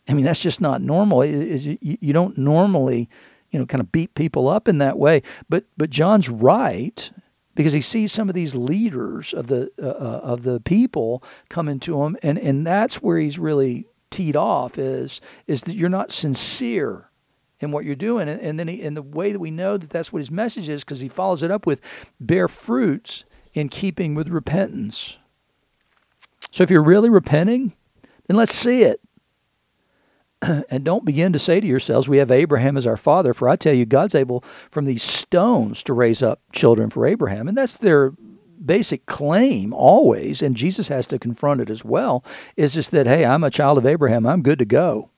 I 0.09 0.15
mean, 0.15 0.25
that's 0.25 0.43
just 0.43 0.61
not 0.61 0.81
normal. 0.81 1.23
Is 1.23 1.67
you 1.67 2.13
don't 2.13 2.39
normally, 2.39 3.09
you 3.51 3.59
know, 3.59 3.67
kind 3.67 3.81
of 3.81 3.91
beat 3.91 4.15
people 4.15 4.49
up 4.49 4.69
in 4.69 4.79
that 4.79 4.99
way. 4.99 5.23
But 5.49 5.65
but 5.77 5.91
John's 5.91 6.29
right 6.29 7.11
because 7.55 7.73
he 7.73 7.81
sees 7.81 8.13
some 8.13 8.29
of 8.29 8.35
these 8.35 8.55
leaders 8.55 9.35
of 9.35 9.49
the 9.49 9.71
uh, 9.83 9.87
uh, 9.87 10.21
of 10.23 10.43
the 10.43 10.61
people 10.61 11.25
coming 11.49 11.81
to 11.81 12.03
him, 12.03 12.17
and 12.23 12.39
and 12.39 12.67
that's 12.67 13.03
where 13.03 13.19
he's 13.19 13.39
really 13.39 13.87
teed 14.11 14.37
off 14.37 14.79
is 14.79 15.21
is 15.47 15.63
that 15.63 15.75
you're 15.75 15.89
not 15.89 16.13
sincere 16.13 17.11
in 17.59 17.71
what 17.71 17.85
you're 17.85 17.97
doing, 17.97 18.29
and, 18.29 18.41
and 18.41 18.61
then 18.61 18.69
he, 18.69 18.83
and 18.83 18.97
the 18.97 19.03
way 19.03 19.33
that 19.33 19.41
we 19.41 19.51
know 19.51 19.77
that 19.77 19.91
that's 19.91 20.13
what 20.13 20.19
his 20.19 20.31
message 20.31 20.69
is 20.69 20.85
because 20.85 21.01
he 21.01 21.09
follows 21.09 21.43
it 21.43 21.51
up 21.51 21.67
with 21.67 21.81
bear 22.21 22.49
fruits 22.49 23.25
in 23.55 23.69
keeping 23.69 24.15
with 24.15 24.29
repentance. 24.29 25.19
So 26.51 26.63
if 26.63 26.71
you're 26.71 26.83
really 26.83 27.11
repenting, 27.11 27.75
then 28.27 28.37
let's 28.37 28.55
see 28.55 28.83
it. 28.83 29.01
and 30.71 30.85
don't 30.85 31.05
begin 31.05 31.33
to 31.33 31.39
say 31.39 31.61
to 31.61 31.67
yourselves, 31.67 32.09
We 32.09 32.19
have 32.19 32.31
Abraham 32.31 32.77
as 32.77 32.87
our 32.87 32.97
father, 32.97 33.33
for 33.33 33.49
I 33.49 33.57
tell 33.57 33.75
you, 33.75 33.87
God's 33.87 34.15
able 34.15 34.43
from 34.71 34.85
these 34.85 35.03
stones 35.03 35.83
to 35.85 35.93
raise 35.93 36.23
up 36.23 36.41
children 36.53 36.91
for 36.91 37.07
Abraham. 37.07 37.49
And 37.49 37.57
that's 37.57 37.75
their 37.75 38.13
basic 38.65 39.07
claim 39.07 39.73
always, 39.73 40.43
and 40.43 40.57
Jesus 40.57 40.89
has 40.89 41.07
to 41.09 41.19
confront 41.19 41.61
it 41.61 41.71
as 41.71 41.85
well, 41.85 42.25
is 42.57 42.75
just 42.75 42.91
that, 42.91 43.07
hey, 43.07 43.25
I'm 43.25 43.45
a 43.45 43.51
child 43.51 43.79
of 43.79 43.87
Abraham, 43.87 44.27
I'm 44.27 44.43
good 44.43 44.59
to 44.59 44.65
go. 44.65 45.11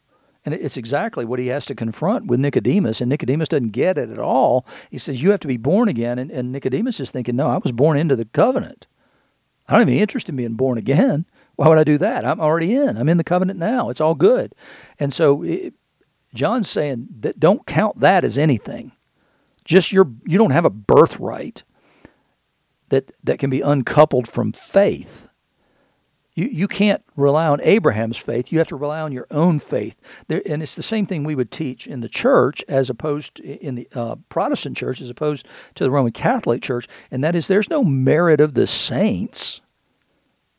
And 0.44 0.54
it's 0.54 0.76
exactly 0.76 1.24
what 1.24 1.38
he 1.38 1.48
has 1.48 1.66
to 1.66 1.74
confront 1.74 2.26
with 2.26 2.40
Nicodemus, 2.40 3.00
and 3.00 3.08
Nicodemus 3.10 3.48
doesn't 3.48 3.72
get 3.72 3.98
it 3.98 4.10
at 4.10 4.18
all. 4.18 4.66
He 4.90 4.96
says, 4.96 5.22
You 5.22 5.30
have 5.30 5.40
to 5.40 5.48
be 5.48 5.56
born 5.56 5.88
again. 5.88 6.18
And, 6.18 6.30
and 6.30 6.52
Nicodemus 6.52 7.00
is 7.00 7.10
thinking, 7.10 7.36
No, 7.36 7.48
I 7.48 7.58
was 7.58 7.72
born 7.72 7.98
into 7.98 8.16
the 8.16 8.24
covenant. 8.24 8.86
I 9.68 9.72
don't 9.72 9.80
have 9.80 9.88
any 9.88 9.98
interest 9.98 10.30
in 10.30 10.36
being 10.36 10.54
born 10.54 10.78
again. 10.78 11.26
Why 11.58 11.66
would 11.66 11.78
I 11.78 11.82
do 11.82 11.98
that? 11.98 12.24
I'm 12.24 12.40
already 12.40 12.72
in. 12.72 12.96
I'm 12.96 13.08
in 13.08 13.16
the 13.16 13.24
covenant 13.24 13.58
now. 13.58 13.90
It's 13.90 14.00
all 14.00 14.14
good. 14.14 14.54
And 15.00 15.12
so 15.12 15.42
it, 15.42 15.74
John's 16.32 16.70
saying 16.70 17.08
that 17.18 17.40
don't 17.40 17.66
count 17.66 17.98
that 17.98 18.22
as 18.22 18.38
anything. 18.38 18.92
Just 19.64 19.90
your 19.90 20.08
you 20.24 20.38
don't 20.38 20.52
have 20.52 20.64
a 20.64 20.70
birthright 20.70 21.64
that 22.90 23.10
that 23.24 23.40
can 23.40 23.50
be 23.50 23.60
uncoupled 23.60 24.28
from 24.28 24.52
faith. 24.52 25.28
You, 26.36 26.46
you 26.46 26.68
can't 26.68 27.02
rely 27.16 27.48
on 27.48 27.60
Abraham's 27.62 28.18
faith. 28.18 28.52
You 28.52 28.58
have 28.58 28.68
to 28.68 28.76
rely 28.76 29.00
on 29.00 29.10
your 29.10 29.26
own 29.32 29.58
faith. 29.58 29.98
There, 30.28 30.40
and 30.46 30.62
it's 30.62 30.76
the 30.76 30.82
same 30.84 31.06
thing 31.06 31.24
we 31.24 31.34
would 31.34 31.50
teach 31.50 31.88
in 31.88 32.02
the 32.02 32.08
church 32.08 32.64
as 32.68 32.88
opposed 32.88 33.34
to 33.34 33.42
in 33.44 33.74
the 33.74 33.88
uh, 33.92 34.14
Protestant 34.28 34.76
church 34.76 35.00
as 35.00 35.10
opposed 35.10 35.44
to 35.74 35.82
the 35.82 35.90
Roman 35.90 36.12
Catholic 36.12 36.62
church. 36.62 36.86
And 37.10 37.24
that 37.24 37.34
is 37.34 37.48
there's 37.48 37.68
no 37.68 37.82
merit 37.82 38.40
of 38.40 38.54
the 38.54 38.68
saints 38.68 39.60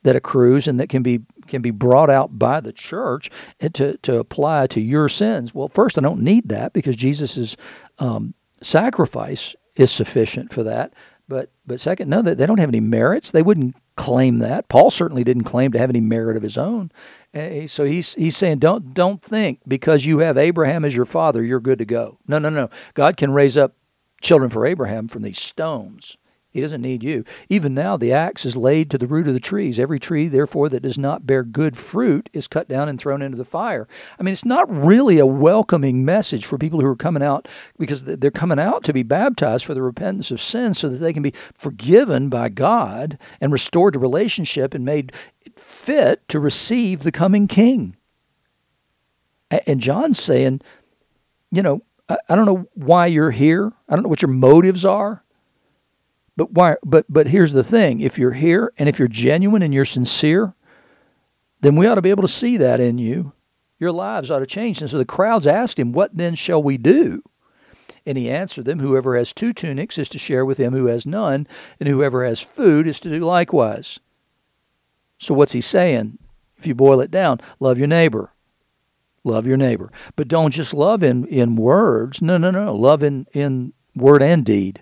that 0.04 0.16
accrues 0.16 0.68
and 0.68 0.80
that 0.80 0.90
can 0.90 1.04
be 1.04 1.22
can 1.48 1.62
be 1.62 1.72
brought 1.72 2.10
out 2.10 2.38
by 2.38 2.60
the 2.60 2.74
church 2.74 3.30
to 3.74 3.98
to 3.98 4.18
apply 4.18 4.68
to 4.68 4.82
your 4.82 5.10
sins. 5.10 5.54
Well, 5.54 5.70
first, 5.70 5.98
I 5.98 6.02
don't 6.02 6.22
need 6.22 6.50
that 6.50 6.74
because 6.74 6.96
Jesus' 6.96 7.56
um, 7.98 8.34
sacrifice 8.62 9.56
is 9.76 9.92
sufficient 9.92 10.52
for 10.52 10.64
that. 10.64 10.94
But 11.28 11.52
but 11.66 11.80
second, 11.80 12.10
no, 12.10 12.22
they 12.22 12.46
don't 12.46 12.60
have 12.60 12.70
any 12.70 12.80
merits. 12.80 13.32
They 13.32 13.44
wouldn't 13.44 13.76
claim 13.96 14.40
that. 14.40 14.70
Paul 14.70 14.90
certainly 14.90 15.24
didn't 15.24 15.44
claim 15.44 15.72
to 15.74 15.80
have 15.80 15.90
any 15.90 16.02
merit 16.02 16.38
of 16.38 16.44
his 16.44 16.58
own. 16.58 16.92
So 17.68 17.84
he's 17.84 18.16
he's 18.16 18.36
saying 18.36 18.60
don't 18.60 18.94
don't 18.94 19.22
think 19.22 19.60
because 19.68 20.06
you 20.06 20.20
have 20.20 20.38
Abraham 20.38 20.86
as 20.86 20.96
your 20.96 21.06
father 21.06 21.44
you're 21.44 21.60
good 21.60 21.80
to 21.80 21.86
go. 21.86 22.18
No, 22.28 22.40
no, 22.40 22.50
no. 22.50 22.70
God 22.94 23.18
can 23.18 23.32
raise 23.32 23.58
up 23.58 23.76
children 24.22 24.50
for 24.50 24.66
Abraham 24.66 25.08
from 25.08 25.22
these 25.22 25.40
stones. 25.40 26.18
He 26.52 26.62
doesn't 26.62 26.82
need 26.82 27.04
you. 27.04 27.26
Even 27.48 27.76
now, 27.76 27.96
the 27.96 28.12
axe 28.12 28.44
is 28.44 28.58
laid 28.58 28.90
to 28.90 28.98
the 28.98 29.06
root 29.06 29.28
of 29.28 29.36
the 29.36 29.40
trees. 29.40 29.80
Every 29.80 30.00
tree, 30.00 30.28
therefore, 30.28 30.68
that 30.70 30.82
does 30.82 30.98
not 30.98 31.28
bear 31.28 31.44
good 31.44 31.78
fruit 31.78 32.28
is 32.34 32.48
cut 32.48 32.68
down 32.68 32.90
and 32.90 33.00
thrown 33.00 33.22
into 33.22 33.38
the 33.38 33.46
fire. 33.46 33.88
I 34.20 34.24
mean, 34.24 34.32
it's 34.32 34.46
not 34.46 34.68
really 34.68 35.20
a 35.20 35.28
welcoming 35.28 36.04
message 36.04 36.46
for 36.46 36.58
people 36.58 36.82
who 36.82 36.88
are 36.88 36.96
coming 36.96 37.22
out 37.22 37.48
because 37.78 38.04
they're 38.04 38.32
coming 38.32 38.60
out 38.60 38.84
to 38.86 38.94
be 38.94 39.04
baptized 39.04 39.64
for 39.64 39.76
the 39.76 39.84
repentance 39.84 40.32
of 40.32 40.42
sin 40.42 40.74
so 40.74 40.90
that 40.90 40.98
they 40.98 41.14
can 41.14 41.22
be 41.22 41.36
forgiven 41.56 42.30
by 42.30 42.50
God 42.50 43.20
and 43.40 43.52
restored 43.52 43.94
to 43.94 44.00
relationship 44.00 44.74
and 44.74 44.84
made 44.84 45.14
fit 45.56 46.28
to 46.30 46.40
receive 46.40 47.02
the 47.02 47.12
coming 47.12 47.48
king. 47.48 47.96
And 49.68 49.80
John's 49.80 50.20
saying, 50.20 50.62
you 51.52 51.62
know, 51.62 51.82
I 52.10 52.36
don't 52.36 52.46
know 52.48 52.68
why 52.74 53.06
you're 53.06 53.30
here. 53.30 53.72
I 53.88 53.94
don't 53.94 54.02
know 54.02 54.10
what 54.10 54.24
your 54.24 54.32
motives 54.32 54.84
are. 54.84 55.24
But 56.40 56.54
why? 56.54 56.78
But 56.86 57.06
but 57.10 57.28
here's 57.28 57.52
the 57.52 57.66
thing: 57.66 58.00
if 58.00 58.18
you're 58.18 58.32
here 58.32 58.72
and 58.78 58.88
if 58.88 58.98
you're 58.98 59.10
genuine 59.10 59.62
and 59.62 59.74
you're 59.74 59.84
sincere, 59.84 60.54
then 61.60 61.76
we 61.76 61.86
ought 61.86 61.96
to 61.96 62.02
be 62.02 62.12
able 62.12 62.22
to 62.22 62.30
see 62.30 62.56
that 62.56 62.80
in 62.80 62.98
you. 62.98 63.34
Your 63.78 63.92
lives 63.92 64.32
ought 64.32 64.40
to 64.40 64.46
change. 64.46 64.80
And 64.80 64.90
so 64.90 64.98
the 64.98 65.04
crowds 65.04 65.46
asked 65.46 65.78
him, 65.78 65.92
"What 65.92 66.16
then 66.16 66.36
shall 66.36 66.64
we 66.64 66.78
do?" 66.78 67.24
And 68.06 68.18
he 68.18 68.30
answered 68.30 68.64
them, 68.64 68.80
Whoever 68.80 69.18
has 69.18 69.34
two 69.34 69.52
tunics 69.52 69.98
is 69.98 70.08
to 70.10 70.18
share 70.18 70.46
with 70.46 70.58
him 70.58 70.72
who 70.72 70.86
has 70.86 71.06
none, 71.06 71.46
and 71.78 71.90
whoever 71.90 72.24
has 72.24 72.40
food 72.40 72.88
is 72.88 73.02
to 73.02 73.10
do 73.10 73.20
likewise. 73.20 74.00
So 75.18 75.34
what's 75.34 75.52
he 75.52 75.60
saying? 75.60 76.20
If 76.58 76.66
you 76.66 76.74
boil 76.74 77.02
it 77.02 77.12
down, 77.12 77.42
love 77.60 77.78
your 77.78 77.90
neighbor. 77.90 78.32
Love 79.26 79.46
your 79.46 79.58
neighbor. 79.58 79.92
But 80.16 80.30
don't 80.30 80.52
just 80.52 80.74
love 80.74 81.04
in, 81.04 81.26
in 81.26 81.58
words. 81.58 82.22
No, 82.22 82.38
no, 82.38 82.50
no. 82.50 82.74
Love 82.74 83.04
in, 83.04 83.28
in 83.34 83.74
word 83.94 84.24
and 84.24 84.46
deed. 84.46 84.82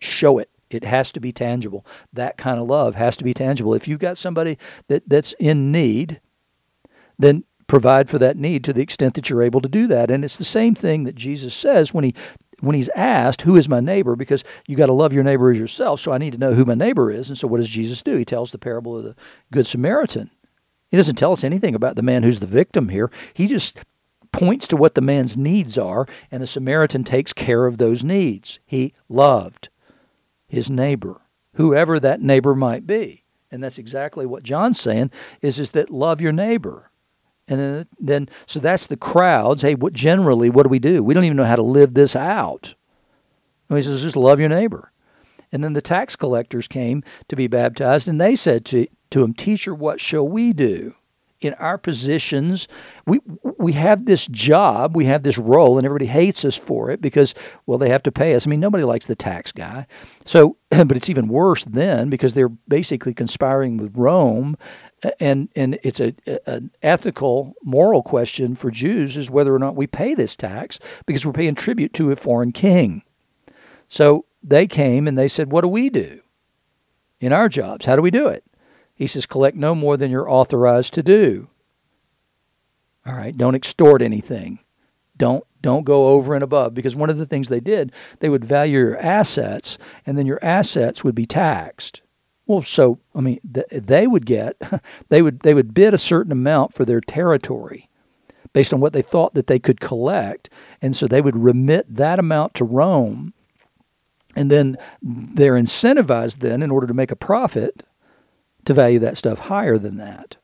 Show 0.00 0.38
it. 0.38 0.48
It 0.74 0.84
has 0.84 1.12
to 1.12 1.20
be 1.20 1.32
tangible. 1.32 1.86
That 2.12 2.36
kind 2.36 2.60
of 2.60 2.66
love 2.66 2.94
has 2.94 3.16
to 3.18 3.24
be 3.24 3.34
tangible. 3.34 3.74
If 3.74 3.88
you've 3.88 3.98
got 3.98 4.18
somebody 4.18 4.58
that, 4.88 5.08
that's 5.08 5.32
in 5.34 5.72
need, 5.72 6.20
then 7.18 7.44
provide 7.66 8.08
for 8.08 8.18
that 8.18 8.36
need 8.36 8.64
to 8.64 8.72
the 8.72 8.82
extent 8.82 9.14
that 9.14 9.30
you're 9.30 9.42
able 9.42 9.60
to 9.60 9.68
do 9.68 9.86
that. 9.86 10.10
And 10.10 10.24
it's 10.24 10.36
the 10.36 10.44
same 10.44 10.74
thing 10.74 11.04
that 11.04 11.14
Jesus 11.14 11.54
says 11.54 11.94
when 11.94 12.04
he 12.04 12.14
when 12.60 12.74
he's 12.74 12.88
asked, 12.90 13.42
Who 13.42 13.56
is 13.56 13.68
my 13.68 13.80
neighbor? 13.80 14.16
Because 14.16 14.44
you 14.66 14.76
got 14.76 14.86
to 14.86 14.92
love 14.92 15.12
your 15.12 15.24
neighbor 15.24 15.50
as 15.50 15.58
yourself. 15.58 16.00
So 16.00 16.12
I 16.12 16.18
need 16.18 16.32
to 16.32 16.38
know 16.38 16.54
who 16.54 16.64
my 16.64 16.74
neighbor 16.74 17.10
is. 17.10 17.28
And 17.28 17.36
so 17.36 17.48
what 17.48 17.58
does 17.58 17.68
Jesus 17.68 18.02
do? 18.02 18.16
He 18.16 18.24
tells 18.24 18.52
the 18.52 18.58
parable 18.58 18.96
of 18.96 19.04
the 19.04 19.16
Good 19.50 19.66
Samaritan. 19.66 20.30
He 20.90 20.96
doesn't 20.96 21.16
tell 21.16 21.32
us 21.32 21.44
anything 21.44 21.74
about 21.74 21.96
the 21.96 22.02
man 22.02 22.22
who's 22.22 22.40
the 22.40 22.46
victim 22.46 22.88
here. 22.88 23.10
He 23.34 23.48
just 23.48 23.80
points 24.32 24.68
to 24.68 24.76
what 24.76 24.94
the 24.94 25.00
man's 25.00 25.36
needs 25.36 25.78
are, 25.78 26.06
and 26.30 26.42
the 26.42 26.46
Samaritan 26.46 27.04
takes 27.04 27.32
care 27.32 27.66
of 27.66 27.78
those 27.78 28.02
needs. 28.02 28.58
He 28.66 28.92
loved 29.08 29.68
his 30.54 30.70
neighbor, 30.70 31.20
whoever 31.54 32.00
that 32.00 32.20
neighbor 32.20 32.54
might 32.54 32.86
be. 32.86 33.24
And 33.50 33.62
that's 33.62 33.78
exactly 33.78 34.26
what 34.26 34.42
John's 34.42 34.80
saying 34.80 35.10
is, 35.40 35.58
is 35.58 35.72
that 35.72 35.90
love 35.90 36.20
your 36.20 36.32
neighbor. 36.32 36.90
And 37.46 37.60
then, 37.60 37.86
then 38.00 38.28
so 38.46 38.58
that's 38.58 38.86
the 38.86 38.96
crowds. 38.96 39.62
Hey, 39.62 39.74
what 39.74 39.92
generally 39.92 40.50
what 40.50 40.64
do 40.64 40.70
we 40.70 40.78
do? 40.78 41.02
We 41.02 41.14
don't 41.14 41.24
even 41.24 41.36
know 41.36 41.44
how 41.44 41.56
to 41.56 41.62
live 41.62 41.94
this 41.94 42.16
out. 42.16 42.74
And 43.68 43.78
he 43.78 43.82
says, 43.82 44.02
just 44.02 44.16
love 44.16 44.40
your 44.40 44.48
neighbor. 44.48 44.92
And 45.52 45.62
then 45.62 45.74
the 45.74 45.82
tax 45.82 46.16
collectors 46.16 46.66
came 46.66 47.04
to 47.28 47.36
be 47.36 47.46
baptized, 47.46 48.08
and 48.08 48.20
they 48.20 48.34
said 48.34 48.64
to, 48.66 48.88
to 49.10 49.22
him, 49.22 49.32
Teacher, 49.32 49.72
what 49.72 50.00
shall 50.00 50.26
we 50.26 50.52
do? 50.52 50.94
In 51.44 51.54
our 51.54 51.78
positions. 51.78 52.68
We 53.06 53.20
we 53.58 53.72
have 53.72 54.06
this 54.06 54.26
job, 54.26 54.96
we 54.96 55.04
have 55.06 55.22
this 55.22 55.38
role, 55.38 55.78
and 55.78 55.84
everybody 55.84 56.06
hates 56.06 56.44
us 56.44 56.56
for 56.56 56.90
it 56.90 57.00
because 57.00 57.34
well 57.66 57.78
they 57.78 57.88
have 57.88 58.02
to 58.04 58.12
pay 58.12 58.34
us. 58.34 58.46
I 58.46 58.50
mean 58.50 58.60
nobody 58.60 58.84
likes 58.84 59.06
the 59.06 59.14
tax 59.14 59.52
guy. 59.52 59.86
So, 60.24 60.56
but 60.70 60.92
it's 60.92 61.10
even 61.10 61.28
worse 61.28 61.64
then 61.64 62.10
because 62.10 62.34
they're 62.34 62.48
basically 62.48 63.14
conspiring 63.14 63.76
with 63.76 63.96
Rome, 63.96 64.56
and 65.20 65.48
and 65.56 65.78
it's 65.82 66.00
a, 66.00 66.14
an 66.46 66.70
ethical 66.82 67.54
moral 67.62 68.02
question 68.02 68.54
for 68.54 68.70
Jews 68.70 69.16
is 69.16 69.30
whether 69.30 69.54
or 69.54 69.58
not 69.58 69.76
we 69.76 69.86
pay 69.86 70.14
this 70.14 70.36
tax 70.36 70.78
because 71.06 71.24
we're 71.24 71.32
paying 71.32 71.54
tribute 71.54 71.92
to 71.94 72.10
a 72.10 72.16
foreign 72.16 72.52
king. 72.52 73.02
So 73.88 74.26
they 74.42 74.66
came 74.66 75.06
and 75.06 75.16
they 75.16 75.28
said, 75.28 75.52
"What 75.52 75.62
do 75.62 75.68
we 75.68 75.90
do 75.90 76.20
in 77.20 77.32
our 77.32 77.48
jobs? 77.48 77.86
How 77.86 77.96
do 77.96 78.02
we 78.02 78.10
do 78.10 78.28
it?" 78.28 78.44
He 78.94 79.06
says, 79.06 79.26
collect 79.26 79.56
no 79.56 79.74
more 79.74 79.96
than 79.96 80.10
you're 80.10 80.30
authorized 80.30 80.94
to 80.94 81.02
do. 81.02 81.48
All 83.06 83.14
right, 83.14 83.36
don't 83.36 83.54
extort 83.54 84.00
anything. 84.00 84.60
Don't 85.16 85.44
don't 85.60 85.84
go 85.84 86.08
over 86.08 86.34
and 86.34 86.44
above 86.44 86.74
because 86.74 86.94
one 86.94 87.08
of 87.08 87.16
the 87.16 87.26
things 87.26 87.48
they 87.48 87.60
did, 87.60 87.92
they 88.20 88.28
would 88.28 88.44
value 88.44 88.78
your 88.78 88.98
assets 88.98 89.78
and 90.04 90.18
then 90.18 90.26
your 90.26 90.38
assets 90.42 91.02
would 91.02 91.14
be 91.14 91.26
taxed. 91.26 92.02
Well, 92.46 92.62
so 92.62 92.98
I 93.14 93.20
mean, 93.20 93.40
they 93.42 94.06
would 94.06 94.26
get 94.26 94.56
they 95.08 95.22
would 95.22 95.40
they 95.40 95.54
would 95.54 95.74
bid 95.74 95.94
a 95.94 95.98
certain 95.98 96.32
amount 96.32 96.74
for 96.74 96.84
their 96.84 97.00
territory 97.00 97.88
based 98.52 98.72
on 98.72 98.80
what 98.80 98.92
they 98.92 99.02
thought 99.02 99.34
that 99.34 99.48
they 99.48 99.58
could 99.58 99.80
collect, 99.80 100.48
and 100.80 100.94
so 100.94 101.06
they 101.06 101.20
would 101.20 101.36
remit 101.36 101.92
that 101.92 102.18
amount 102.18 102.54
to 102.54 102.64
Rome, 102.64 103.34
and 104.36 104.50
then 104.50 104.76
they're 105.02 105.54
incentivized 105.54 106.38
then 106.38 106.62
in 106.62 106.70
order 106.70 106.86
to 106.86 106.94
make 106.94 107.10
a 107.10 107.16
profit 107.16 107.82
to 108.66 108.74
value 108.74 108.98
that 109.00 109.18
stuff 109.18 109.38
higher 109.40 109.78
than 109.78 109.96
that. 109.96 110.36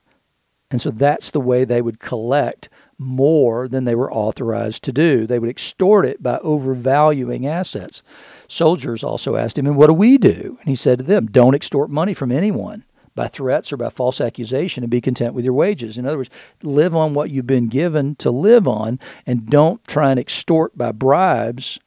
And 0.70 0.80
so 0.80 0.90
that's 0.90 1.30
the 1.30 1.40
way 1.40 1.64
they 1.64 1.82
would 1.82 1.98
collect 1.98 2.68
more 2.96 3.66
than 3.66 3.84
they 3.84 3.94
were 3.94 4.12
authorized 4.12 4.84
to 4.84 4.92
do. 4.92 5.26
They 5.26 5.38
would 5.38 5.48
extort 5.48 6.06
it 6.06 6.22
by 6.22 6.38
overvaluing 6.38 7.46
assets. 7.46 8.02
Soldiers 8.46 9.02
also 9.02 9.36
asked 9.36 9.58
him, 9.58 9.66
And 9.66 9.76
what 9.76 9.88
do 9.88 9.94
we 9.94 10.18
do? 10.18 10.58
And 10.60 10.68
he 10.68 10.74
said 10.74 10.98
to 10.98 11.04
them, 11.04 11.26
Don't 11.26 11.54
extort 11.54 11.90
money 11.90 12.14
from 12.14 12.30
anyone 12.30 12.84
by 13.16 13.26
threats 13.26 13.72
or 13.72 13.76
by 13.76 13.88
false 13.88 14.20
accusation 14.20 14.84
and 14.84 14.90
be 14.90 15.00
content 15.00 15.34
with 15.34 15.44
your 15.44 15.54
wages. 15.54 15.98
In 15.98 16.06
other 16.06 16.18
words, 16.18 16.30
live 16.62 16.94
on 16.94 17.14
what 17.14 17.30
you've 17.30 17.46
been 17.46 17.68
given 17.68 18.14
to 18.16 18.30
live 18.30 18.68
on 18.68 19.00
and 19.26 19.48
don't 19.48 19.84
try 19.88 20.10
and 20.10 20.20
extort 20.20 20.76
by 20.78 20.92
bribes 20.92 21.80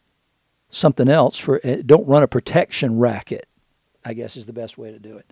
something 0.69 1.08
else 1.08 1.38
for 1.38 1.62
eh, 1.63 1.82
don't 1.86 2.08
run 2.08 2.24
a 2.24 2.28
protection 2.28 3.00
racket. 3.00 3.48
I 4.04 4.13
guess 4.13 4.36
is 4.36 4.48
the 4.48 4.54
best 4.54 4.78
way 4.78 4.91
to 4.91 5.00
do 5.00 5.17
it. 5.17 5.30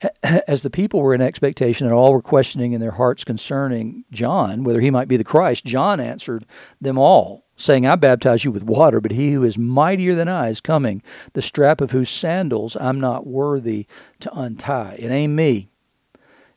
as 0.22 0.62
the 0.62 0.70
people 0.70 1.02
were 1.02 1.14
in 1.14 1.20
expectation 1.20 1.86
and 1.86 1.94
all 1.94 2.12
were 2.12 2.22
questioning 2.22 2.72
in 2.72 2.80
their 2.80 2.92
hearts 2.92 3.24
concerning 3.24 4.04
John, 4.10 4.64
whether 4.64 4.80
he 4.80 4.90
might 4.90 5.08
be 5.08 5.16
the 5.16 5.24
Christ, 5.24 5.64
John 5.64 6.00
answered 6.00 6.46
them 6.80 6.98
all, 6.98 7.44
saying, 7.56 7.86
I 7.86 7.96
baptize 7.96 8.44
you 8.44 8.52
with 8.52 8.62
water, 8.62 9.00
but 9.00 9.12
he 9.12 9.32
who 9.32 9.42
is 9.42 9.58
mightier 9.58 10.14
than 10.14 10.28
I 10.28 10.48
is 10.48 10.60
coming, 10.60 11.02
the 11.32 11.42
strap 11.42 11.80
of 11.80 11.90
whose 11.90 12.10
sandals 12.10 12.76
I'm 12.76 13.00
not 13.00 13.26
worthy 13.26 13.86
to 14.20 14.38
untie. 14.38 14.96
It 14.98 15.10
ain't 15.10 15.32
me. 15.32 15.68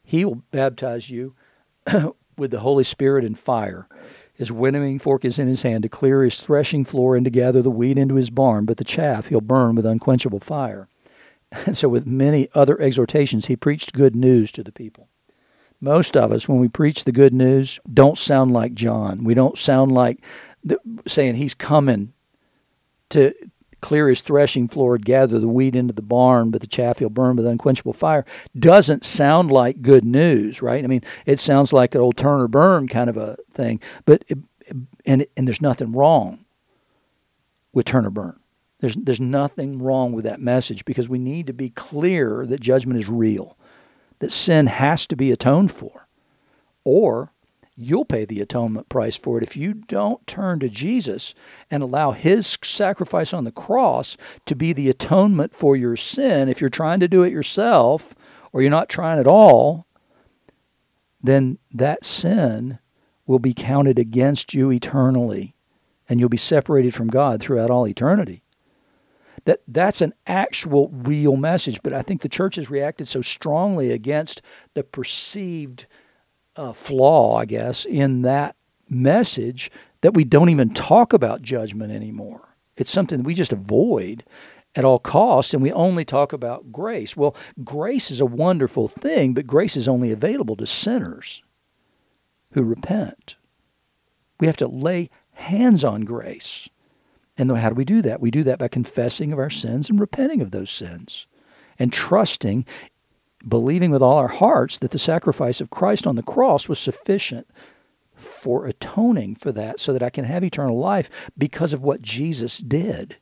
He 0.04 0.25
will 0.25 0.43
baptize 0.51 1.10
you 1.10 1.36
with 2.38 2.51
the 2.51 2.60
Holy 2.60 2.84
Spirit 2.84 3.23
and 3.23 3.38
fire. 3.38 3.88
His 4.34 4.51
winnowing 4.51 4.99
fork 4.99 5.23
is 5.23 5.39
in 5.39 5.47
his 5.47 5.62
hand 5.62 5.84
to 5.84 5.89
clear 5.89 6.23
his 6.23 6.41
threshing 6.41 6.84
floor 6.84 7.15
and 7.15 7.25
to 7.25 7.32
gather 7.32 7.62
the 7.62 7.69
wheat 7.69 7.97
into 7.97 8.15
his 8.15 8.30
barn, 8.30 8.65
but 8.65 8.77
the 8.77 8.84
chaff 8.84 9.27
he'll 9.27 9.41
burn 9.41 9.75
with 9.75 9.86
unquenchable 9.86 10.39
fire. 10.39 10.88
And 11.52 11.78
so, 11.78 11.90
with 11.90 12.06
many 12.06 12.50
other 12.54 12.80
exhortations, 12.80 13.48
he 13.48 13.56
preached 13.56 13.94
good 13.94 14.16
news 14.16 14.52
to 14.54 14.64
the 14.64 14.72
people. 14.72 15.10
Most 15.80 16.16
of 16.16 16.32
us, 16.32 16.48
when 16.48 16.60
we 16.60 16.68
preach 16.68 17.04
the 17.04 17.12
good 17.12 17.34
news, 17.34 17.80
don't 17.92 18.18
sound 18.18 18.52
like 18.52 18.74
John. 18.74 19.24
We 19.24 19.34
don't 19.34 19.58
sound 19.58 19.92
like 19.92 20.24
the, 20.64 20.80
saying 21.08 21.36
he's 21.36 21.56
coming 21.56 22.14
to 23.10 23.34
clear 23.82 24.08
his 24.08 24.22
threshing 24.22 24.68
floor, 24.68 25.00
gather 25.00 25.40
the 25.40 25.48
wheat 25.48 25.76
into 25.76 25.94
the 25.94 26.04
barn, 26.04 26.52
but 26.52 26.62
the 26.62 26.68
chaff 26.68 27.00
he'll 27.00 27.10
burn 27.10 27.36
with 27.36 27.48
unquenchable 27.48 27.94
fire. 27.94 28.26
Doesn't 28.58 29.04
sound 29.04 29.52
like 29.52 29.82
good 29.82 30.06
news, 30.06 30.62
right? 30.62 30.84
I 30.84 30.88
mean, 30.88 31.04
it 31.26 31.40
sounds 31.40 31.74
like 31.74 31.96
an 31.96 32.02
old 32.02 32.16
turn 32.16 32.42
or 32.42 32.48
burn 32.48 32.88
kind 32.88 33.10
of 33.10 33.18
a 33.18 33.38
thing. 33.52 33.82
But 34.06 34.24
it, 34.28 34.38
and 35.06 35.26
and 35.36 35.48
there's 35.48 35.62
nothing 35.62 35.92
wrong 35.92 36.46
with 37.74 37.86
turn 37.86 38.06
or 38.06 38.12
burn. 38.12 38.40
There's, 38.82 38.96
there's 38.96 39.22
nothing 39.22 39.80
wrong 39.80 40.12
with 40.12 40.26
that 40.26 40.41
message 40.41 40.84
because 40.86 41.08
we 41.08 41.20
need 41.20 41.48
to 41.48 41.54
be 41.54 41.70
clear 41.70 42.46
that 42.48 42.60
judgment 42.60 43.00
is 43.00 43.08
real, 43.08 43.58
that 44.20 44.32
sin 44.32 44.67
has 44.67 45.08
to 45.08 45.15
be 45.15 45.32
atoned 45.32 45.72
for, 45.72 46.08
or 46.84 47.32
you'll 47.78 48.06
pay 48.06 48.26
the 48.26 48.41
atonement 48.41 48.89
price 48.89 49.15
for 49.15 49.38
it 49.38 49.44
if 49.44 49.56
you 49.56 49.74
don't 49.74 50.26
turn 50.28 50.60
to 50.60 50.70
Jesus 50.70 51.34
and 51.70 51.82
allow 51.82 52.12
his 52.12 52.58
sacrifice 52.63 53.34
on 53.34 53.44
the 53.44 53.52
cross 53.52 54.17
to 54.46 54.56
be 54.56 54.74
the 54.74 54.89
atonement 54.89 55.54
for 55.54 55.76
your 55.76 55.96
sin. 55.96 56.50
If 56.50 56.60
you're 56.60 56.70
trying 56.70 57.00
to 57.00 57.08
do 57.08 57.24
it 57.24 57.32
yourself, 57.32 58.15
or 58.52 58.62
you're 58.62 58.70
not 58.72 58.89
trying 58.89 59.20
at 59.20 59.28
all, 59.28 59.86
then 61.24 61.58
that 61.72 62.04
sin 62.04 62.80
will 63.26 63.39
be 63.39 63.54
counted 63.54 63.98
against 63.98 64.54
you 64.54 64.72
eternally 64.72 65.56
and 66.10 66.20
you'll 66.20 66.30
be 66.30 66.38
separated 66.38 66.94
from 66.94 67.08
God 67.08 67.41
throughout 67.41 67.70
all 67.70 67.88
eternity. 67.88 68.40
That 69.46 69.60
that's 69.67 70.02
an 70.02 70.13
actual 70.28 70.89
real 70.89 71.36
message, 71.36 71.82
but 71.84 71.94
I 71.94 72.02
think 72.02 72.22
the 72.22 72.30
church 72.30 72.58
has 72.58 72.70
reacted 72.70 73.08
so 73.08 73.22
strongly 73.22 73.91
against 73.91 74.41
the 74.76 74.84
perceived 74.84 75.88
uh, 76.56 76.74
flaw, 76.74 77.38
I 77.38 77.46
guess, 77.46 77.86
in 77.86 78.22
that 78.22 78.56
message 78.89 79.72
that 80.02 80.13
we 80.13 80.24
don't 80.24 80.50
even 80.50 80.74
talk 80.74 81.13
about 81.13 81.41
judgment 81.41 81.91
anymore. 81.91 82.56
It's 82.78 82.91
something 82.91 83.24
we 83.24 83.34
just 83.34 83.54
avoid 83.54 84.24
at 84.76 84.86
all 84.86 85.00
costs 85.00 85.54
and 85.54 85.62
we 85.62 85.72
only 85.72 86.06
talk 86.06 86.34
about 86.34 86.72
grace. 86.72 87.15
Well, 87.17 87.36
grace 87.63 88.12
is 88.12 88.22
a 88.22 88.26
wonderful 88.26 88.88
thing, 88.88 89.34
but 89.34 89.48
grace 89.48 89.76
is 89.76 89.88
only 89.88 90.12
available 90.12 90.56
to 90.58 90.67
sinners 90.67 91.44
who 92.54 92.63
repent. 92.63 93.38
We 94.39 94.48
have 94.48 94.58
to 94.58 94.67
lay 94.67 95.10
hands 95.34 95.84
on 95.84 96.02
grace. 96.02 96.70
And 97.38 97.52
how 97.58 97.70
do 97.70 97.76
we 97.76 97.86
do 97.86 98.02
that? 98.02 98.22
We 98.22 98.32
do 98.32 98.44
that 98.44 98.60
by 98.60 98.67
confessing 98.67 99.32
of 99.32 99.39
our 99.39 99.50
sins 99.50 99.89
and 99.89 100.00
repenting 100.00 100.41
of 100.41 100.52
those 100.52 100.70
sins 100.70 101.28
and 101.80 101.91
trusting, 101.91 102.65
believing 103.48 103.91
with 103.91 104.02
all 104.02 104.17
our 104.17 104.28
hearts 104.28 104.78
that 104.80 104.91
the 104.91 105.00
sacrifice 105.00 105.62
of 105.62 105.70
Christ 105.70 106.06
on 106.06 106.15
the 106.15 106.24
cross 106.24 106.67
was 106.67 106.80
sufficient 106.80 107.48
for 108.15 108.67
atoning 108.67 109.36
for 109.36 109.52
that 109.52 109.80
so 109.80 109.94
that 109.94 110.04
I 110.04 110.10
can 110.10 110.26
have 110.26 110.44
eternal 110.44 110.78
life 110.78 111.32
because 111.38 111.74
of 111.74 111.82
what 111.82 112.02
Jesus 112.02 112.60
did. 112.60 113.15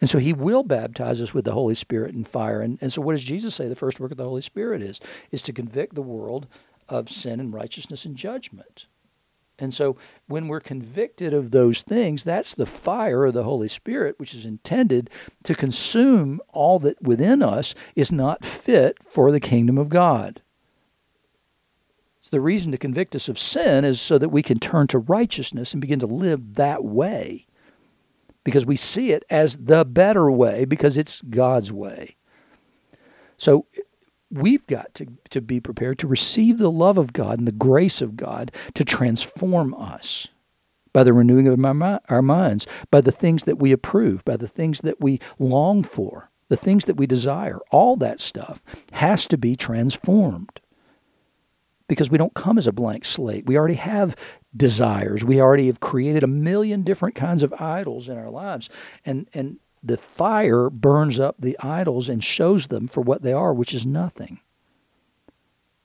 And 0.00 0.08
so 0.08 0.18
he 0.18 0.32
will 0.32 0.62
baptize 0.62 1.20
us 1.20 1.34
with 1.34 1.44
the 1.44 1.52
Holy 1.52 1.74
Spirit 1.74 2.14
and 2.14 2.26
fire. 2.26 2.60
And, 2.60 2.78
and 2.80 2.92
so 2.92 3.02
what 3.02 3.12
does 3.12 3.22
Jesus 3.22 3.54
say 3.54 3.68
the 3.68 3.74
first 3.74 3.98
work 3.98 4.12
of 4.12 4.16
the 4.16 4.24
Holy 4.24 4.42
Spirit 4.42 4.82
is? 4.82 5.00
Is 5.30 5.42
to 5.42 5.52
convict 5.52 5.94
the 5.94 6.02
world 6.02 6.46
of 6.88 7.08
sin 7.08 7.40
and 7.40 7.52
righteousness 7.52 8.04
and 8.04 8.16
judgment. 8.16 8.86
And 9.58 9.74
so 9.74 9.96
when 10.26 10.46
we're 10.46 10.60
convicted 10.60 11.34
of 11.34 11.50
those 11.50 11.82
things, 11.82 12.22
that's 12.22 12.54
the 12.54 12.66
fire 12.66 13.24
of 13.24 13.34
the 13.34 13.42
Holy 13.42 13.68
Spirit, 13.68 14.18
which 14.18 14.34
is 14.34 14.46
intended 14.46 15.10
to 15.42 15.54
consume 15.54 16.40
all 16.48 16.78
that 16.80 17.02
within 17.02 17.42
us 17.42 17.74
is 17.96 18.12
not 18.12 18.44
fit 18.44 19.02
for 19.02 19.32
the 19.32 19.40
kingdom 19.40 19.76
of 19.76 19.88
God. 19.88 20.42
So 22.20 22.28
the 22.30 22.40
reason 22.40 22.70
to 22.72 22.78
convict 22.78 23.16
us 23.16 23.28
of 23.28 23.38
sin 23.38 23.84
is 23.84 24.00
so 24.00 24.18
that 24.18 24.28
we 24.28 24.42
can 24.42 24.58
turn 24.58 24.86
to 24.88 24.98
righteousness 24.98 25.72
and 25.72 25.80
begin 25.80 25.98
to 26.00 26.06
live 26.06 26.54
that 26.54 26.84
way 26.84 27.46
because 28.44 28.64
we 28.64 28.76
see 28.76 29.12
it 29.12 29.24
as 29.28 29.56
the 29.56 29.84
better 29.84 30.30
way 30.30 30.64
because 30.64 30.96
it's 30.96 31.20
God's 31.22 31.72
way. 31.72 32.16
So 33.36 33.66
we've 34.30 34.66
got 34.66 34.94
to, 34.94 35.06
to 35.30 35.40
be 35.40 35.60
prepared 35.60 35.98
to 36.00 36.06
receive 36.06 36.58
the 36.58 36.70
love 36.70 36.98
of 36.98 37.12
God 37.12 37.38
and 37.38 37.48
the 37.48 37.52
grace 37.52 38.02
of 38.02 38.16
God 38.16 38.52
to 38.74 38.84
transform 38.84 39.74
us 39.74 40.28
by 40.92 41.04
the 41.04 41.12
renewing 41.12 41.46
of 41.46 41.64
our, 41.64 42.00
our 42.08 42.22
minds, 42.22 42.66
by 42.90 43.00
the 43.00 43.12
things 43.12 43.44
that 43.44 43.58
we 43.58 43.72
approve, 43.72 44.24
by 44.24 44.36
the 44.36 44.48
things 44.48 44.80
that 44.80 45.00
we 45.00 45.20
long 45.38 45.82
for, 45.82 46.30
the 46.48 46.56
things 46.56 46.86
that 46.86 46.96
we 46.96 47.06
desire. 47.06 47.58
All 47.70 47.96
that 47.96 48.20
stuff 48.20 48.62
has 48.92 49.26
to 49.28 49.38
be 49.38 49.56
transformed 49.56 50.60
because 51.88 52.10
we 52.10 52.18
don't 52.18 52.34
come 52.34 52.58
as 52.58 52.66
a 52.66 52.72
blank 52.72 53.04
slate. 53.04 53.46
We 53.46 53.56
already 53.56 53.74
have 53.74 54.14
desires. 54.56 55.24
We 55.24 55.40
already 55.40 55.66
have 55.66 55.80
created 55.80 56.22
a 56.22 56.28
million 56.28 56.82
different 56.82 57.14
kinds 57.14 57.42
of 57.42 57.52
idols 57.54 58.08
in 58.08 58.18
our 58.18 58.30
lives. 58.30 58.68
And, 59.04 59.28
and 59.32 59.58
the 59.82 59.96
fire 59.96 60.70
burns 60.70 61.20
up 61.20 61.36
the 61.38 61.58
idols 61.60 62.08
and 62.08 62.22
shows 62.22 62.66
them 62.66 62.88
for 62.88 63.00
what 63.00 63.22
they 63.22 63.32
are, 63.32 63.54
which 63.54 63.74
is 63.74 63.86
nothing. 63.86 64.40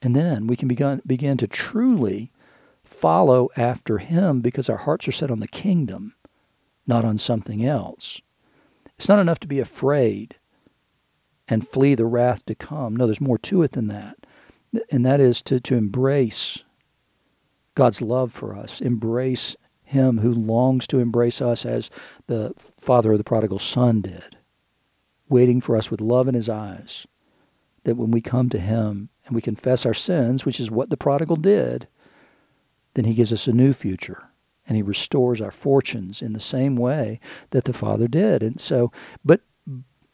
And 0.02 0.16
then 0.16 0.48
we 0.48 0.56
can 0.56 0.68
begin, 0.68 1.02
begin 1.06 1.38
to 1.38 1.48
truly 1.48 2.32
follow 2.84 3.50
after 3.56 4.00
Him 4.00 4.42
because 4.42 4.70
our 4.70 4.78
hearts 4.78 5.08
are 5.08 5.14
set 5.14 5.32
on 5.32 5.40
the 5.40 5.48
kingdom, 5.48 6.16
not 6.86 7.06
on 7.06 7.18
something 7.18 7.66
else. 7.66 8.22
It's 8.98 9.10
not 9.10 9.20
enough 9.20 9.40
to 9.40 9.48
be 9.48 9.60
afraid 9.60 10.36
and 11.48 11.68
flee 11.68 11.96
the 11.96 12.06
wrath 12.06 12.46
to 12.46 12.56
come. 12.56 12.96
No, 12.96 13.06
there's 13.06 13.22
more 13.22 13.38
to 13.38 13.64
it 13.64 13.72
than 13.72 13.88
that. 13.88 14.18
And 14.92 15.06
that 15.06 15.20
is 15.20 15.42
to, 15.44 15.60
to 15.62 15.76
embrace 15.76 16.64
God's 17.76 18.02
love 18.02 18.32
for 18.32 18.56
us, 18.56 18.82
embrace 18.82 19.56
Him 19.94 20.18
who 20.18 20.34
longs 20.34 20.86
to 20.88 21.00
embrace 21.00 21.42
us 21.42 21.66
as 21.66 21.90
the 22.28 22.54
father 22.82 23.14
of 23.14 23.18
the 23.18 23.24
prodigal 23.24 23.60
son 23.60 24.02
did, 24.02 24.38
waiting 25.30 25.62
for 25.62 25.78
us 25.78 25.90
with 25.90 26.02
love 26.02 26.28
in 26.28 26.36
His 26.36 26.50
eyes. 26.50 27.08
That 27.86 27.96
when 27.96 28.12
we 28.12 28.22
come 28.22 28.50
to 28.50 28.60
Him 28.60 29.10
and 29.26 29.36
we 29.36 29.42
confess 29.42 29.86
our 29.86 29.94
sins, 29.94 30.46
which 30.46 30.60
is 30.60 30.72
what 30.72 30.90
the 30.90 30.98
prodigal 30.98 31.36
did, 31.36 31.88
then 32.94 33.06
He 33.06 33.14
gives 33.14 33.34
us 33.34 33.48
a 33.48 33.54
new 33.54 33.74
future 33.74 34.30
and 34.68 34.76
He 34.76 34.82
restores 34.84 35.42
our 35.42 35.52
fortunes 35.52 36.22
in 36.22 36.34
the 36.34 36.40
same 36.40 36.76
way 36.76 37.20
that 37.50 37.66
the 37.66 37.74
Father 37.74 38.08
did. 38.08 38.42
And 38.42 38.60
so, 38.60 38.92
but 39.26 39.42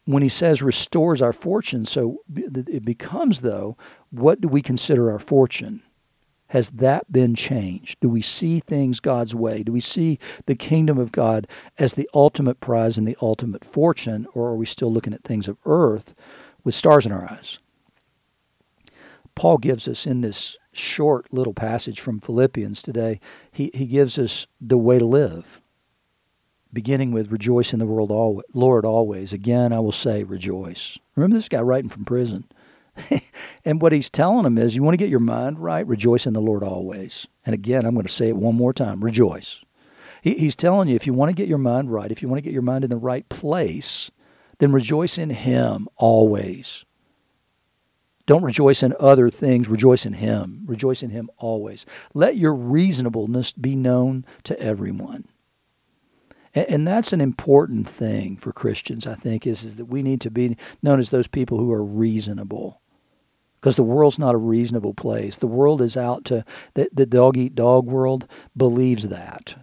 when 0.05 0.23
He 0.23 0.29
says 0.29 0.61
restores 0.61 1.21
our 1.21 1.33
fortunes, 1.33 1.91
so 1.91 2.21
it 2.35 2.83
becomes, 2.83 3.41
though, 3.41 3.77
what 4.09 4.41
do 4.41 4.47
we 4.47 4.61
consider 4.61 5.11
our 5.11 5.19
fortune? 5.19 5.83
Has 6.49 6.71
that 6.71 7.11
been 7.11 7.35
changed? 7.35 7.99
Do 7.99 8.09
we 8.09 8.21
see 8.21 8.59
things 8.59 8.99
God's 8.99 9.35
way? 9.35 9.61
Do 9.61 9.71
we 9.71 9.79
see 9.79 10.17
the 10.47 10.55
kingdom 10.55 10.97
of 10.97 11.11
God 11.11 11.47
as 11.77 11.93
the 11.93 12.09
ultimate 12.13 12.59
prize 12.59 12.97
and 12.97 13.07
the 13.07 13.17
ultimate 13.21 13.63
fortune, 13.63 14.27
or 14.33 14.47
are 14.49 14.55
we 14.55 14.65
still 14.65 14.91
looking 14.91 15.13
at 15.13 15.23
things 15.23 15.47
of 15.47 15.57
earth 15.65 16.15
with 16.63 16.73
stars 16.73 17.05
in 17.05 17.11
our 17.11 17.29
eyes? 17.29 17.59
Paul 19.35 19.59
gives 19.59 19.87
us 19.87 20.07
in 20.07 20.21
this 20.21 20.57
short 20.71 21.31
little 21.31 21.53
passage 21.53 21.99
from 21.99 22.19
Philippians 22.19 22.81
today, 22.81 23.19
he, 23.51 23.69
he 23.73 23.85
gives 23.85 24.17
us 24.17 24.47
the 24.59 24.77
way 24.77 24.97
to 24.97 25.05
live, 25.05 25.61
beginning 26.73 27.11
with 27.11 27.31
rejoice 27.31 27.73
in 27.73 27.79
the 27.79 27.85
world 27.85 28.11
always, 28.11 28.45
Lord 28.53 28.85
always. 28.85 29.33
Again, 29.33 29.71
I 29.71 29.79
will 29.79 29.91
say 29.91 30.23
rejoice. 30.23 30.97
Remember 31.15 31.35
this 31.35 31.49
guy 31.49 31.61
writing 31.61 31.89
from 31.89 32.05
prison. 32.05 32.45
and 33.65 33.81
what 33.81 33.91
he's 33.91 34.09
telling 34.09 34.43
them 34.43 34.57
is 34.57 34.75
you 34.75 34.83
want 34.83 34.93
to 34.93 35.03
get 35.03 35.09
your 35.09 35.19
mind 35.19 35.59
right, 35.59 35.85
rejoice 35.85 36.25
in 36.25 36.33
the 36.33 36.41
Lord 36.41 36.63
always. 36.63 37.27
And 37.45 37.53
again, 37.53 37.85
I'm 37.85 37.93
going 37.93 38.05
to 38.05 38.11
say 38.11 38.29
it 38.29 38.37
one 38.37 38.55
more 38.55 38.73
time 38.73 39.03
rejoice. 39.03 39.63
He, 40.21 40.35
he's 40.35 40.55
telling 40.55 40.89
you 40.89 40.95
if 40.95 41.07
you 41.07 41.13
want 41.13 41.29
to 41.29 41.35
get 41.35 41.47
your 41.47 41.57
mind 41.57 41.91
right, 41.91 42.11
if 42.11 42.21
you 42.21 42.27
want 42.27 42.37
to 42.39 42.43
get 42.43 42.53
your 42.53 42.61
mind 42.61 42.83
in 42.83 42.89
the 42.89 42.97
right 42.97 43.27
place, 43.29 44.11
then 44.59 44.71
rejoice 44.71 45.17
in 45.17 45.29
Him 45.29 45.87
always. 45.95 46.85
Don't 48.25 48.43
rejoice 48.43 48.83
in 48.83 48.93
other 48.99 49.29
things, 49.31 49.67
rejoice 49.67 50.05
in 50.05 50.13
Him. 50.13 50.61
Rejoice 50.67 51.01
in 51.01 51.09
Him 51.09 51.31
always. 51.37 51.85
Let 52.13 52.37
your 52.37 52.53
reasonableness 52.53 53.53
be 53.53 53.75
known 53.75 54.25
to 54.43 54.59
everyone. 54.59 55.27
And 56.55 56.87
that's 56.87 57.13
an 57.13 57.21
important 57.21 57.87
thing 57.87 58.37
for 58.37 58.51
Christians, 58.51 59.05
I 59.05 59.13
think, 59.13 59.45
is, 59.45 59.63
is 59.63 59.75
that 59.75 59.85
we 59.85 60.01
need 60.01 60.21
to 60.21 60.31
be 60.31 60.57
known 60.81 60.99
as 60.99 61.11
those 61.11 61.27
people 61.27 61.57
who 61.57 61.71
are 61.71 61.83
reasonable 61.83 62.81
because 63.59 63.75
the 63.75 63.83
world's 63.83 64.19
not 64.19 64.35
a 64.35 64.39
reasonable 64.39 64.93
place. 64.93 65.37
The 65.37 65.47
world 65.47 65.81
is 65.81 65.97
out 65.97 66.25
to 66.25 66.45
the, 66.73 66.89
the 66.93 67.05
dog 67.05 67.37
eat 67.37 67.55
dog 67.55 67.87
world 67.87 68.27
believes 68.55 69.09
that, 69.09 69.55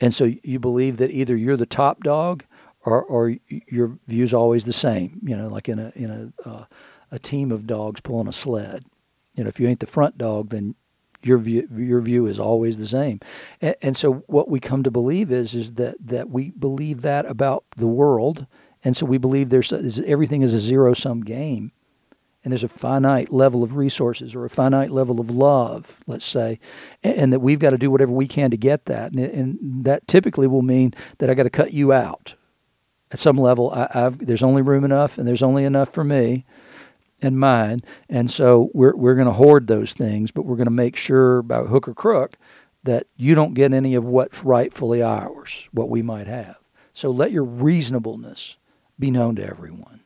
and 0.00 0.12
so 0.12 0.32
you 0.42 0.58
believe 0.58 0.96
that 0.96 1.10
either 1.10 1.36
you're 1.36 1.56
the 1.56 1.66
top 1.66 2.02
dog 2.02 2.44
or 2.84 3.02
or 3.02 3.36
your 3.48 3.98
view's 4.06 4.34
always 4.34 4.64
the 4.64 4.72
same. 4.72 5.20
You 5.22 5.36
know, 5.36 5.48
like 5.48 5.68
in 5.68 5.78
a 5.78 5.92
in 5.94 6.10
a 6.10 6.48
uh, 6.48 6.64
a 7.10 7.18
team 7.18 7.52
of 7.52 7.66
dogs 7.66 8.00
pulling 8.00 8.28
a 8.28 8.32
sled. 8.32 8.84
You 9.34 9.44
know, 9.44 9.48
if 9.48 9.60
you 9.60 9.68
ain't 9.68 9.80
the 9.80 9.86
front 9.86 10.18
dog, 10.18 10.50
then 10.50 10.74
your 11.24 11.38
view 11.38 11.68
your 11.74 12.00
view 12.00 12.26
is 12.26 12.38
always 12.38 12.78
the 12.78 12.86
same. 12.86 13.20
And, 13.60 13.74
and 13.82 13.96
so 13.96 14.24
what 14.26 14.48
we 14.48 14.60
come 14.60 14.82
to 14.82 14.90
believe 14.90 15.30
is 15.30 15.54
is 15.54 15.72
that 15.72 15.96
that 16.00 16.30
we 16.30 16.50
believe 16.50 17.02
that 17.02 17.26
about 17.26 17.64
the 17.76 17.86
world, 17.86 18.46
and 18.82 18.96
so 18.96 19.06
we 19.06 19.18
believe 19.18 19.50
there's 19.50 19.72
everything 20.00 20.42
is 20.42 20.54
a 20.54 20.58
zero 20.58 20.94
sum 20.94 21.22
game 21.22 21.72
and 22.44 22.52
there's 22.52 22.62
a 22.62 22.68
finite 22.68 23.32
level 23.32 23.62
of 23.62 23.74
resources 23.74 24.34
or 24.34 24.44
a 24.44 24.50
finite 24.50 24.90
level 24.90 25.18
of 25.18 25.30
love, 25.30 26.02
let's 26.06 26.26
say, 26.26 26.60
and, 27.02 27.16
and 27.16 27.32
that 27.32 27.40
we've 27.40 27.58
got 27.58 27.70
to 27.70 27.78
do 27.78 27.90
whatever 27.90 28.12
we 28.12 28.28
can 28.28 28.50
to 28.50 28.56
get 28.56 28.84
that. 28.84 29.12
And, 29.12 29.20
and 29.20 29.84
that 29.84 30.06
typically 30.06 30.46
will 30.46 30.62
mean 30.62 30.92
that 31.18 31.30
I 31.30 31.34
got 31.34 31.44
to 31.44 31.50
cut 31.50 31.72
you 31.72 31.92
out. 31.92 32.34
At 33.10 33.18
some 33.18 33.36
level, 33.36 33.70
I, 33.72 34.10
there's 34.10 34.42
only 34.42 34.60
room 34.60 34.84
enough, 34.84 35.18
and 35.18 35.26
there's 35.26 35.42
only 35.42 35.64
enough 35.64 35.88
for 35.88 36.04
me 36.04 36.44
and 37.24 37.38
mine. 37.38 37.82
And 38.08 38.30
so 38.30 38.70
we're, 38.74 38.94
we're 38.94 39.14
going 39.14 39.26
to 39.26 39.32
hoard 39.32 39.66
those 39.66 39.94
things, 39.94 40.30
but 40.30 40.44
we're 40.44 40.56
going 40.56 40.66
to 40.66 40.70
make 40.70 40.96
sure 40.96 41.42
by 41.42 41.60
hook 41.60 41.88
or 41.88 41.94
crook 41.94 42.36
that 42.84 43.06
you 43.16 43.34
don't 43.34 43.54
get 43.54 43.72
any 43.72 43.94
of 43.94 44.04
what's 44.04 44.44
rightfully 44.44 45.02
ours, 45.02 45.68
what 45.72 45.88
we 45.88 46.02
might 46.02 46.26
have. 46.26 46.58
So 46.92 47.10
let 47.10 47.32
your 47.32 47.44
reasonableness 47.44 48.56
be 48.98 49.10
known 49.10 49.36
to 49.36 49.46
everyone. 49.46 50.00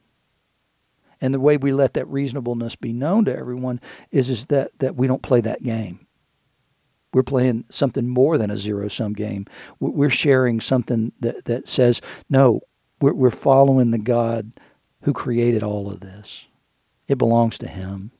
And 1.20 1.34
the 1.34 1.40
way 1.40 1.56
we 1.56 1.72
let 1.72 1.94
that 1.94 2.06
reasonableness 2.06 2.76
be 2.76 2.92
known 2.92 3.24
to 3.24 3.36
everyone 3.36 3.80
is, 4.12 4.30
is 4.30 4.46
that, 4.46 4.70
that 4.78 4.94
we 4.94 5.08
don't 5.08 5.22
play 5.22 5.40
that 5.40 5.62
game. 5.62 6.06
We're 7.12 7.24
playing 7.24 7.64
something 7.68 8.06
more 8.06 8.38
than 8.38 8.50
a 8.50 8.56
zero 8.56 8.88
sum 8.88 9.14
game. 9.14 9.46
We're 9.80 10.10
sharing 10.10 10.60
something 10.60 11.12
that, 11.20 11.46
that 11.46 11.66
says, 11.66 12.00
no, 12.30 12.60
we're, 13.00 13.14
we're 13.14 13.30
following 13.30 13.90
the 13.90 13.98
God 13.98 14.52
who 15.02 15.12
created 15.12 15.62
all 15.62 15.90
of 15.90 16.00
this. 16.00 16.46
It 17.08 17.18
belongs 17.18 17.58
to 17.58 17.68
Him. 17.68 18.12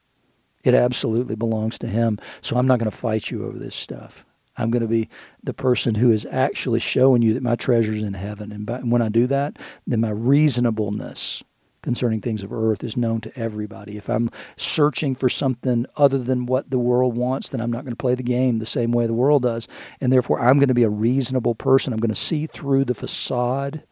It 0.65 0.75
absolutely 0.75 1.37
belongs 1.37 1.79
to 1.81 1.87
Him. 1.87 2.19
So 2.41 2.57
I'm 2.57 2.67
not 2.67 2.79
going 2.79 2.91
to 2.91 2.97
fight 2.97 3.31
you 3.31 3.47
over 3.47 3.59
this 3.59 3.77
stuff. 3.77 4.25
I'm 4.57 4.71
going 4.71 4.83
to 4.83 4.89
be 4.89 5.09
the 5.43 5.55
person 5.55 5.95
who 5.95 6.11
is 6.11 6.27
actually 6.31 6.81
showing 6.81 7.23
you 7.23 7.33
that 7.35 7.43
my 7.43 7.55
treasure's 7.55 8.03
in 8.03 8.15
heaven. 8.15 8.51
And, 8.51 8.67
by, 8.67 8.81
when 8.81 9.03
I 9.03 9.09
do 9.09 9.27
that, 9.29 9.59
then 9.87 10.01
my 10.01 10.11
reasonableness 10.11 11.45
concerning 11.83 12.21
things 12.21 12.43
of 12.43 12.53
earth 12.53 12.83
is 12.83 12.97
known 12.97 13.21
to 13.21 13.39
everybody. 13.39 13.97
If 13.97 14.11
I'm 14.11 14.31
searching 14.57 15.15
for 15.15 15.29
something 15.29 15.87
other 15.97 16.19
than 16.19 16.47
what 16.47 16.71
the 16.71 16.79
world 16.79 17.17
wants, 17.17 17.51
then 17.51 17.61
I'm 17.61 17.71
not 17.71 17.85
going 17.85 17.93
to 17.93 17.97
play 17.97 18.17
the 18.17 18.23
game 18.25 18.59
the 18.59 18.67
same 18.67 18.91
way 18.91 19.07
the 19.07 19.15
world 19.15 19.43
does. 19.43 19.69
And 20.01 20.13
therefore, 20.13 20.41
I'm 20.41 20.59
going 20.59 20.69
to 20.69 20.75
be 20.75 20.83
a 20.83 20.91
reasonable 20.91 21.55
person. 21.55 21.93
I'm 21.93 22.01
going 22.01 22.09
to 22.09 22.15
see 22.17 22.47
through 22.47 22.85
the 22.85 22.95
facade 22.95 23.85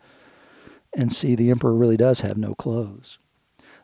and 0.96 1.12
see 1.12 1.34
the 1.34 1.50
emperor 1.50 1.74
really 1.74 1.96
does 1.96 2.22
have 2.22 2.36
no 2.36 2.54
clothes. 2.54 3.18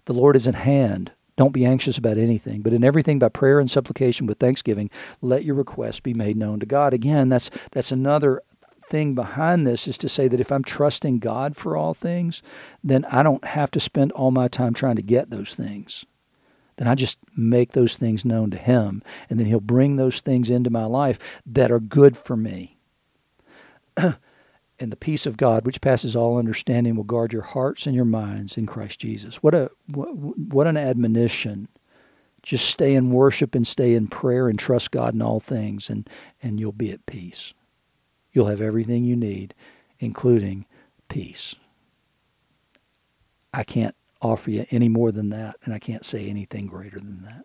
The 0.04 0.14
Lord 0.14 0.36
is 0.36 0.48
at 0.48 0.54
hand. 0.54 1.12
Don't 1.36 1.52
be 1.52 1.64
anxious 1.64 1.96
about 1.96 2.18
anything, 2.18 2.60
but 2.60 2.72
in 2.72 2.84
everything 2.84 3.18
by 3.18 3.28
prayer 3.28 3.58
and 3.58 3.70
supplication 3.70 4.26
with 4.26 4.38
thanksgiving, 4.38 4.90
let 5.22 5.44
your 5.44 5.54
requests 5.54 6.00
be 6.00 6.12
made 6.12 6.36
known 6.36 6.60
to 6.60 6.66
God. 6.66 6.92
Again, 6.92 7.30
that's 7.30 7.50
that's 7.70 7.90
another 7.90 8.42
thing 8.88 9.14
behind 9.14 9.66
this 9.66 9.88
is 9.88 9.96
to 9.98 10.08
say 10.08 10.28
that 10.28 10.40
if 10.40 10.52
I'm 10.52 10.62
trusting 10.62 11.18
God 11.18 11.56
for 11.56 11.76
all 11.76 11.94
things, 11.94 12.42
then 12.84 13.04
I 13.06 13.22
don't 13.22 13.44
have 13.44 13.70
to 13.72 13.80
spend 13.80 14.12
all 14.12 14.30
my 14.30 14.48
time 14.48 14.74
trying 14.74 14.96
to 14.96 15.02
get 15.02 15.30
those 15.30 15.54
things. 15.54 16.04
Then 16.76 16.88
I 16.88 16.94
just 16.94 17.18
make 17.36 17.72
those 17.72 17.96
things 17.96 18.24
known 18.24 18.50
to 18.50 18.58
Him, 18.58 19.02
and 19.30 19.38
then 19.38 19.46
He'll 19.46 19.60
bring 19.60 19.96
those 19.96 20.20
things 20.20 20.50
into 20.50 20.70
my 20.70 20.84
life 20.84 21.18
that 21.46 21.70
are 21.70 21.80
good 21.80 22.16
for 22.16 22.36
me. 22.36 22.76
and 24.82 24.90
the 24.90 24.96
peace 24.96 25.26
of 25.26 25.36
God, 25.36 25.64
which 25.64 25.80
passes 25.80 26.16
all 26.16 26.38
understanding, 26.38 26.96
will 26.96 27.04
guard 27.04 27.32
your 27.32 27.42
hearts 27.42 27.86
and 27.86 27.94
your 27.94 28.04
minds 28.04 28.58
in 28.58 28.66
Christ 28.66 28.98
Jesus. 28.98 29.36
What 29.36 29.54
a 29.54 29.70
what, 29.86 30.08
what 30.16 30.66
an 30.66 30.76
admonition! 30.76 31.68
Just 32.42 32.68
stay 32.68 32.94
in 32.94 33.12
worship 33.12 33.54
and 33.54 33.64
stay 33.64 33.94
in 33.94 34.08
prayer 34.08 34.48
and 34.48 34.58
trust 34.58 34.90
God 34.90 35.14
in 35.14 35.22
all 35.22 35.38
things, 35.38 35.88
and 35.88 36.10
and 36.42 36.58
you'll 36.58 36.72
be 36.72 36.90
at 36.90 37.06
peace. 37.06 37.54
You'll 38.32 38.48
have 38.48 38.60
everything 38.60 39.04
you 39.04 39.14
need, 39.14 39.54
including 40.00 40.66
peace. 41.08 41.54
I 43.54 43.62
can't 43.62 43.94
offer 44.20 44.50
you 44.50 44.66
any 44.70 44.88
more 44.88 45.12
than 45.12 45.30
that, 45.30 45.56
and 45.64 45.72
I 45.72 45.78
can't 45.78 46.04
say 46.04 46.26
anything 46.28 46.66
greater 46.66 46.98
than 46.98 47.22
that. 47.22 47.44